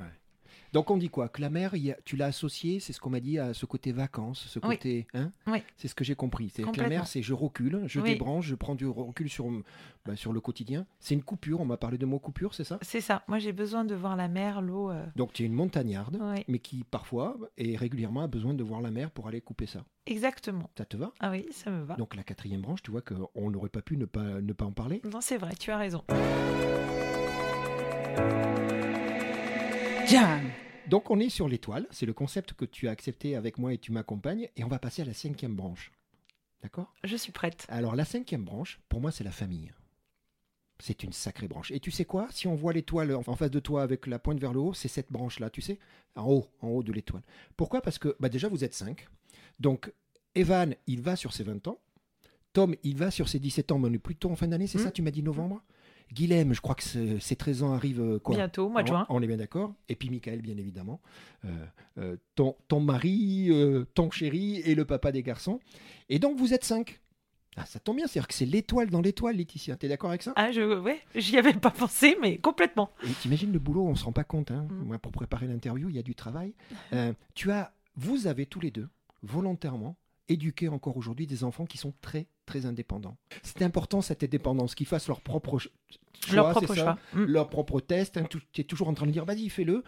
Donc 0.73 0.91
on 0.91 0.97
dit 0.97 1.09
quoi? 1.09 1.29
Que 1.29 1.41
la 1.41 1.51
mer, 1.51 1.75
y 1.77 1.91
a- 1.93 1.97
tu 2.05 2.17
l'as 2.17 2.27
associé, 2.27 2.79
c'est 2.81 2.93
ce 2.93 3.01
qu'on 3.01 3.11
m'a 3.11 3.21
dit, 3.21 3.39
à 3.39 3.55
ce 3.55 3.65
côté 3.67 3.93
vacances, 3.93 4.47
ce 4.49 4.59
Oui. 4.63 4.77
côté... 4.77 5.07
Hein? 5.15 5.33
Oui. 5.47 5.63
C'est 5.77 5.89
ce 5.89 5.95
que 5.95 6.05
j'ai 6.05 6.15
compris. 6.15 6.51
C'est 6.55 6.63
que 6.71 6.81
la 6.81 6.89
mer, 6.89 7.07
c'est 7.07 7.23
je 7.23 7.33
recule, 7.35 7.83
je 7.87 8.01
Oui. 8.01 8.11
débranche, 8.13 8.47
je 8.47 8.55
prends 8.55 8.75
du 8.75 8.87
recul 8.87 9.29
sur, 9.31 9.47
bah, 10.05 10.17
sur 10.17 10.33
le 10.33 10.41
quotidien. 10.41 10.87
C'est 11.01 11.15
une 11.15 11.23
coupure, 11.23 11.61
on 11.61 11.65
m'a 11.65 11.77
parlé 11.79 11.97
de 11.99 12.07
mot 12.07 12.19
coupure, 12.19 12.55
c'est 12.55 12.65
ça? 12.65 12.79
C'est 12.83 13.01
ça. 13.01 13.23
Moi, 13.29 13.39
j'ai 13.39 13.53
besoin 13.53 13.85
de 13.85 13.95
voir 13.95 14.15
la 14.17 14.29
mer, 14.29 14.61
l'eau. 14.61 14.91
euh, 14.91 15.05
Donc 15.17 15.33
tu 15.33 15.43
es 15.43 15.47
une 15.47 15.53
montagnarde, 15.55 16.19
mais 16.49 16.59
qui 16.59 16.85
parfois 16.85 17.37
et 17.57 17.77
régulièrement 17.77 18.23
a 18.23 18.27
besoin 18.27 18.55
de 18.55 18.63
voir 18.63 18.81
la 18.81 18.91
mer 18.91 19.11
pour 19.11 19.27
aller 19.29 19.41
couper 19.41 19.67
ça. 19.67 19.85
Exactement. 20.07 20.71
Ça 20.77 20.85
te 20.85 20.97
va? 20.97 21.13
Ah 21.21 21.31
oui, 21.31 21.47
ça 21.51 21.71
me 21.71 21.83
va. 21.85 21.95
Donc 21.97 22.15
la 22.15 22.23
quatrième 22.23 22.61
branche, 22.63 22.83
tu 22.83 22.91
vois 22.91 23.03
qu'on 23.03 23.51
n'aurait 23.51 23.69
pas 23.69 23.83
pu 23.83 23.97
ne 23.97 24.05
pas, 24.07 24.41
ne 24.41 24.53
pas 24.53 24.65
en 24.65 24.73
parler? 24.73 25.01
Non, 25.05 25.21
c'est 25.21 25.37
vrai, 25.39 25.53
tu 25.59 25.71
as 25.71 25.77
raison. 25.79 26.03
Jam. 30.09 30.51
Donc 30.89 31.11
on 31.11 31.21
est 31.21 31.29
sur 31.29 31.49
l'étoile, 31.49 31.87
c'est 31.91 32.07
le 32.07 32.13
concept 32.15 32.55
que 32.55 32.65
tu 32.65 32.89
as 32.89 32.91
accepté 32.91 33.37
avec 33.37 33.59
moi 33.59 33.75
et 33.75 33.79
tu 33.79 33.93
m'accompagnes, 33.93 34.49
et 34.57 34.65
on 34.65 34.69
va 34.69 34.79
passer 34.79 35.03
à 35.03 35.05
la 35.05 35.13
cinquième 35.13 35.55
branche. 35.55 35.93
D'accord? 36.63 36.95
Je 37.05 37.17
suis 37.17 37.31
prête. 37.33 37.67
Alors 37.69 37.95
la 37.95 38.05
cinquième 38.05 38.45
branche, 38.45 38.81
pour 38.89 39.01
moi, 39.01 39.11
c'est 39.13 39.25
la 39.25 39.31
famille. 39.31 39.73
C'est 40.81 41.03
une 41.03 41.13
sacrée 41.13 41.49
branche. 41.49 41.71
Et 41.73 41.81
tu 41.81 41.91
sais 41.91 42.05
quoi? 42.05 42.29
Si 42.31 42.47
on 42.47 42.55
voit 42.55 42.73
l'étoile 42.73 43.15
en 43.15 43.35
face 43.35 43.51
de 43.51 43.61
toi 43.61 43.83
avec 43.83 44.07
la 44.07 44.19
pointe 44.19 44.39
vers 44.41 44.53
le 44.53 44.61
haut, 44.61 44.75
c'est 44.75 44.89
cette 44.89 45.11
branche-là, 45.13 45.51
tu 45.51 45.61
sais? 45.61 45.79
En 46.15 46.25
haut, 46.31 46.47
en 46.63 46.69
haut 46.69 46.83
de 46.83 46.93
l'étoile. 46.93 47.23
Pourquoi? 47.57 47.81
Parce 47.83 47.99
que 47.99 48.17
bah 48.21 48.29
déjà, 48.29 48.49
vous 48.49 48.65
êtes 48.65 48.75
cinq. 48.75 49.09
Donc, 49.61 49.93
Evan, 50.37 50.75
il 50.87 51.03
va 51.03 51.17
sur 51.17 51.33
ses 51.33 51.43
20 51.43 51.67
ans. 51.67 51.81
Tom, 52.53 52.75
il 52.85 52.97
va 52.97 53.11
sur 53.11 53.29
ses 53.29 53.41
17 53.41 53.73
ans, 53.73 53.79
mais 53.79 53.89
on 53.89 53.93
est 53.93 53.99
plutôt 53.99 54.31
en 54.31 54.37
fin 54.37 54.47
d'année, 54.49 54.69
c'est 54.69 54.79
Mm. 54.79 54.83
ça 54.85 54.91
Tu 54.93 55.03
m'as 55.03 55.11
dit 55.11 55.23
novembre? 55.23 55.63
Guilhem, 56.13 56.53
je 56.55 56.61
crois 56.61 56.75
que 56.75 56.83
ses 56.83 57.37
13 57.37 57.63
ans 57.63 57.73
arrivent 57.73 58.01
euh, 58.01 58.19
quoi 58.19 58.35
Bientôt, 58.37 58.67
au 58.67 58.69
mois 58.69 58.83
de 58.83 58.89
juin. 58.89 59.07
On 59.09 59.23
est 59.23 59.27
bien 59.27 59.37
d'accord. 59.37 59.75
Et 59.89 59.95
puis 59.95 60.11
Michael, 60.11 60.41
bien 60.41 60.57
évidemment. 60.57 61.01
Euh, 61.45 61.49
euh, 61.99 62.17
ton, 62.35 62.57
ton 62.69 62.81
mari, 62.81 63.51
ton 63.95 64.11
chéri 64.11 64.57
et 64.65 64.75
le 64.75 64.85
papa 64.85 65.13
des 65.13 65.23
garçons. 65.23 65.61
Et 66.09 66.19
donc 66.19 66.37
vous 66.39 66.55
êtes 66.55 66.65
cinq. 66.65 67.01
Ah, 67.61 67.67
ça 67.67 67.81
tombe 67.81 67.97
bien, 67.97 68.07
c'est-à-dire 68.07 68.29
que 68.29 68.35
c'est 68.35 68.47
l'étoile 68.47 68.89
dans 68.89 69.01
l'étoile, 69.01 69.35
Laetitia. 69.37 69.77
T'es 69.77 69.89
d'accord 69.89 70.11
avec 70.11 70.23
ça? 70.23 70.33
Ah, 70.37 70.53
je, 70.53 70.79
ouais, 70.81 71.01
j'y 71.17 71.37
avais 71.39 71.53
pas 71.55 71.71
pensé, 71.73 72.17
mais 72.23 72.39
complètement. 72.39 72.91
Et 73.03 73.11
t'imagines 73.21 73.53
le 73.53 73.59
boulot, 73.59 73.85
on 73.85 73.97
se 73.97 74.05
rend 74.05 74.13
pas 74.13 74.23
compte. 74.23 74.53
hein. 74.53 74.69
Mm. 74.71 74.85
Moi, 74.87 74.99
pour 74.99 75.11
préparer 75.11 75.49
l'interview, 75.49 75.89
il 75.89 75.97
y 75.97 75.99
a 75.99 76.03
du 76.05 76.15
travail. 76.15 76.55
Euh, 76.93 77.13
tu 77.35 77.51
as, 77.51 77.73
vous 77.97 78.29
avez 78.29 78.47
tous 78.47 78.61
les 78.61 78.71
deux 78.71 78.89
volontairement 79.25 79.97
éduquer 80.29 80.69
encore 80.69 80.97
aujourd'hui 80.97 81.27
des 81.27 81.43
enfants 81.43 81.67
qui 81.67 81.79
sont 81.79 81.93
très 82.01 82.29
très 82.49 82.67
indépendants. 82.67 83.17
C'est 83.43 83.63
important 83.63 84.01
cette 84.01 84.23
indépendance, 84.25 84.75
qu'ils 84.75 84.87
fassent 84.87 85.09
leur 85.09 85.21
propre 85.21 85.59
ch- 85.61 85.71
choix, 86.27 86.35
Leur 86.37 86.47
c'est 86.49 86.53
propre 86.53 86.75
ça 86.75 86.81
choix. 86.83 86.99
Mm. 87.15 87.25
leur 87.27 87.49
propre 87.49 87.81
test. 87.81 88.17
hein, 88.17 88.25
tu 88.29 88.41
es 88.61 88.65
toujours 88.65 88.89
en 88.89 88.95
train 88.95 89.07
de 89.07 89.13
dire, 89.13 89.25
vas-y, 89.25 89.49
fais-le. 89.49 89.85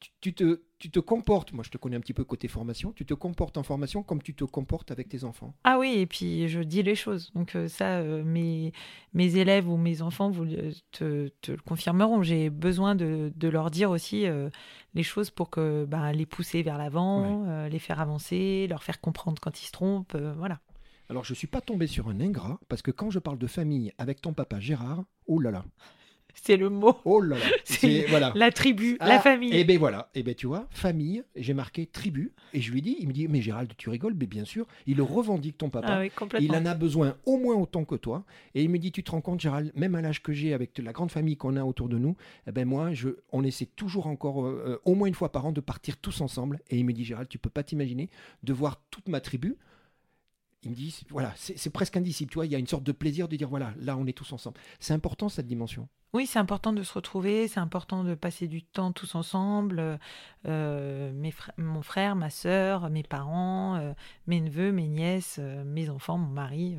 Tu- 0.00 0.10
Tu 0.22 0.32
te, 0.32 0.62
tu 0.78 0.90
te 0.90 0.98
comportes, 0.98 1.52
moi 1.52 1.62
je 1.62 1.68
te 1.70 1.76
connais 1.76 1.94
un 1.96 2.00
petit 2.00 2.14
peu 2.14 2.24
côté 2.24 2.48
formation, 2.48 2.90
tu 2.92 3.04
te 3.04 3.12
comportes 3.12 3.58
en 3.58 3.62
formation 3.62 4.02
comme 4.02 4.22
tu 4.22 4.32
te 4.34 4.44
comportes 4.44 4.90
avec 4.90 5.10
tes 5.10 5.24
enfants. 5.24 5.52
Ah 5.64 5.78
oui, 5.78 5.92
et 5.98 6.06
puis 6.06 6.48
je 6.48 6.60
dis 6.60 6.82
les 6.82 6.94
choses. 6.94 7.30
Donc 7.34 7.54
euh, 7.54 7.68
ça, 7.68 7.98
euh, 7.98 8.24
mes, 8.24 8.72
mes 9.12 9.36
élèves 9.36 9.68
ou 9.68 9.76
mes 9.76 10.00
enfants 10.00 10.30
vous 10.30 10.46
te, 10.92 11.28
te 11.42 11.52
le 11.52 11.58
confirmeront. 11.58 12.22
J'ai 12.22 12.48
besoin 12.48 12.94
de, 12.94 13.30
de 13.36 13.48
leur 13.48 13.70
dire 13.70 13.90
aussi 13.90 14.26
euh, 14.26 14.48
les 14.94 15.02
choses 15.02 15.28
pour 15.30 15.50
que 15.50 15.84
bah, 15.84 16.12
les 16.14 16.24
pousser 16.24 16.62
vers 16.62 16.78
l'avant, 16.78 17.44
euh, 17.46 17.68
les 17.68 17.78
faire 17.78 18.00
avancer, 18.00 18.66
leur 18.70 18.82
faire 18.82 19.02
comprendre 19.02 19.38
quand 19.38 19.60
ils 19.60 19.66
se 19.66 19.72
trompent. 19.72 20.16
voilà. 20.16 20.60
Alors 21.10 21.24
je 21.24 21.34
suis 21.34 21.48
pas 21.48 21.60
tombé 21.60 21.88
sur 21.88 22.08
un 22.08 22.20
ingrat, 22.20 22.60
parce 22.68 22.82
que 22.82 22.92
quand 22.92 23.10
je 23.10 23.18
parle 23.18 23.36
de 23.36 23.48
famille 23.48 23.92
avec 23.98 24.20
ton 24.20 24.32
papa 24.32 24.60
Gérard, 24.60 25.02
oh 25.26 25.40
là 25.40 25.50
là, 25.50 25.64
C'est 26.34 26.56
le 26.56 26.70
mot. 26.70 26.94
oh 27.04 27.20
là 27.20 27.36
là, 27.36 27.44
C'est 27.64 28.06
voilà. 28.08 28.30
La 28.36 28.52
tribu, 28.52 28.96
Ah, 29.00 29.08
la 29.08 29.18
famille. 29.18 29.52
Et 29.52 29.64
ben 29.64 29.76
voilà, 29.76 30.08
et 30.14 30.22
ben 30.22 30.36
tu 30.36 30.46
vois, 30.46 30.68
famille, 30.70 31.24
j'ai 31.34 31.52
marqué 31.52 31.86
tribu, 31.86 32.32
et 32.54 32.60
je 32.60 32.70
lui 32.70 32.80
dis, 32.80 32.96
il 33.00 33.08
me 33.08 33.12
dit, 33.12 33.26
mais 33.26 33.42
Gérald, 33.42 33.72
tu 33.76 33.90
rigoles, 33.90 34.14
mais 34.14 34.28
bien 34.28 34.44
sûr, 34.44 34.68
il 34.86 35.02
revendique 35.02 35.58
ton 35.58 35.68
papa. 35.68 35.88
ah 35.90 36.00
oui. 36.00 36.12
Il 36.38 36.52
en 36.54 36.64
a 36.64 36.74
besoin 36.74 37.16
au 37.26 37.38
moins 37.38 37.56
autant 37.56 37.84
que 37.84 37.96
toi. 37.96 38.24
Et 38.54 38.62
il 38.62 38.70
me 38.70 38.78
dit, 38.78 38.92
tu 38.92 39.02
te 39.02 39.10
rends 39.10 39.20
compte, 39.20 39.40
Gérald, 39.40 39.72
même 39.74 39.96
à 39.96 40.00
l'âge 40.02 40.22
que 40.22 40.32
j'ai, 40.32 40.54
avec 40.54 40.78
la 40.78 40.92
grande 40.92 41.10
famille 41.10 41.36
qu'on 41.36 41.56
a 41.56 41.64
autour 41.64 41.88
de 41.88 41.98
nous, 41.98 42.16
eh 42.46 42.52
ben 42.52 42.64
moi, 42.68 42.94
je, 42.94 43.08
on 43.32 43.42
essaie 43.42 43.66
toujours 43.66 44.06
encore, 44.06 44.46
euh, 44.46 44.62
euh, 44.64 44.78
au 44.84 44.94
moins 44.94 45.08
une 45.08 45.14
fois 45.14 45.32
par 45.32 45.44
an, 45.44 45.50
de 45.50 45.60
partir 45.60 45.96
tous 45.96 46.20
ensemble. 46.20 46.60
Et 46.70 46.78
il 46.78 46.84
me 46.84 46.92
dit, 46.92 47.04
Gérald, 47.04 47.28
tu 47.28 47.38
peux 47.38 47.50
pas 47.50 47.64
t'imaginer 47.64 48.08
de 48.44 48.52
voir 48.52 48.80
toute 48.92 49.08
ma 49.08 49.20
tribu. 49.20 49.56
Il 50.62 50.70
me 50.70 50.76
dit, 50.76 51.00
voilà, 51.08 51.32
c'est 51.36 51.70
presque 51.70 51.96
indicible, 51.96 52.30
tu 52.30 52.34
vois, 52.34 52.44
il 52.44 52.52
y 52.52 52.54
a 52.54 52.58
une 52.58 52.66
sorte 52.66 52.82
de 52.82 52.92
plaisir 52.92 53.28
de 53.28 53.36
dire, 53.36 53.48
voilà, 53.48 53.72
là, 53.78 53.96
on 53.96 54.06
est 54.06 54.12
tous 54.12 54.30
ensemble. 54.32 54.60
C'est 54.78 54.92
important, 54.92 55.28
cette 55.30 55.46
dimension. 55.46 55.88
Oui, 56.12 56.26
c'est 56.26 56.40
important 56.40 56.72
de 56.72 56.82
se 56.82 56.92
retrouver, 56.92 57.46
c'est 57.46 57.60
important 57.60 58.02
de 58.02 58.14
passer 58.16 58.48
du 58.48 58.62
temps 58.64 58.90
tous 58.90 59.14
ensemble. 59.14 59.98
Euh, 60.46 61.12
mes 61.12 61.32
mon 61.56 61.82
frère, 61.82 62.16
ma 62.16 62.30
sœur, 62.30 62.90
mes 62.90 63.04
parents, 63.04 63.76
euh, 63.76 63.92
mes 64.26 64.40
neveux, 64.40 64.72
mes 64.72 64.88
nièces, 64.88 65.36
euh, 65.38 65.62
mes 65.64 65.88
enfants, 65.88 66.18
mon 66.18 66.32
mari. 66.32 66.76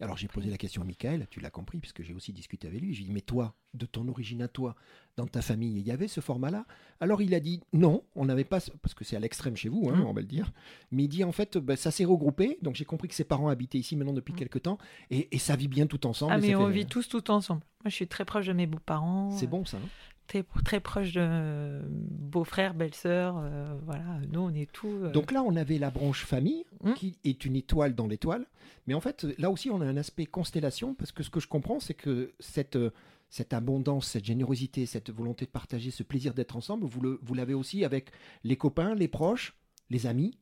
Alors 0.00 0.16
j'ai 0.16 0.26
posé 0.26 0.50
la 0.50 0.56
question 0.56 0.82
à 0.82 0.84
Michael, 0.84 1.26
tu 1.30 1.38
l'as 1.38 1.50
compris, 1.50 1.78
puisque 1.78 2.02
j'ai 2.02 2.14
aussi 2.14 2.32
discuté 2.32 2.66
avec 2.66 2.80
lui. 2.80 2.94
J'ai 2.94 3.04
dit, 3.04 3.12
mais 3.12 3.20
toi, 3.20 3.54
de 3.74 3.86
ton 3.86 4.08
origine 4.08 4.42
à 4.42 4.48
toi, 4.48 4.74
dans 5.16 5.26
ta 5.26 5.42
famille, 5.42 5.78
il 5.78 5.86
y 5.86 5.90
avait 5.92 6.08
ce 6.08 6.20
format-là? 6.20 6.64
Alors 7.00 7.22
il 7.22 7.34
a 7.34 7.40
dit, 7.40 7.60
non, 7.72 8.02
on 8.16 8.24
n'avait 8.24 8.44
pas, 8.44 8.58
ce- 8.60 8.70
parce 8.72 8.94
que 8.94 9.04
c'est 9.04 9.16
à 9.16 9.20
l'extrême 9.20 9.56
chez 9.56 9.68
vous, 9.68 9.88
hein, 9.90 9.96
Mm. 9.98 10.06
on 10.06 10.12
va 10.12 10.20
le 10.20 10.26
dire. 10.26 10.50
Mais 10.90 11.04
il 11.04 11.08
dit, 11.08 11.22
en 11.22 11.32
fait, 11.32 11.58
ben, 11.58 11.76
ça 11.76 11.90
s'est 11.92 12.04
regroupé. 12.04 12.58
Donc 12.62 12.74
j'ai 12.74 12.84
compris 12.84 13.06
que 13.08 13.14
ses 13.14 13.24
parents 13.24 13.48
habitaient 13.48 13.78
ici 13.78 13.94
maintenant 13.96 14.12
depuis 14.14 14.32
Mm. 14.32 14.36
quelques 14.38 14.62
temps, 14.62 14.78
et, 15.10 15.28
et 15.34 15.38
ça 15.38 15.54
vit 15.54 15.68
bien 15.68 15.86
tout 15.86 16.06
ensemble. 16.06 16.32
Ah, 16.34 16.38
mais 16.38 16.54
on 16.56 16.66
fait- 16.66 16.72
vit 16.72 16.86
tous 16.86 17.08
tout 17.08 17.30
ensemble. 17.30 17.60
Moi, 17.84 17.90
je 17.90 17.94
suis 17.94 18.08
très 18.08 18.24
proche 18.24 18.46
de 18.46 18.52
mes 18.52 18.66
beaux-parents. 18.66 19.30
C'est 19.32 19.46
euh, 19.46 19.48
bon 19.48 19.64
ça. 19.64 19.76
hein 19.78 19.88
Très, 20.26 20.44
très 20.62 20.80
proche 20.80 21.12
de 21.12 21.20
euh, 21.22 21.80
beaux-frères, 21.88 22.74
belles-sœurs. 22.74 23.36
euh, 23.38 23.74
voilà, 23.86 24.04
nous, 24.30 24.40
on 24.40 24.52
est 24.54 24.70
tous. 24.70 24.88
euh, 25.04 25.10
Donc 25.10 25.32
là, 25.32 25.42
on 25.42 25.56
avait 25.56 25.78
la 25.78 25.90
branche 25.90 26.24
famille, 26.24 26.64
Mm. 26.84 26.92
qui 26.94 27.16
est 27.24 27.44
une 27.46 27.56
étoile 27.56 27.94
dans 27.94 28.06
l'étoile. 28.06 28.44
Mais 28.86 28.92
en 28.94 29.00
fait, 29.00 29.26
là 29.38 29.50
aussi, 29.50 29.70
on 29.70 29.80
a 29.80 29.86
un 29.86 29.96
aspect 29.96 30.26
constellation, 30.26 30.94
parce 30.94 31.12
que 31.12 31.22
ce 31.22 31.30
que 31.30 31.40
je 31.40 31.48
comprends, 31.48 31.80
c'est 31.80 31.94
que 31.94 32.32
cette, 32.40 32.76
euh, 32.76 32.90
cette 33.30 33.54
abondance, 33.54 34.06
cette 34.08 34.24
générosité, 34.26 34.84
cette 34.86 35.10
volonté 35.10 35.46
de 35.46 35.50
partager, 35.50 35.90
ce 35.90 36.02
plaisir 36.02 36.34
d'être 36.34 36.56
ensemble, 36.56 36.84
vous 36.86 37.00
le- 37.00 37.18
vous 37.22 37.34
l'avez 37.34 37.54
aussi 37.54 37.84
avec 37.84 38.10
les 38.44 38.56
copains, 38.56 38.94
les 38.94 39.08
proches, 39.08 39.54
les 39.88 40.06
amis. 40.06 40.36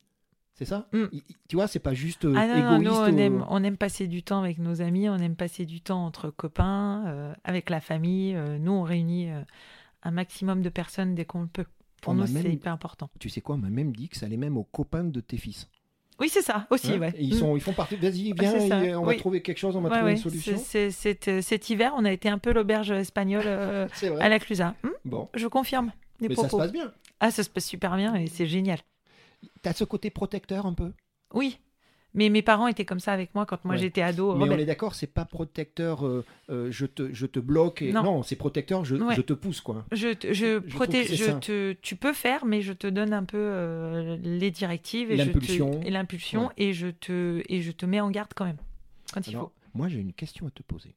C'est 0.57 0.65
ça 0.65 0.87
Mm. 0.91 1.05
Tu 1.47 1.55
vois, 1.55 1.67
c'est 1.67 1.79
pas 1.79 1.93
juste 1.93 2.25
euh, 2.25 2.33
Ah 2.35 2.47
non, 2.47 2.53
non, 2.55 2.79
égoïste. 2.79 2.91
nous, 2.91 3.13
on 3.13 3.17
aime, 3.17 3.45
on 3.49 3.63
aime 3.63 3.77
passer 3.77 4.07
du 4.07 4.23
temps 4.23 4.39
avec 4.41 4.57
nos 4.57 4.81
amis, 4.81 5.07
on 5.07 5.17
aime 5.17 5.35
passer 5.35 5.65
du 5.65 5.81
temps 5.81 6.03
entre 6.05 6.29
copains, 6.31 7.03
euh, 7.07 7.33
avec 7.43 7.69
la 7.69 7.79
famille. 7.79 8.33
euh, 8.35 8.57
nous, 8.57 8.71
on 8.71 8.81
réunit 8.83 9.29
un 10.03 10.11
maximum 10.11 10.61
de 10.61 10.69
personnes 10.69 11.13
dès 11.15 11.25
qu'on 11.25 11.41
le 11.41 11.47
peut. 11.47 11.65
Pour 12.01 12.13
On 12.13 12.15
nous, 12.15 12.27
c'est 12.27 12.51
hyper 12.51 12.73
important. 12.73 13.09
Tu 13.19 13.29
sais 13.29 13.41
quoi, 13.41 13.55
on 13.55 13.59
m'a 13.59 13.69
même 13.69 13.91
dit 13.95 14.09
que 14.09 14.17
ça 14.17 14.25
allait 14.25 14.37
même 14.37 14.57
aux 14.57 14.63
copains 14.63 15.03
de 15.03 15.19
tes 15.19 15.37
fils. 15.37 15.67
Oui, 16.19 16.29
c'est 16.29 16.41
ça, 16.41 16.65
aussi, 16.71 16.93
Hein 16.93 16.99
ouais. 16.99 17.13
Ils, 17.19 17.35
Mm. 17.35 17.37
sont, 17.37 17.55
ils 17.55 17.61
font 17.61 17.73
partie. 17.73 17.95
Vas-y, 17.95 18.31
Ah, 18.31 18.35
viens, 18.39 18.81
et 18.83 18.95
on 18.95 19.03
va 19.05 19.13
trouver 19.15 19.43
quelque 19.43 19.59
chose, 19.59 19.75
on 19.75 19.81
va 19.81 19.89
Ouais, 19.89 19.95
trouver 19.97 20.11
une 20.13 20.17
solution. 20.17 20.57
cet, 20.57 21.41
cet 21.41 21.69
hiver, 21.69 21.93
on 21.95 22.03
a 22.05 22.11
été 22.11 22.29
un 22.29 22.39
peu 22.39 22.51
l'auberge 22.53 22.89
espagnole 22.89 23.45
à 24.19 24.29
la 24.29 24.39
Clusa. 24.39 24.73
Hmm, 24.83 24.89
Bon, 25.05 25.29
je 25.35 25.45
confirme 25.47 25.91
les 26.19 26.29
mais 26.29 26.35
ça 26.35 26.41
se 26.43 26.47
propos. 26.47 26.63
passe 26.63 26.71
bien. 26.71 26.91
Ah, 27.19 27.29
ça 27.29 27.43
se 27.43 27.49
passe 27.51 27.65
super 27.67 27.95
bien 27.95 28.15
et 28.15 28.25
c'est 28.25 28.47
génial. 28.47 28.79
T'as 29.61 29.73
ce 29.73 29.83
côté 29.83 30.09
protecteur 30.09 30.65
un 30.65 30.73
peu? 30.73 30.91
Oui, 31.33 31.59
mais 32.13 32.29
mes 32.29 32.41
parents 32.41 32.67
étaient 32.67 32.85
comme 32.85 32.99
ça 32.99 33.13
avec 33.13 33.35
moi 33.35 33.45
quand 33.45 33.63
moi 33.65 33.75
Ouais. 33.75 33.81
j'étais 33.81 34.01
ado. 34.01 34.33
Mais 34.35 34.45
on 34.49 34.57
est 34.57 34.65
d'accord, 34.65 34.95
c'est 34.95 35.07
pas 35.13 35.25
protecteur, 35.25 36.05
euh, 36.07 36.25
euh, 36.49 36.71
je, 36.71 36.85
te, 36.85 37.13
je 37.13 37.25
te 37.25 37.39
bloque. 37.39 37.81
Et... 37.81 37.91
Non. 37.91 38.03
Non, 38.03 38.23
c'est 38.23 38.35
protecteur, 38.35 38.85
je, 38.85 38.95
Ouais. 38.95 39.15
je 39.15 39.21
te 39.21 39.33
pousse, 39.33 39.61
quoi. 39.61 39.85
Je, 39.91 40.15
je, 40.31 40.57
protège, 40.59 41.13
je 41.15 41.31
te, 41.31 41.73
tu 41.73 41.95
peux 41.95 42.13
faire, 42.13 42.45
mais 42.45 42.61
je 42.61 42.73
te 42.73 42.87
donne 42.87 43.13
un 43.13 43.23
peu 43.25 43.37
euh, 43.37 44.17
les 44.23 44.51
directives 44.51 45.11
et 45.11 45.17
L'impulsion. 45.17 45.81
et 45.83 45.89
l'impulsion 45.91 46.47
Ouais. 46.47 46.53
et 46.57 46.73
je 46.73 46.87
te 46.87 47.43
et 47.49 47.61
je 47.61 47.71
te 47.71 47.85
mets 47.85 47.99
en 47.99 48.09
garde 48.09 48.31
quand 48.35 48.45
même 48.45 48.57
quand 49.13 49.25
il 49.27 49.33
faut. 49.35 49.51
moi, 49.73 49.87
j'ai 49.89 49.99
une 49.99 50.13
question 50.13 50.47
à 50.47 50.51
te 50.51 50.63
poser. 50.63 50.95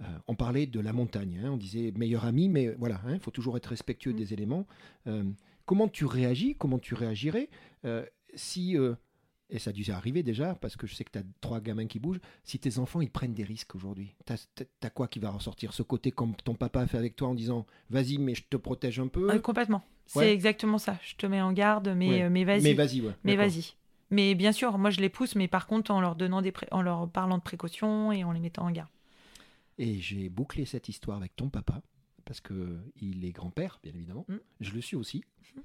Euh, 0.00 0.04
on 0.26 0.34
parlait 0.34 0.66
de 0.66 0.80
la 0.80 0.92
montagne, 0.92 1.40
hein, 1.44 1.50
on 1.52 1.56
disait 1.56 1.92
meilleur 1.96 2.24
ami, 2.24 2.48
mais 2.48 2.74
voilà, 2.78 3.00
il 3.12 3.20
faut 3.20 3.30
toujours 3.30 3.56
être 3.56 3.66
respectueux 3.66 4.12
Mm. 4.12 4.16
des 4.16 4.32
éléments. 4.32 4.66
Euh, 5.06 5.22
comment 5.66 5.88
tu 5.88 6.04
réagis, 6.04 6.54
comment 6.56 6.78
tu 6.78 6.94
réagirais 6.94 7.48
euh, 7.84 8.04
si, 8.34 8.76
euh, 8.76 8.94
et 9.50 9.58
ça 9.58 9.70
a 9.70 9.72
dû 9.72 9.88
arriver 9.92 10.22
déjà, 10.22 10.54
parce 10.56 10.76
que 10.76 10.86
je 10.86 10.94
sais 10.94 11.04
que 11.04 11.10
tu 11.12 11.18
as 11.18 11.22
trois 11.40 11.60
gamins 11.60 11.86
qui 11.86 11.98
bougent, 12.00 12.20
si 12.42 12.58
tes 12.58 12.78
enfants 12.78 13.00
ils 13.00 13.10
prennent 13.10 13.34
des 13.34 13.44
risques 13.44 13.74
aujourd'hui, 13.74 14.14
tu 14.26 14.32
as, 14.82 14.90
quoi 14.90 15.06
qui 15.06 15.18
va 15.20 15.30
ressortir? 15.30 15.72
Ce 15.72 15.82
côté 15.82 16.10
comme 16.10 16.34
ton 16.34 16.54
papa 16.54 16.80
a 16.80 16.86
fait 16.86 16.98
avec 16.98 17.14
toi 17.16 17.28
en 17.28 17.34
disant 17.34 17.66
vas-y, 17.90 18.18
mais 18.18 18.34
je 18.34 18.42
te 18.48 18.56
protège 18.56 18.98
un 18.98 19.08
peu, 19.08 19.38
complètement. 19.40 19.82
C'est 20.06 20.18
Ouais. 20.18 20.32
exactement 20.34 20.76
ça. 20.78 20.98
Je 21.02 21.14
te 21.16 21.26
mets 21.26 21.40
en 21.40 21.52
garde, 21.52 21.88
mais 21.96 22.22
euh, 22.24 22.30
mais 22.30 22.44
vas-y. 22.44 22.62
mais 22.62 22.74
vas-y, 22.74 23.00
ouais. 23.00 23.12
Mais 23.24 23.36
vas-y. 23.36 23.72
Mais 24.10 24.34
bien 24.34 24.52
sûr, 24.52 24.76
moi 24.78 24.90
je 24.90 25.00
les 25.00 25.08
pousse, 25.08 25.34
mais 25.34 25.48
par 25.48 25.66
contre 25.66 25.90
en 25.90 26.00
leur 26.00 26.14
donnant 26.14 26.42
des 26.42 26.52
pré- 26.52 26.68
en 26.72 26.82
leur 26.82 27.08
parlant 27.08 27.38
de 27.38 27.42
précautions 27.42 28.12
et 28.12 28.22
en 28.24 28.32
les 28.32 28.40
mettant 28.40 28.66
en 28.66 28.70
garde. 28.70 28.90
Et 29.78 29.98
j'ai 30.00 30.28
bouclé 30.28 30.66
cette 30.66 30.88
histoire 30.88 31.16
avec 31.16 31.34
ton 31.36 31.48
papa, 31.48 31.80
parce 32.24 32.40
que 32.40 32.78
il 33.00 33.24
est 33.24 33.32
grand-père, 33.32 33.78
bien 33.82 33.92
évidemment. 33.94 34.24
Mm. 34.28 34.36
Je 34.60 34.72
le 34.72 34.80
suis 34.80 34.96
aussi, 34.96 35.24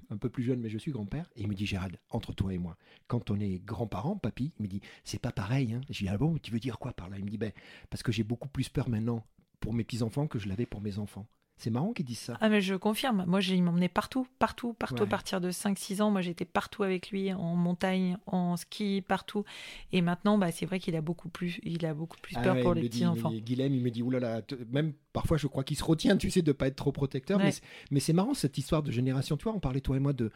un 0.10 0.18
peu 0.18 0.30
plus 0.30 0.44
jeune, 0.44 0.60
mais 0.60 0.70
je 0.70 0.78
suis 0.78 0.92
grand-père. 0.92 1.30
Et 1.36 1.42
il 1.42 1.48
me 1.48 1.56
dit, 1.56 1.66
Gérald, 1.66 1.98
entre 2.10 2.34
toi 2.34 2.54
et 2.54 2.58
moi, 2.58 2.78
quand 3.08 3.32
on 3.32 3.40
est 3.40 3.64
grands-parents, 3.64 4.18
papy, 4.18 4.54
il 4.60 4.64
me 4.64 4.68
dit, 4.68 4.82
c'est 5.04 5.22
pas 5.22 5.32
pareil. 5.32 5.74
Hein. 5.74 5.82
Je 5.90 6.00
dis, 6.00 6.10
ah 6.10 6.18
bon, 6.18 6.38
tu 6.38 6.52
veux 6.52 6.60
dire 6.60 6.80
quoi 6.80 6.94
par 6.94 7.10
là? 7.10 7.18
Il 7.18 7.26
me 7.26 7.30
dit, 7.30 7.38
ben, 7.38 7.52
parce 7.90 8.04
que 8.04 8.12
j'ai 8.12 8.24
beaucoup 8.24 8.50
plus 8.50 8.70
peur 8.70 8.90
maintenant 8.90 9.26
pour 9.60 9.74
mes 9.74 9.84
petits-enfants 9.84 10.28
que 10.28 10.40
je 10.40 10.48
l'avais 10.48 10.66
pour 10.66 10.82
mes 10.82 11.00
enfants. 11.00 11.28
C'est 11.62 11.70
marrant 11.72 11.92
qu'ils 11.92 12.06
disent 12.06 12.20
ça. 12.20 12.38
Ah 12.40 12.48
mais 12.48 12.62
je 12.62 12.74
confirme. 12.74 13.26
Moi 13.28 13.42
j'ai- 13.42 13.56
il 13.56 13.62
m'emmenait 13.64 13.90
partout, 13.90 14.26
partout, 14.40 14.72
partout 14.74 14.96
Ouais. 14.96 15.02
à 15.04 15.08
partir 15.08 15.42
de 15.42 15.52
5-6 15.52 16.02
ans. 16.02 16.10
Moi 16.10 16.22
j'étais 16.22 16.46
partout 16.46 16.84
avec 16.84 17.12
lui 17.12 17.34
en 17.34 17.54
montagne, 17.56 18.18
en 18.28 18.56
ski, 18.56 19.04
partout. 19.06 19.44
Et 19.92 20.02
maintenant 20.02 20.38
bah 20.38 20.52
c'est 20.54 20.66
vrai 20.66 20.80
qu'il 20.80 20.96
a 20.96 21.02
beaucoup 21.02 21.28
plus 21.28 21.60
il 21.64 21.86
a 21.86 21.94
beaucoup 21.94 22.16
plus 22.22 22.36
Ah 22.38 22.42
peur 22.44 22.56
ouais, 22.56 22.62
pour 22.62 22.74
les 22.74 22.84
me 22.84 22.88
dit, 22.88 23.00
petits 23.00 23.06
enfants. 23.06 23.30
mais 23.32 23.42
Guilhem, 23.42 23.76
il 23.76 23.82
me 23.84 23.92
dit, 23.92 24.02
oulala, 24.02 24.42
même 24.72 24.94
parfois 25.12 25.36
je 25.36 25.48
crois 25.48 25.66
qu'il 25.66 25.76
se 25.76 25.84
retient, 25.84 26.16
tu 26.16 26.32
sais, 26.32 26.42
de 26.42 26.54
pas 26.54 26.68
être 26.68 26.78
trop 26.78 26.94
protecteur. 26.94 27.38
Ouais. 27.40 27.44
Mais, 27.46 27.52
c'est- 27.52 27.64
mais 27.92 28.00
c'est 28.00 28.14
marrant 28.14 28.34
cette 28.34 28.58
histoire 28.58 28.82
de 28.82 28.92
génération. 28.92 29.36
Tu 29.36 29.44
vois, 29.44 29.54
on 29.54 29.60
parlait 29.60 29.82
toi 29.82 29.98
et 29.98 30.00
moi 30.00 30.14
de, 30.14 30.32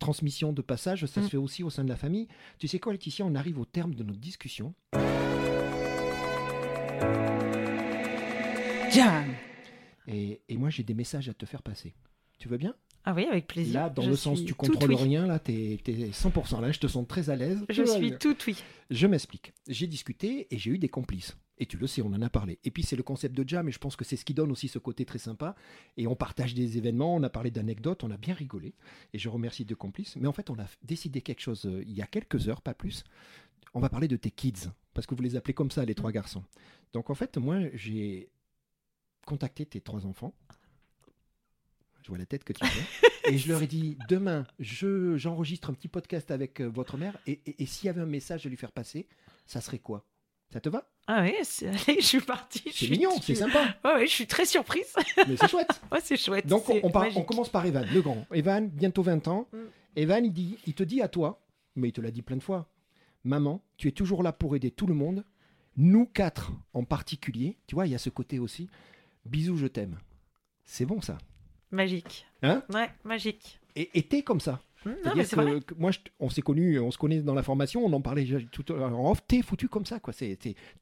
transmission, 0.00 0.52
de 0.52 0.62
passage, 0.62 1.06
ça 1.06 1.20
Mm. 1.20 1.24
se 1.24 1.28
fait 1.28 1.36
aussi 1.36 1.62
au 1.62 1.70
sein 1.70 1.84
de 1.84 1.88
la 1.88 1.96
famille. 1.96 2.26
Tu 2.58 2.66
sais 2.66 2.80
quoi, 2.80 2.90
Laetitia, 2.92 3.24
on 3.24 3.36
arrive 3.36 3.60
au 3.60 3.64
terme 3.64 3.94
de 3.94 4.02
notre 4.02 4.18
discussion. 4.18 4.74
Jam. 8.90 9.24
Et, 10.06 10.40
et 10.48 10.56
moi, 10.56 10.70
j'ai 10.70 10.82
des 10.82 10.94
messages 10.94 11.28
à 11.28 11.34
te 11.34 11.46
faire 11.46 11.62
passer. 11.62 11.94
Tu 12.38 12.48
veux 12.48 12.58
bien? 12.58 12.74
Ah 13.04 13.14
oui, 13.14 13.26
avec 13.26 13.48
plaisir. 13.48 13.74
Là, 13.74 13.90
dans 13.90 14.02
Je 14.02 14.10
le 14.10 14.16
sens 14.16 14.44
tu 14.44 14.54
contrôles 14.54 14.94
rien, 14.94 15.26
là, 15.26 15.38
t'es 15.38 15.80
es 15.84 16.10
100%. 16.10 16.60
Là, 16.60 16.70
je 16.70 16.78
te 16.78 16.86
sens 16.86 17.06
très 17.06 17.30
à 17.30 17.36
l'aise. 17.36 17.64
Je 17.68 17.84
suis 17.84 18.10
bien. 18.10 18.18
tout 18.18 18.36
oui. 18.46 18.56
Je 18.90 19.06
m'explique. 19.06 19.52
J'ai 19.68 19.88
discuté 19.88 20.46
et 20.50 20.58
j'ai 20.58 20.70
eu 20.70 20.78
des 20.78 20.88
complices. 20.88 21.36
Et 21.58 21.66
tu 21.66 21.76
le 21.76 21.86
sais, 21.86 22.02
on 22.02 22.06
en 22.06 22.22
a 22.22 22.30
parlé. 22.30 22.58
Et 22.64 22.70
puis 22.70 22.82
c'est 22.82 22.96
le 22.96 23.02
concept 23.02 23.36
de 23.36 23.48
jam, 23.48 23.68
et 23.68 23.72
je 23.72 23.78
pense 23.78 23.96
que 23.96 24.04
c'est 24.04 24.16
ce 24.16 24.24
qui 24.24 24.34
donne 24.34 24.50
aussi 24.50 24.68
ce 24.68 24.78
côté 24.78 25.04
très 25.04 25.18
sympa. 25.18 25.54
Et 25.96 26.06
on 26.06 26.14
partage 26.14 26.54
des 26.54 26.78
événements, 26.78 27.14
on 27.14 27.22
a 27.22 27.30
parlé 27.30 27.50
d'anecdotes, 27.50 28.04
on 28.04 28.10
a 28.10 28.16
bien 28.16 28.34
rigolé. 28.34 28.74
Et 29.12 29.18
je 29.18 29.28
remercie 29.28 29.64
deux 29.64 29.76
complices. 29.76 30.16
Mais 30.16 30.28
en 30.28 30.32
fait, 30.32 30.48
on 30.50 30.58
a 30.58 30.66
décidé 30.82 31.20
quelque 31.20 31.40
chose 31.40 31.66
euh, 31.66 31.82
il 31.86 31.92
y 31.92 32.02
a 32.02 32.06
quelques 32.06 32.48
heures, 32.48 32.62
pas 32.62 32.74
plus. 32.74 33.04
On 33.74 33.80
va 33.80 33.88
parler 33.88 34.08
de 34.08 34.16
tes 34.16 34.30
kids, 34.30 34.70
parce 34.94 35.06
que 35.06 35.14
vous 35.14 35.22
les 35.22 35.34
appelez 35.36 35.54
comme 35.54 35.70
ça, 35.70 35.84
les 35.84 35.94
trois 35.94 36.12
garçons. 36.12 36.44
Donc 36.92 37.10
en 37.10 37.14
fait, 37.14 37.36
moi, 37.36 37.58
j'ai 37.74 38.28
contacté 39.26 39.66
tes 39.66 39.80
trois 39.80 40.06
enfants. 40.06 40.34
Je 42.02 42.08
vois 42.08 42.18
la 42.18 42.26
tête 42.26 42.44
que 42.44 42.52
tu 42.52 42.64
fais. 42.66 43.08
et 43.32 43.38
je 43.38 43.48
leur 43.48 43.62
ai 43.62 43.66
dit, 43.66 43.96
demain, 44.08 44.44
je, 44.58 45.16
j'enregistre 45.16 45.70
un 45.70 45.74
petit 45.74 45.88
podcast 45.88 46.30
avec 46.30 46.60
euh, 46.60 46.66
votre 46.68 46.96
mère. 46.96 47.16
Et, 47.26 47.40
et- 47.46 47.62
et 47.62 47.66
s'il 47.66 47.86
y 47.86 47.88
avait 47.90 48.00
un 48.00 48.06
message 48.06 48.44
à 48.44 48.48
lui 48.48 48.56
faire 48.56 48.72
passer, 48.72 49.06
ça 49.46 49.60
serait 49.60 49.78
quoi? 49.78 50.04
Ça 50.52 50.60
te 50.60 50.68
va? 50.68 50.90
Ah 51.06 51.22
oui, 51.22 51.34
c'est- 51.44 51.68
allez, 51.88 52.00
je 52.00 52.06
suis 52.06 52.20
partie. 52.20 52.62
je 52.66 52.70
C'est 52.70 52.84
suis- 52.86 52.90
mignon, 52.90 53.10
c'est 53.20 53.34
sympa. 53.36 53.76
Ouais, 53.84 53.94
ouais, 53.94 54.06
je 54.06 54.12
suis 54.12 54.26
très 54.26 54.44
surprise. 54.46 54.92
Mais 55.28 55.36
c'est 55.36 55.48
chouette. 55.48 55.80
Ouais, 55.92 56.00
c'est 56.02 56.16
chouette. 56.16 56.46
Donc 56.46 56.68
on, 56.68 56.72
c'est 56.74 56.84
on 56.84 56.90
part- 56.90 57.02
on 57.02 57.06
magique. 57.06 57.26
commence 57.26 57.48
par 57.48 57.64
Evan, 57.64 57.86
le 57.92 58.02
grand. 58.02 58.26
Evan, 58.32 58.68
bientôt 58.68 59.02
20 59.02 59.28
ans. 59.28 59.48
Mm. 59.52 59.56
Evan, 59.96 60.24
il, 60.24 60.32
dit, 60.32 60.58
il 60.66 60.74
te 60.74 60.82
dit 60.82 61.00
à 61.02 61.08
toi, 61.08 61.40
mais 61.76 61.88
il 61.88 61.92
te 61.92 62.00
l'a 62.00 62.10
dit 62.10 62.22
plein 62.22 62.36
de 62.36 62.42
fois, 62.42 62.68
maman, 63.24 63.62
tu 63.76 63.86
es 63.88 63.92
toujours 63.92 64.22
là 64.24 64.32
pour 64.32 64.56
aider 64.56 64.70
tout 64.72 64.86
le 64.88 64.94
monde, 64.94 65.24
nous 65.76 66.06
quatre 66.06 66.50
en 66.74 66.84
particulier, 66.84 67.58
tu 67.66 67.74
vois, 67.76 67.86
il 67.86 67.92
y 67.92 67.94
a 67.94 67.98
ce 67.98 68.10
côté 68.10 68.38
aussi, 68.38 68.68
bisous, 69.24 69.56
je 69.56 69.66
t'aime. 69.66 69.98
C'est 70.64 70.86
bon 70.86 71.00
ça. 71.00 71.18
Magique. 71.70 72.26
Hein 72.42 72.62
Ouais, 72.72 72.90
magique. 73.04 73.58
Et 73.76 74.02
t'es 74.02 74.22
comme 74.22 74.40
ça. 74.40 74.60
Hum, 74.84 74.96
non, 75.04 75.12
mais 75.16 75.24
c'est 75.24 75.36
vrai. 75.36 75.60
que, 75.60 75.72
que 75.72 75.74
moi, 75.74 75.92
je- 75.92 76.00
on 76.18 76.28
s'est 76.28 76.42
connus, 76.42 76.78
on 76.80 76.90
se 76.90 76.98
connaît 76.98 77.20
dans 77.22 77.34
la 77.34 77.42
formation, 77.44 77.84
on 77.86 77.92
en 77.92 78.00
parlait 78.00 78.26
tout 78.50 78.64
à 78.72 78.76
l'heure 78.76 78.98
en 78.98 79.12
off. 79.12 79.22
T'es 79.26 79.40
foutu 79.40 79.68
comme 79.68 79.86
ça, 79.86 80.00
quoi. 80.00 80.12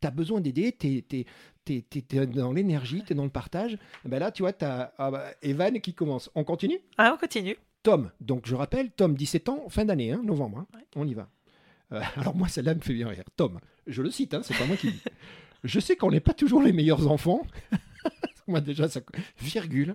T'as 0.01 0.11
besoin 0.11 0.41
d'aider, 0.41 0.73
t'es, 0.73 1.05
dans 2.27 2.53
l'énergie, 2.53 3.03
t'es 3.07 3.15
dans 3.15 3.25
le 3.25 3.31
partage. 3.31 3.75
Et 4.05 4.09
ben 4.09 4.19
là, 4.19 4.33
tu 4.33 4.43
vois, 4.43 4.53
t'as 4.53 4.93
ah 4.99 5.11
bah, 5.11 5.27
Evan 5.43 5.79
qui 5.81 5.93
commence. 5.95 6.31
On 6.35 6.45
continue? 6.45 6.81
Ah, 6.97 7.13
on 7.15 7.19
continue. 7.19 7.57
Tom. 7.83 8.11
Donc, 8.21 8.47
je 8.47 8.55
rappelle, 8.55 8.91
Tom, 8.91 9.15
17 9.15 9.49
ans, 9.51 9.69
fin 9.69 9.85
d'année, 9.85 10.13
hein, 10.13 10.23
novembre. 10.25 10.59
hein. 10.61 10.67
Ouais. 10.75 10.85
On 10.97 11.07
y 11.07 11.15
va. 11.15 11.29
Euh, 11.93 12.01
alors, 12.17 12.35
moi, 12.35 12.49
celle-là 12.49 12.75
me 12.75 12.81
fait 12.81 12.95
bien 12.95 13.09
rire. 13.09 13.25
Tom, 13.37 13.59
je 13.87 14.03
le 14.03 14.11
cite, 14.11 14.35
hein, 14.35 14.41
c'est 14.43 14.57
pas 14.57 14.67
moi 14.67 14.77
qui 14.77 14.93
dis. 14.93 15.03
Je 15.63 15.79
sais 15.79 15.95
qu'on 15.95 16.11
n'est 16.11 16.21
pas 16.21 16.33
toujours 16.33 16.63
les 16.63 16.73
meilleurs 16.73 17.11
enfants. 17.11 17.43
Moi, 18.51 18.61
déjà, 18.61 18.89
ça. 18.89 19.01
Virgule. 19.41 19.95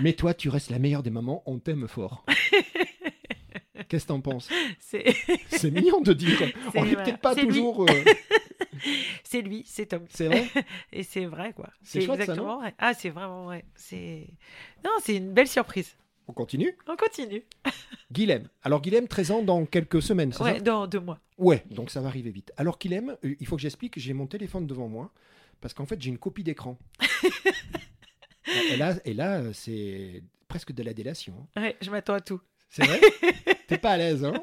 Mais 0.00 0.12
toi, 0.14 0.34
tu 0.34 0.48
restes 0.48 0.70
la 0.70 0.78
meilleure 0.78 1.02
des 1.02 1.10
mamans, 1.10 1.42
on 1.46 1.58
t'aime 1.58 1.86
fort. 1.88 2.24
Qu'est-ce 3.88 4.04
que 4.04 4.08
t'en 4.08 4.20
penses? 4.20 4.48
C'est 4.78 5.70
mignon 5.70 6.00
de 6.00 6.12
dire. 6.12 6.40
On 6.74 6.84
n'est 6.84 6.94
peut-être 6.96 7.18
pas 7.20 7.34
toujours. 7.34 7.82
euh, 7.88 8.04
c'est 9.24 9.42
lui, 9.42 9.64
c'est 9.66 9.86
Tom. 9.86 10.04
C'est 10.08 10.26
vrai? 10.26 10.46
Et 10.92 11.02
c'est 11.02 11.26
vrai, 11.26 11.52
quoi. 11.52 11.68
C'est 11.82 12.00
ça, 12.02 12.14
exactement 12.14 12.58
vrai. 12.58 12.74
Ah, 12.78 12.94
c'est 12.94 13.10
vraiment 13.10 13.44
vrai. 13.44 13.64
C'est 13.74 14.26
non, 14.84 14.90
c'est 15.02 15.16
une 15.16 15.32
belle 15.32 15.48
surprise. 15.48 15.96
On 16.28 16.32
continue? 16.32 16.74
On 16.86 16.96
continue. 16.96 17.42
Guilhem. 18.12 18.48
Alors, 18.62 18.80
Guilhem, 18.80 19.08
13 19.08 19.30
ans 19.30 19.42
dans 19.42 19.64
quelques 19.66 20.00
semaines, 20.02 20.32
c'est 20.32 20.42
Ouais, 20.42 20.54
ça? 20.54 20.60
dans 20.60 20.86
deux 20.86 21.00
mois. 21.00 21.18
Ouais, 21.38 21.64
donc 21.70 21.90
ça 21.90 22.00
va 22.00 22.08
arriver 22.08 22.30
vite. 22.30 22.52
Alors 22.56 22.78
Guilhem, 22.78 23.16
euh, 23.24 23.34
il 23.40 23.46
faut 23.46 23.56
que 23.56 23.62
j'explique, 23.62 23.98
j'ai 23.98 24.12
mon 24.12 24.26
téléphone 24.26 24.66
devant 24.66 24.88
moi, 24.88 25.12
parce 25.62 25.72
qu'en 25.72 25.86
fait, 25.86 26.00
j'ai 26.02 26.10
une 26.10 26.18
copie 26.18 26.42
d'écran. 26.44 26.78
et 28.70 28.76
là, 28.76 28.96
et 29.04 29.14
là 29.14 29.38
euh, 29.40 29.52
c'est 29.52 30.22
presque 30.48 30.72
de 30.72 30.82
la 30.82 30.92
délation. 30.92 31.34
hein. 31.56 31.62
Ouais, 31.62 31.76
je 31.80 31.90
m'attends 31.90 32.14
à 32.14 32.20
tout. 32.20 32.40
C'est 32.68 32.84
vrai 32.84 33.00
T'es 33.68 33.78
pas 33.78 33.92
à 33.92 33.96
l'aise, 33.96 34.24
hein? 34.24 34.34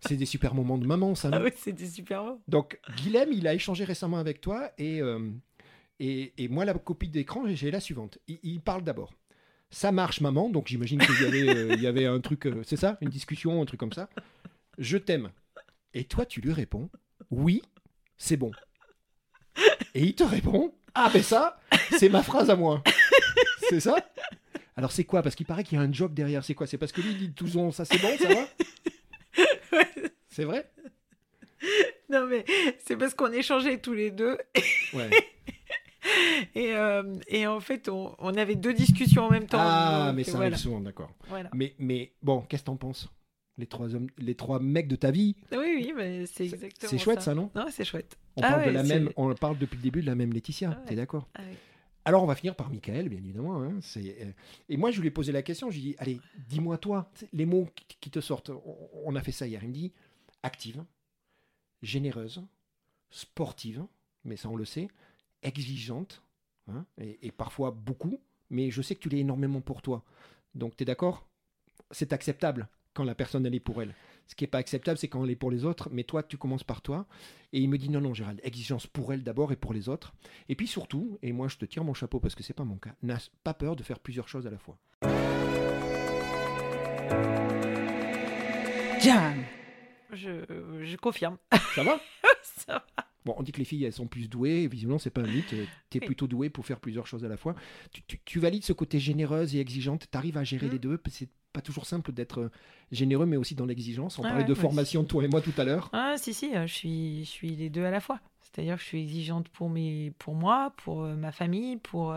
C'est 0.00 0.16
des 0.16 0.26
super 0.26 0.54
moments 0.54 0.78
de 0.78 0.86
maman, 0.86 1.14
ça, 1.14 1.30
Ah 1.32 1.40
oui, 1.42 1.50
c'est 1.56 1.72
des 1.72 1.86
super 1.86 2.22
mots. 2.24 2.40
Donc, 2.48 2.78
Guilhem, 2.96 3.32
il 3.32 3.46
a 3.46 3.54
échangé 3.54 3.84
récemment 3.84 4.18
avec 4.18 4.40
toi 4.40 4.70
et, 4.78 5.00
euh, 5.02 5.30
et, 5.98 6.32
et 6.42 6.48
moi, 6.48 6.64
la 6.64 6.74
copie 6.74 7.08
d'écran, 7.08 7.44
j'ai 7.48 7.70
la 7.70 7.80
suivante. 7.80 8.18
Il, 8.28 8.38
il 8.42 8.60
parle 8.60 8.82
d'abord. 8.82 9.12
Ça 9.70 9.92
marche, 9.92 10.20
maman. 10.20 10.48
Donc, 10.48 10.66
j'imagine 10.68 10.98
qu'il 11.00 11.20
y, 11.22 11.24
avait, 11.26 11.48
euh, 11.48 11.74
il 11.74 11.80
y 11.82 11.86
avait 11.86 12.06
un 12.06 12.20
truc, 12.20 12.46
euh, 12.46 12.62
c'est 12.64 12.76
ça? 12.76 12.98
Une 13.00 13.08
discussion, 13.08 13.60
un 13.62 13.66
truc 13.66 13.78
comme 13.78 13.92
ça? 13.92 14.08
Je 14.78 14.96
t'aime. 14.96 15.30
Et 15.94 16.04
toi, 16.04 16.26
tu 16.26 16.40
lui 16.40 16.52
réponds 16.52 16.88
Oui, 17.30 17.62
c'est 18.16 18.36
bon. 18.36 18.50
Et 19.94 20.02
il 20.02 20.14
te 20.14 20.22
répond 20.24 20.72
Ah, 20.94 21.10
ben 21.12 21.22
ça, 21.22 21.58
c'est 21.98 22.08
ma 22.08 22.22
phrase 22.22 22.50
à 22.50 22.56
moi. 22.56 22.82
C'est 23.68 23.80
ça? 23.80 23.96
Alors, 24.76 24.90
c'est 24.92 25.04
quoi? 25.04 25.22
Parce 25.22 25.34
qu'il 25.34 25.46
paraît 25.46 25.62
qu'il 25.62 25.78
y 25.78 25.80
a 25.80 25.84
un 25.84 25.92
joke 25.92 26.12
derrière. 26.14 26.42
C'est 26.44 26.54
quoi? 26.54 26.66
C'est 26.66 26.78
parce 26.78 26.90
que 26.90 27.00
lui, 27.00 27.10
il 27.10 27.18
dit 27.18 27.32
tout 27.32 27.46
son, 27.46 27.70
ça 27.70 27.84
c'est 27.84 27.98
bon, 27.98 28.08
ça 28.18 28.28
va? 28.28 29.44
C'est 30.28 30.44
vrai? 30.44 30.70
Non 32.08 32.26
mais 32.26 32.44
c'est 32.84 32.96
parce 32.96 33.14
qu'on 33.14 33.30
échangeait 33.32 33.78
tous 33.78 33.92
les 33.92 34.10
deux 34.10 34.38
Ouais. 34.94 35.10
et, 36.54 36.72
euh, 36.74 37.02
et 37.28 37.46
en 37.46 37.60
fait 37.60 37.88
on, 37.88 38.14
on 38.18 38.34
avait 38.36 38.54
deux 38.54 38.72
discussions 38.72 39.24
en 39.24 39.30
même 39.30 39.46
temps. 39.46 39.58
Ah, 39.60 40.06
donc, 40.06 40.16
mais 40.16 40.24
ça 40.24 40.32
voilà. 40.32 40.46
arrive 40.46 40.56
souvent, 40.58 40.80
d'accord. 40.80 41.10
Voilà. 41.28 41.50
Mais, 41.54 41.74
mais 41.78 42.12
bon, 42.22 42.40
qu'est-ce 42.48 42.62
que 42.62 42.66
t'en 42.66 42.76
penses? 42.76 43.08
Les 43.58 43.66
trois, 43.66 43.94
hommes, 43.94 44.08
les 44.18 44.34
trois 44.34 44.60
mecs 44.60 44.88
de 44.88 44.96
ta 44.96 45.10
vie, 45.10 45.36
Oui, 45.52 45.58
oui, 45.76 45.92
mais 45.94 46.26
c'est 46.26 46.44
exactement 46.44 46.90
c'est 46.90 46.98
chouette 46.98 47.20
ça, 47.20 47.34
non? 47.34 47.50
Non, 47.54 47.66
c'est 47.70 47.84
chouette. 47.84 48.16
on, 48.36 48.42
Ah 48.42 48.50
parle 48.52 48.62
de 48.62 48.66
ouais, 48.68 48.72
la 48.72 48.82
même, 48.82 49.10
on 49.16 49.34
parle 49.34 49.58
depuis 49.58 49.76
le 49.76 49.82
début 49.82 50.00
de 50.00 50.06
la 50.06 50.14
même 50.14 50.32
Laetitia, 50.32 50.72
Ah 50.74 50.78
ouais. 50.80 50.86
t'es 50.86 50.94
d'accord? 50.94 51.28
Ah. 51.34 51.42
Alors 52.06 52.22
on 52.22 52.26
va 52.26 52.34
finir 52.34 52.56
par 52.56 52.70
Michael, 52.70 53.10
bien 53.10 53.18
évidemment. 53.18 53.62
hein, 53.62 53.78
c'est, 53.82 54.22
euh, 54.22 54.32
Et 54.70 54.76
moi 54.78 54.90
je 54.90 55.00
lui 55.00 55.08
ai 55.08 55.10
posé 55.10 55.32
la 55.32 55.42
question, 55.42 55.70
je 55.70 55.78
lui 55.78 55.88
ai 55.88 55.90
dit, 55.90 55.96
allez, 55.98 56.20
dis-moi 56.48 56.78
toi, 56.78 57.10
les 57.32 57.44
mots 57.44 57.68
qui, 58.00 58.10
te 58.10 58.20
sortent. 58.20 58.50
On, 59.04 59.14
a 59.14 59.20
fait 59.22 59.32
ça 59.32 59.46
hier, 59.46 59.62
il 59.62 59.68
me 59.68 59.74
dit, 59.74 59.92
active, 60.42 60.82
généreuse, 61.82 62.42
sportive, 63.10 63.84
mais 64.24 64.36
ça 64.36 64.48
on 64.48 64.56
le 64.56 64.64
sait, 64.64 64.88
exigeante, 65.42 66.22
hein, 66.68 66.86
et, 66.98 67.18
et 67.26 67.30
parfois 67.32 67.70
beaucoup, 67.70 68.18
mais 68.48 68.70
je 68.70 68.80
sais 68.80 68.94
que 68.94 69.00
tu 69.00 69.10
l'es 69.10 69.18
énormément 69.18 69.60
pour 69.60 69.82
toi. 69.82 70.02
Donc 70.54 70.76
tu 70.76 70.82
es 70.82 70.86
d'accord? 70.86 71.28
C'est 71.90 72.12
acceptable 72.14 72.68
quand 73.00 73.04
la 73.06 73.14
personne 73.14 73.46
elle 73.46 73.54
est 73.54 73.60
pour 73.60 73.80
elle. 73.80 73.94
Ce 74.26 74.34
qui 74.34 74.44
n'est 74.44 74.48
pas 74.48 74.58
acceptable, 74.58 74.98
c'est 74.98 75.08
quand 75.08 75.24
elle 75.24 75.30
est 75.30 75.36
pour 75.36 75.50
les 75.50 75.64
autres, 75.64 75.88
mais 75.90 76.04
toi, 76.04 76.22
tu 76.22 76.36
commences 76.36 76.64
par 76.64 76.82
toi. 76.82 77.06
Et 77.54 77.60
il 77.60 77.68
me 77.70 77.78
dit 77.78 77.88
non, 77.88 78.02
non, 78.02 78.12
Gérald, 78.12 78.38
exigence 78.44 78.86
pour 78.86 79.10
elle 79.14 79.22
d'abord 79.22 79.52
et 79.52 79.56
pour 79.56 79.72
les 79.72 79.88
autres. 79.88 80.12
Et 80.50 80.54
puis 80.54 80.66
surtout, 80.66 81.18
et 81.22 81.32
moi 81.32 81.48
je 81.48 81.56
te 81.56 81.64
tire 81.64 81.82
mon 81.82 81.94
chapeau 81.94 82.20
parce 82.20 82.34
que 82.34 82.42
c'est 82.42 82.52
pas 82.52 82.64
mon 82.64 82.76
cas, 82.76 82.94
n'as 83.02 83.26
pas 83.42 83.54
peur 83.54 83.74
de 83.74 83.82
faire 83.82 84.00
plusieurs 84.00 84.28
choses 84.28 84.46
à 84.46 84.50
la 84.50 84.58
fois. 84.58 84.76
Jam 89.00 89.42
je, 90.12 90.44
je 90.82 90.96
confirme. 90.96 91.38
Ça 91.74 91.82
va 91.82 91.98
Ça 92.42 92.74
va. 92.74 92.86
Bon, 93.24 93.34
on 93.38 93.42
dit 93.42 93.52
que 93.52 93.58
les 93.58 93.64
filles, 93.64 93.84
elles 93.84 93.92
sont 93.92 94.06
plus 94.08 94.28
douées. 94.28 94.66
Visiblement, 94.66 94.98
c'est 94.98 95.10
pas 95.10 95.20
un 95.20 95.26
mythe. 95.26 95.46
Tu 95.48 95.56
es 95.56 96.00
Oui. 96.00 96.06
plutôt 96.06 96.26
douée 96.26 96.50
pour 96.50 96.66
faire 96.66 96.80
plusieurs 96.80 97.06
choses 97.06 97.24
à 97.24 97.28
la 97.28 97.36
fois. 97.36 97.54
Tu, 97.92 98.02
tu- 98.02 98.18
tu 98.24 98.40
valides 98.40 98.64
ce 98.64 98.72
côté 98.72 98.98
généreuse 98.98 99.54
et 99.54 99.60
exigeante? 99.60 100.06
Tu 100.10 100.18
arrives 100.18 100.36
à 100.38 100.42
gérer 100.44 100.66
Mm. 100.66 100.70
les 100.70 100.78
deux? 100.78 101.00
C'est 101.10 101.28
pas 101.52 101.60
toujours 101.60 101.86
simple 101.86 102.12
d'être 102.12 102.40
euh, 102.40 102.50
généreux, 102.92 103.26
mais 103.26 103.36
aussi 103.36 103.54
dans 103.54 103.66
l'exigence. 103.66 104.18
On 104.18 104.22
Ah 104.22 104.28
parlait 104.28 104.42
ouais, 104.42 104.48
de 104.48 104.54
formation, 104.54 105.04
toi 105.04 105.24
et 105.24 105.28
moi, 105.28 105.40
tout 105.40 105.52
à 105.56 105.64
l'heure. 105.64 105.90
Ah 105.92 106.14
si 106.16 106.34
si, 106.34 106.54
euh, 106.54 106.66
je 106.66 106.72
suis 106.72 107.24
je 107.24 107.30
suis 107.30 107.56
les 107.56 107.70
deux 107.70 107.84
à 107.84 107.90
la 107.90 108.00
fois. 108.00 108.20
C'est-à-dire 108.40 108.76
que 108.76 108.82
je 108.82 108.86
suis 108.86 109.02
exigeante 109.02 109.48
pour 109.48 109.70
mes 109.70 110.12
pour 110.18 110.34
moi, 110.34 110.72
pour 110.78 111.02
euh, 111.02 111.14
ma 111.14 111.32
famille, 111.32 111.76
pour 111.76 112.14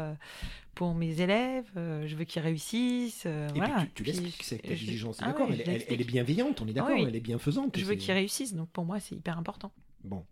pour 0.76 0.96
mes 0.96 1.22
élèves. 1.22 1.70
je 1.76 2.16
veux 2.16 2.24
qu'ils 2.24 2.42
réussissent. 2.42 3.26
Et 3.26 3.48
voilà. 3.56 3.76
puis 3.78 3.88
tu, 3.94 3.94
tu 3.94 4.04
l'expliques, 4.04 4.44
cette 4.44 4.70
exigence. 4.70 5.18
ah 5.22 5.28
d'accord, 5.28 5.50
ouais, 5.50 5.64
elle, 5.88 6.02
est 6.02 6.04
bienveillante, 6.04 6.62
on 6.62 6.68
est 6.68 6.74
d'accord, 6.74 6.96
oui. 6.96 7.06
elle 7.08 7.16
est 7.16 7.20
bienfaisante. 7.20 7.78
Je 7.78 7.86
veux 7.86 7.96
qu'ils 7.96 8.14
réussissent. 8.14 8.54
Donc 8.54 8.70
pour 8.70 8.86
moi, 8.86 9.00
c'est 9.00 9.16
hyper 9.16 9.38
important. 9.38 9.72
Bon, 10.04 10.26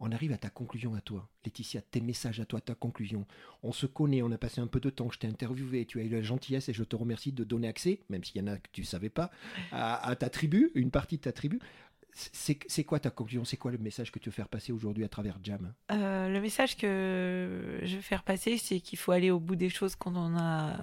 on 0.00 0.12
arrive 0.12 0.32
à 0.32 0.38
ta 0.38 0.50
conclusion 0.50 0.94
à 0.94 1.00
toi. 1.00 1.28
Laetitia, 1.44 1.80
tes 1.80 2.00
messages 2.00 2.40
à 2.40 2.44
toi, 2.44 2.60
ta 2.60 2.74
conclusion. 2.74 3.26
On 3.62 3.72
se 3.72 3.86
connaît, 3.86 4.22
on 4.22 4.30
a 4.30 4.38
passé 4.38 4.60
un 4.60 4.66
peu 4.66 4.80
de 4.80 4.90
temps, 4.90 5.10
je 5.10 5.18
t'ai 5.18 5.26
interviewé, 5.28 5.86
tu 5.86 6.00
as 6.00 6.04
eu 6.04 6.08
la 6.08 6.22
gentillesse 6.22 6.68
et 6.68 6.72
je 6.74 6.84
te 6.84 6.96
remercie 6.96 7.32
de 7.32 7.44
donner 7.44 7.68
accès, 7.68 8.00
même 8.10 8.22
s'il 8.24 8.40
y 8.40 8.44
en 8.44 8.48
a 8.48 8.56
que 8.56 8.68
tu 8.72 8.82
ne 8.82 8.86
savais 8.86 9.08
pas, 9.08 9.30
à, 9.72 10.06
à 10.08 10.16
ta 10.16 10.28
tribu, 10.28 10.70
une 10.74 10.90
partie 10.90 11.16
de 11.16 11.22
ta 11.22 11.32
tribu. 11.32 11.60
C'est 12.12 12.84
quoi 12.84 12.98
ta 12.98 13.10
conclusion? 13.10 13.44
C'est 13.44 13.58
quoi 13.58 13.70
le 13.70 13.76
message 13.78 14.10
que 14.10 14.18
tu 14.18 14.30
veux 14.30 14.34
faire 14.34 14.48
passer 14.48 14.72
aujourd'hui 14.72 15.04
à 15.04 15.08
travers 15.08 15.38
Jam? 15.42 15.74
Euh, 15.92 16.30
le 16.30 16.40
message 16.40 16.76
que 16.78 17.78
je 17.82 17.96
veux 17.96 18.02
faire 18.02 18.22
passer, 18.22 18.56
c'est 18.56 18.80
qu'il 18.80 18.98
faut 18.98 19.12
aller 19.12 19.30
au 19.30 19.38
bout 19.38 19.54
des 19.56 19.68
choses 19.68 19.96
quand 19.96 20.16
on 20.16 20.34
a 20.36 20.78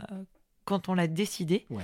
quand 0.65 0.89
on 0.89 0.93
l'a 0.93 1.07
décidé. 1.07 1.65
Ouais. 1.71 1.83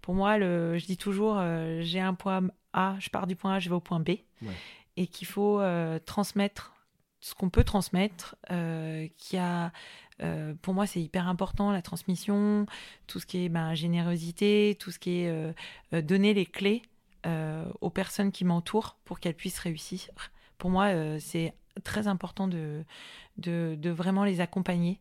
Pour 0.00 0.14
moi, 0.14 0.38
le, 0.38 0.78
je 0.78 0.86
dis 0.86 0.96
toujours, 0.96 1.36
euh, 1.38 1.80
j'ai 1.82 2.00
un 2.00 2.14
point 2.14 2.48
A, 2.72 2.96
je 2.98 3.10
pars 3.10 3.26
du 3.26 3.36
point 3.36 3.54
A, 3.54 3.58
je 3.60 3.68
vais 3.68 3.74
au 3.74 3.80
point 3.80 4.00
B, 4.00 4.08
Ouais. 4.42 4.48
Et 4.96 5.06
qu'il 5.06 5.26
faut 5.26 5.60
euh, 5.60 5.98
transmettre 6.04 6.74
ce 7.20 7.34
qu'on 7.34 7.50
peut 7.50 7.64
transmettre. 7.64 8.36
Euh, 8.50 9.08
qui 9.18 9.36
a, 9.36 9.72
euh, 10.22 10.54
pour 10.62 10.74
moi, 10.74 10.86
c'est 10.86 11.00
hyper 11.00 11.28
important 11.28 11.72
la 11.72 11.82
transmission, 11.82 12.66
tout 13.06 13.20
ce 13.20 13.26
qui 13.26 13.44
est 13.44 13.48
ben, 13.48 13.74
générosité, 13.74 14.76
tout 14.78 14.90
ce 14.90 14.98
qui 14.98 15.20
est 15.20 15.54
donner 16.02 16.34
les 16.34 16.46
clés 16.46 16.82
aux 17.80 17.90
personnes 17.90 18.30
qui 18.30 18.44
m'entourent 18.44 18.96
pour 19.04 19.18
qu'elles 19.18 19.34
puissent 19.34 19.58
réussir. 19.58 20.10
Pour 20.58 20.70
moi, 20.70 21.18
c'est 21.18 21.54
très 21.82 22.06
important 22.06 22.46
de, 22.46 22.84
vraiment 23.84 24.24
les 24.24 24.40
accompagner 24.40 25.00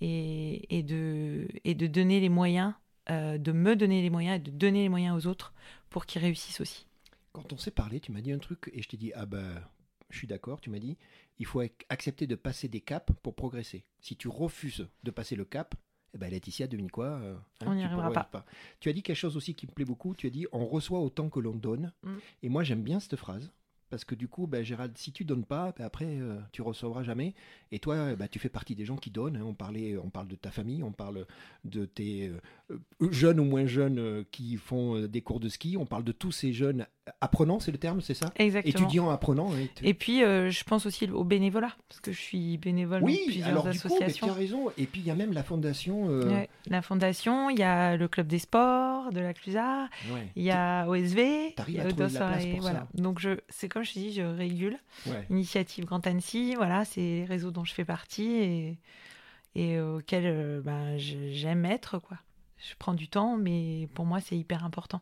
et, 0.00 0.82
de, 0.82 1.46
et 1.64 1.74
de 1.76 1.86
donner 1.86 2.18
les 2.18 2.28
moyens, 2.28 2.72
de 3.08 3.52
me 3.52 3.76
donner 3.76 4.02
les 4.02 4.10
moyens 4.10 4.36
et 4.36 4.40
de 4.40 4.50
donner 4.50 4.82
les 4.82 4.88
moyens 4.88 5.16
aux 5.16 5.28
autres 5.28 5.52
pour 5.88 6.04
qu'ils 6.04 6.22
réussissent 6.22 6.60
aussi. 6.60 6.86
Quand 7.32 7.52
on 7.52 7.56
s'est 7.56 7.70
parlé, 7.70 8.00
tu 8.00 8.12
m'as 8.12 8.20
dit 8.20 8.32
un 8.32 8.38
truc 8.38 8.70
et 8.72 8.82
je 8.82 8.88
t'ai 8.88 8.96
dit, 8.96 9.12
ah 9.14 9.26
ben, 9.26 9.60
je 10.10 10.18
suis 10.18 10.26
d'accord, 10.26 10.60
tu 10.60 10.68
m'as 10.70 10.78
dit, 10.78 10.96
il 11.38 11.46
faut 11.46 11.62
ac- 11.62 11.84
accepter 11.88 12.26
de 12.26 12.34
passer 12.34 12.68
des 12.68 12.80
caps 12.80 13.12
pour 13.22 13.34
progresser. 13.34 13.84
Si 14.00 14.16
tu 14.16 14.28
refuses 14.28 14.86
de 15.02 15.10
passer 15.10 15.34
le 15.36 15.44
cap, 15.44 15.74
eh 16.14 16.18
ben 16.18 16.30
Laetitia, 16.30 16.66
devine 16.66 16.90
quoi 16.90 17.06
euh, 17.06 17.34
On 17.64 17.74
n'y 17.74 17.82
arrivera 17.84 18.10
progresses 18.10 18.44
Tu 18.80 18.90
as 18.90 18.92
dit 18.92 19.02
quelque 19.02 19.16
chose 19.16 19.36
aussi 19.38 19.54
qui 19.54 19.66
me 19.66 19.72
plaît 19.72 19.86
beaucoup, 19.86 20.14
tu 20.14 20.26
as 20.26 20.30
dit, 20.30 20.46
on 20.52 20.66
reçoit 20.66 21.00
autant 21.00 21.30
que 21.30 21.40
l'on 21.40 21.54
donne. 21.54 21.92
Mm. 22.02 22.16
Et 22.42 22.48
moi, 22.50 22.64
j'aime 22.64 22.82
bien 22.82 23.00
cette 23.00 23.16
phrase, 23.16 23.50
parce 23.88 24.04
que 24.04 24.14
du 24.14 24.28
coup, 24.28 24.46
ben, 24.46 24.62
Gérald, 24.62 24.96
si 24.98 25.10
tu 25.12 25.24
donnes 25.24 25.46
pas, 25.46 25.72
ben, 25.72 25.86
après, 25.86 26.04
euh, 26.20 26.38
tu 26.52 26.60
recevras 26.60 27.02
jamais. 27.02 27.34
Et 27.70 27.78
toi, 27.78 28.14
ben, 28.14 28.28
tu 28.28 28.38
fais 28.38 28.50
partie 28.50 28.74
des 28.74 28.84
gens 28.84 28.96
qui 28.96 29.10
donnent. 29.10 29.36
hein. 29.38 29.44
On, 29.46 29.54
parlait, 29.54 29.96
on 29.96 30.10
parle 30.10 30.28
de 30.28 30.36
ta 30.36 30.50
famille, 30.50 30.82
on 30.82 30.92
parle 30.92 31.26
de 31.64 31.86
tes 31.86 32.28
euh, 32.28 32.40
euh, 33.00 33.10
jeunes 33.10 33.40
ou 33.40 33.44
moins 33.44 33.64
jeunes 33.64 34.26
qui 34.30 34.58
font 34.58 35.06
des 35.06 35.22
cours 35.22 35.40
de 35.40 35.48
ski, 35.48 35.78
on 35.78 35.86
parle 35.86 36.04
de 36.04 36.12
tous 36.12 36.32
ces 36.32 36.52
jeunes 36.52 36.86
apprenants, 37.20 37.58
c'est 37.58 37.72
le 37.72 37.78
terme, 37.78 38.00
c'est 38.00 38.14
ça? 38.14 38.32
Exactement. 38.36 38.84
Étudiants 38.86 39.10
apprenants. 39.10 39.52
hein, 39.52 39.66
Et 39.82 39.94
puis, 39.94 40.22
euh, 40.22 40.50
je 40.50 40.62
pense 40.64 40.86
aussi 40.86 41.10
au 41.10 41.24
bénévolat, 41.24 41.72
parce 41.88 42.00
que 42.00 42.12
je 42.12 42.20
suis 42.20 42.58
bénévole 42.58 43.02
oui, 43.02 43.16
dans 43.18 43.24
plusieurs 43.24 43.48
alors 43.48 43.68
du 43.68 43.80
coup, 43.80 43.88
ben, 43.88 43.96
tu 43.96 44.02
associations. 44.04 44.30
as 44.30 44.32
raison. 44.34 44.70
Et 44.78 44.86
puis, 44.86 45.00
il 45.00 45.06
y 45.06 45.10
a 45.10 45.14
même 45.14 45.32
la 45.32 45.42
fondation. 45.42 46.08
euh, 46.10 46.28
Ouais, 46.30 46.48
La 46.68 46.80
fondation, 46.82 47.50
il 47.50 47.58
y 47.58 47.62
a 47.64 47.96
le 47.96 48.06
club 48.08 48.26
des 48.28 48.38
sports 48.38 49.10
de 49.12 49.20
la 49.20 49.34
Clusaz, 49.34 49.88
ouais. 50.12 50.28
il 50.36 50.44
y 50.44 50.50
a 50.52 50.86
OSV, 50.88 51.54
il 51.68 51.74
y 51.74 51.80
a 51.80 51.86
Outdoor 51.86 52.10
Soirée, 52.10 52.58
voilà. 52.60 52.86
Donc 52.94 53.18
je, 53.18 53.30
c'est 53.48 53.68
comme 53.68 53.82
je 53.84 53.92
te 53.94 53.98
dis, 53.98 54.12
je 54.12 54.22
régule. 54.22 54.78
Ouais. 55.06 55.26
Initiative 55.30 55.84
Grand 55.86 56.06
Annecy, 56.06 56.54
voilà, 56.54 56.84
c'est 56.84 57.00
les 57.00 57.24
réseaux 57.24 57.50
dont 57.50 57.64
je 57.64 57.74
fais 57.74 57.84
partie 57.84 58.30
et, 58.30 58.78
et 59.56 59.80
auxquels 59.80 60.26
euh, 60.26 60.60
ben, 60.60 60.96
j'aime 60.98 61.64
être, 61.64 61.98
quoi. 61.98 62.18
Je 62.58 62.74
prends 62.78 62.94
du 62.94 63.08
temps, 63.08 63.36
mais 63.36 63.88
pour 63.94 64.04
moi, 64.06 64.20
c'est 64.20 64.36
hyper 64.36 64.64
important. 64.64 65.00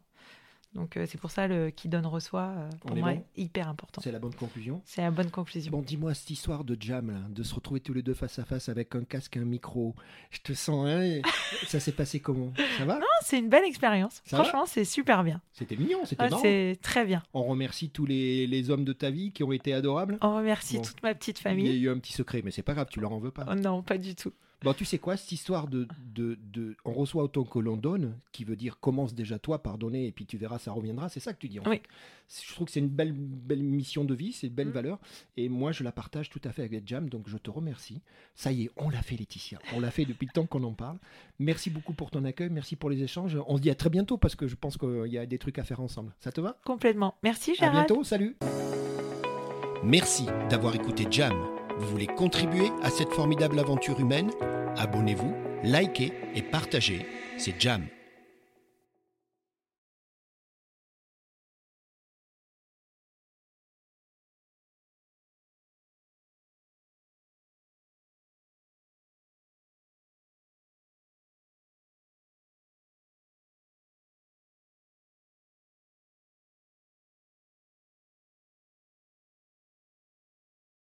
Donc 0.75 0.97
euh, 0.97 1.05
c'est 1.09 1.19
pour 1.19 1.33
ça 1.33 1.49
le 1.49 1.71
qui 1.71 1.89
donne 1.89 2.07
reçoit, 2.07 2.53
euh, 2.57 2.69
pour 2.81 2.97
est 2.97 3.01
moi, 3.01 3.13
bon 3.15 3.25
est 3.37 3.41
hyper 3.43 3.69
important. 3.69 4.01
C'est 4.01 4.13
la 4.13 4.21
bonne 4.21 4.35
conclusion. 4.35 4.81
C'est 4.85 5.03
la 5.03 5.11
bonne 5.11 5.31
conclusion. 5.31 5.73
Bon, 5.73 5.83
dis-moi 5.83 6.15
cette 6.15 6.31
histoire 6.31 6.63
de 6.63 6.77
jam, 6.79 7.11
là, 7.11 7.19
de 7.29 7.43
se 7.43 7.55
retrouver 7.55 7.81
tous 7.81 7.93
les 7.93 8.03
deux 8.03 8.15
face 8.15 8.39
à 8.39 8.45
face 8.45 8.69
avec 8.69 8.95
un 8.95 9.03
casque 9.03 9.37
et 9.37 9.41
un 9.41 9.45
micro. 9.45 9.97
Je 10.31 10.39
te 10.41 10.53
sens, 10.53 10.87
hein 10.89 11.21
Ça 11.67 11.81
s'est 11.81 11.91
passé 11.93 12.21
comment? 12.21 12.53
Ça 12.79 12.85
va? 12.85 13.01
Non, 13.01 13.07
c'est 13.23 13.39
une 13.41 13.49
belle 13.49 13.65
expérience. 13.65 14.23
Ça 14.25 14.37
Franchement, 14.43 14.65
c'est 14.65 14.85
super 14.85 15.25
bien. 15.25 15.41
C'était 15.53 15.77
mignon, 15.77 16.05
c'était 16.05 16.23
Ah, 16.23 16.29
marrant. 16.31 16.43
c'est 16.43 16.79
très 16.81 17.05
bien. 17.05 17.23
On 17.35 17.43
remercie 17.43 17.91
tous 17.91 18.07
les, 18.07 18.47
les 18.47 18.71
hommes 18.71 18.85
de 18.85 18.93
ta 18.93 19.11
vie 19.11 19.33
qui 19.33 19.43
ont 19.43 19.51
été 19.53 19.75
adorables. 19.75 20.19
On 20.21 20.37
remercie 20.37 20.77
Bon. 20.77 20.83
toute 20.83 21.03
ma 21.03 21.15
petite 21.15 21.41
Il 21.41 21.45
y 21.45 21.47
a 21.47 21.51
famille. 21.51 21.81
eu 21.83 21.91
un 21.91 21.99
petit 21.99 22.13
secret, 22.13 22.43
mais 22.45 22.53
c'est 22.53 22.63
pas 22.63 22.75
grave, 22.75 22.87
tu 22.91 23.01
leur 23.01 23.13
en 23.13 23.19
veux 23.19 23.33
pas. 23.33 23.45
Oh 23.51 23.55
non, 23.57 23.83
pas 23.83 23.99
du 23.99 24.15
tout. 24.15 24.33
Bon, 24.63 24.75
tu 24.75 24.85
sais 24.85 24.99
quoi, 24.99 25.17
cette 25.17 25.33
histoire 25.33 25.69
de, 25.69 25.89
de, 26.15 26.39
de- 26.53 26.77
On 26.85 26.93
reçoit 26.93 27.23
autant 27.23 27.45
que 27.45 27.59
l'on 27.59 27.79
donne, 27.79 28.19
qui 28.31 28.45
veut 28.45 28.57
dire 28.57 28.79
commence 28.79 29.15
déjà 29.15 29.39
toi 29.39 29.63
par 29.63 29.79
donner, 29.79 30.07
et 30.07 30.13
puis 30.13 30.27
tu 30.27 30.37
verras, 30.37 30.59
ça 30.59 30.71
reviendra. 30.71 31.09
C'est 31.09 31.19
ça 31.21 31.33
que 31.33 31.39
tu 31.39 31.49
dis. 31.49 31.59
En 31.61 31.63
Oui. 31.65 31.77
fait. 31.77 31.83
C'est- 32.29 32.47
Je 32.47 32.53
trouve 32.55 32.67
que 32.67 32.73
c'est 32.73 32.81
une 32.81 32.89
belle, 32.91 33.13
belle 33.15 33.63
mission 33.63 34.05
de 34.05 34.15
vie, 34.15 34.33
c'est 34.33 34.49
une 34.49 34.53
belle 34.53 34.69
Mm. 34.69 34.73
valeur. 34.73 34.99
Et 35.39 35.49
moi, 35.49 35.73
je 35.73 35.83
la 35.83 35.93
partage 35.93 36.29
tout 36.29 36.43
à 36.45 36.53
fait 36.53 36.63
avec 36.63 36.87
Jam, 36.87 37.09
donc 37.09 37.27
je 37.27 37.39
te 37.39 37.51
remercie. 37.51 38.03
Ça 38.35 38.53
y 38.53 38.65
est, 38.65 38.71
on 38.77 38.91
l'a 38.91 39.01
fait, 39.01 39.17
Laetitia. 39.17 39.59
On 39.75 39.81
l'a 39.81 39.91
fait 39.91 40.05
depuis 40.05 40.27
le 40.27 40.33
temps 40.33 40.45
qu'on 40.47 40.63
en 40.65 40.75
parle. 40.75 40.99
Merci 41.39 41.71
beaucoup 41.71 41.95
pour 41.95 42.11
ton 42.11 42.23
accueil, 42.27 42.51
merci 42.51 42.77
pour 42.77 42.91
les 42.91 43.03
échanges. 43.03 43.39
On 43.47 43.57
se 43.57 43.63
dit 43.63 43.71
à 43.71 43.75
très 43.75 43.89
bientôt 43.89 44.19
parce 44.19 44.37
que 44.37 44.47
je 44.47 44.57
pense 44.57 44.77
qu'il 44.77 45.07
y 45.11 45.17
a 45.17 45.25
des 45.25 45.39
trucs 45.39 45.59
à 45.59 45.65
faire 45.65 45.81
ensemble. 45.81 46.13
Ça 46.21 46.33
te 46.33 46.41
va? 46.43 46.59
Complètement. 46.67 47.15
Merci 47.23 47.53
À 47.53 47.55
Gérald. 47.55 47.87
bientôt, 47.89 48.05
salut 48.05 48.37
Merci 49.83 50.27
d'avoir 50.51 50.75
écouté 50.75 51.07
Jam. 51.11 51.33
Vous 51.81 51.87
voulez 51.87 52.07
contribuer 52.07 52.71
à 52.83 52.91
cette 52.91 53.11
formidable 53.15 53.59
aventure 53.59 53.99
humaine? 53.99 54.31
Abonnez-vous, 54.77 55.35
likez 55.65 56.13
et 56.35 56.43
partagez. 56.43 57.07
C'est 57.39 57.59
Jam. 57.59 57.87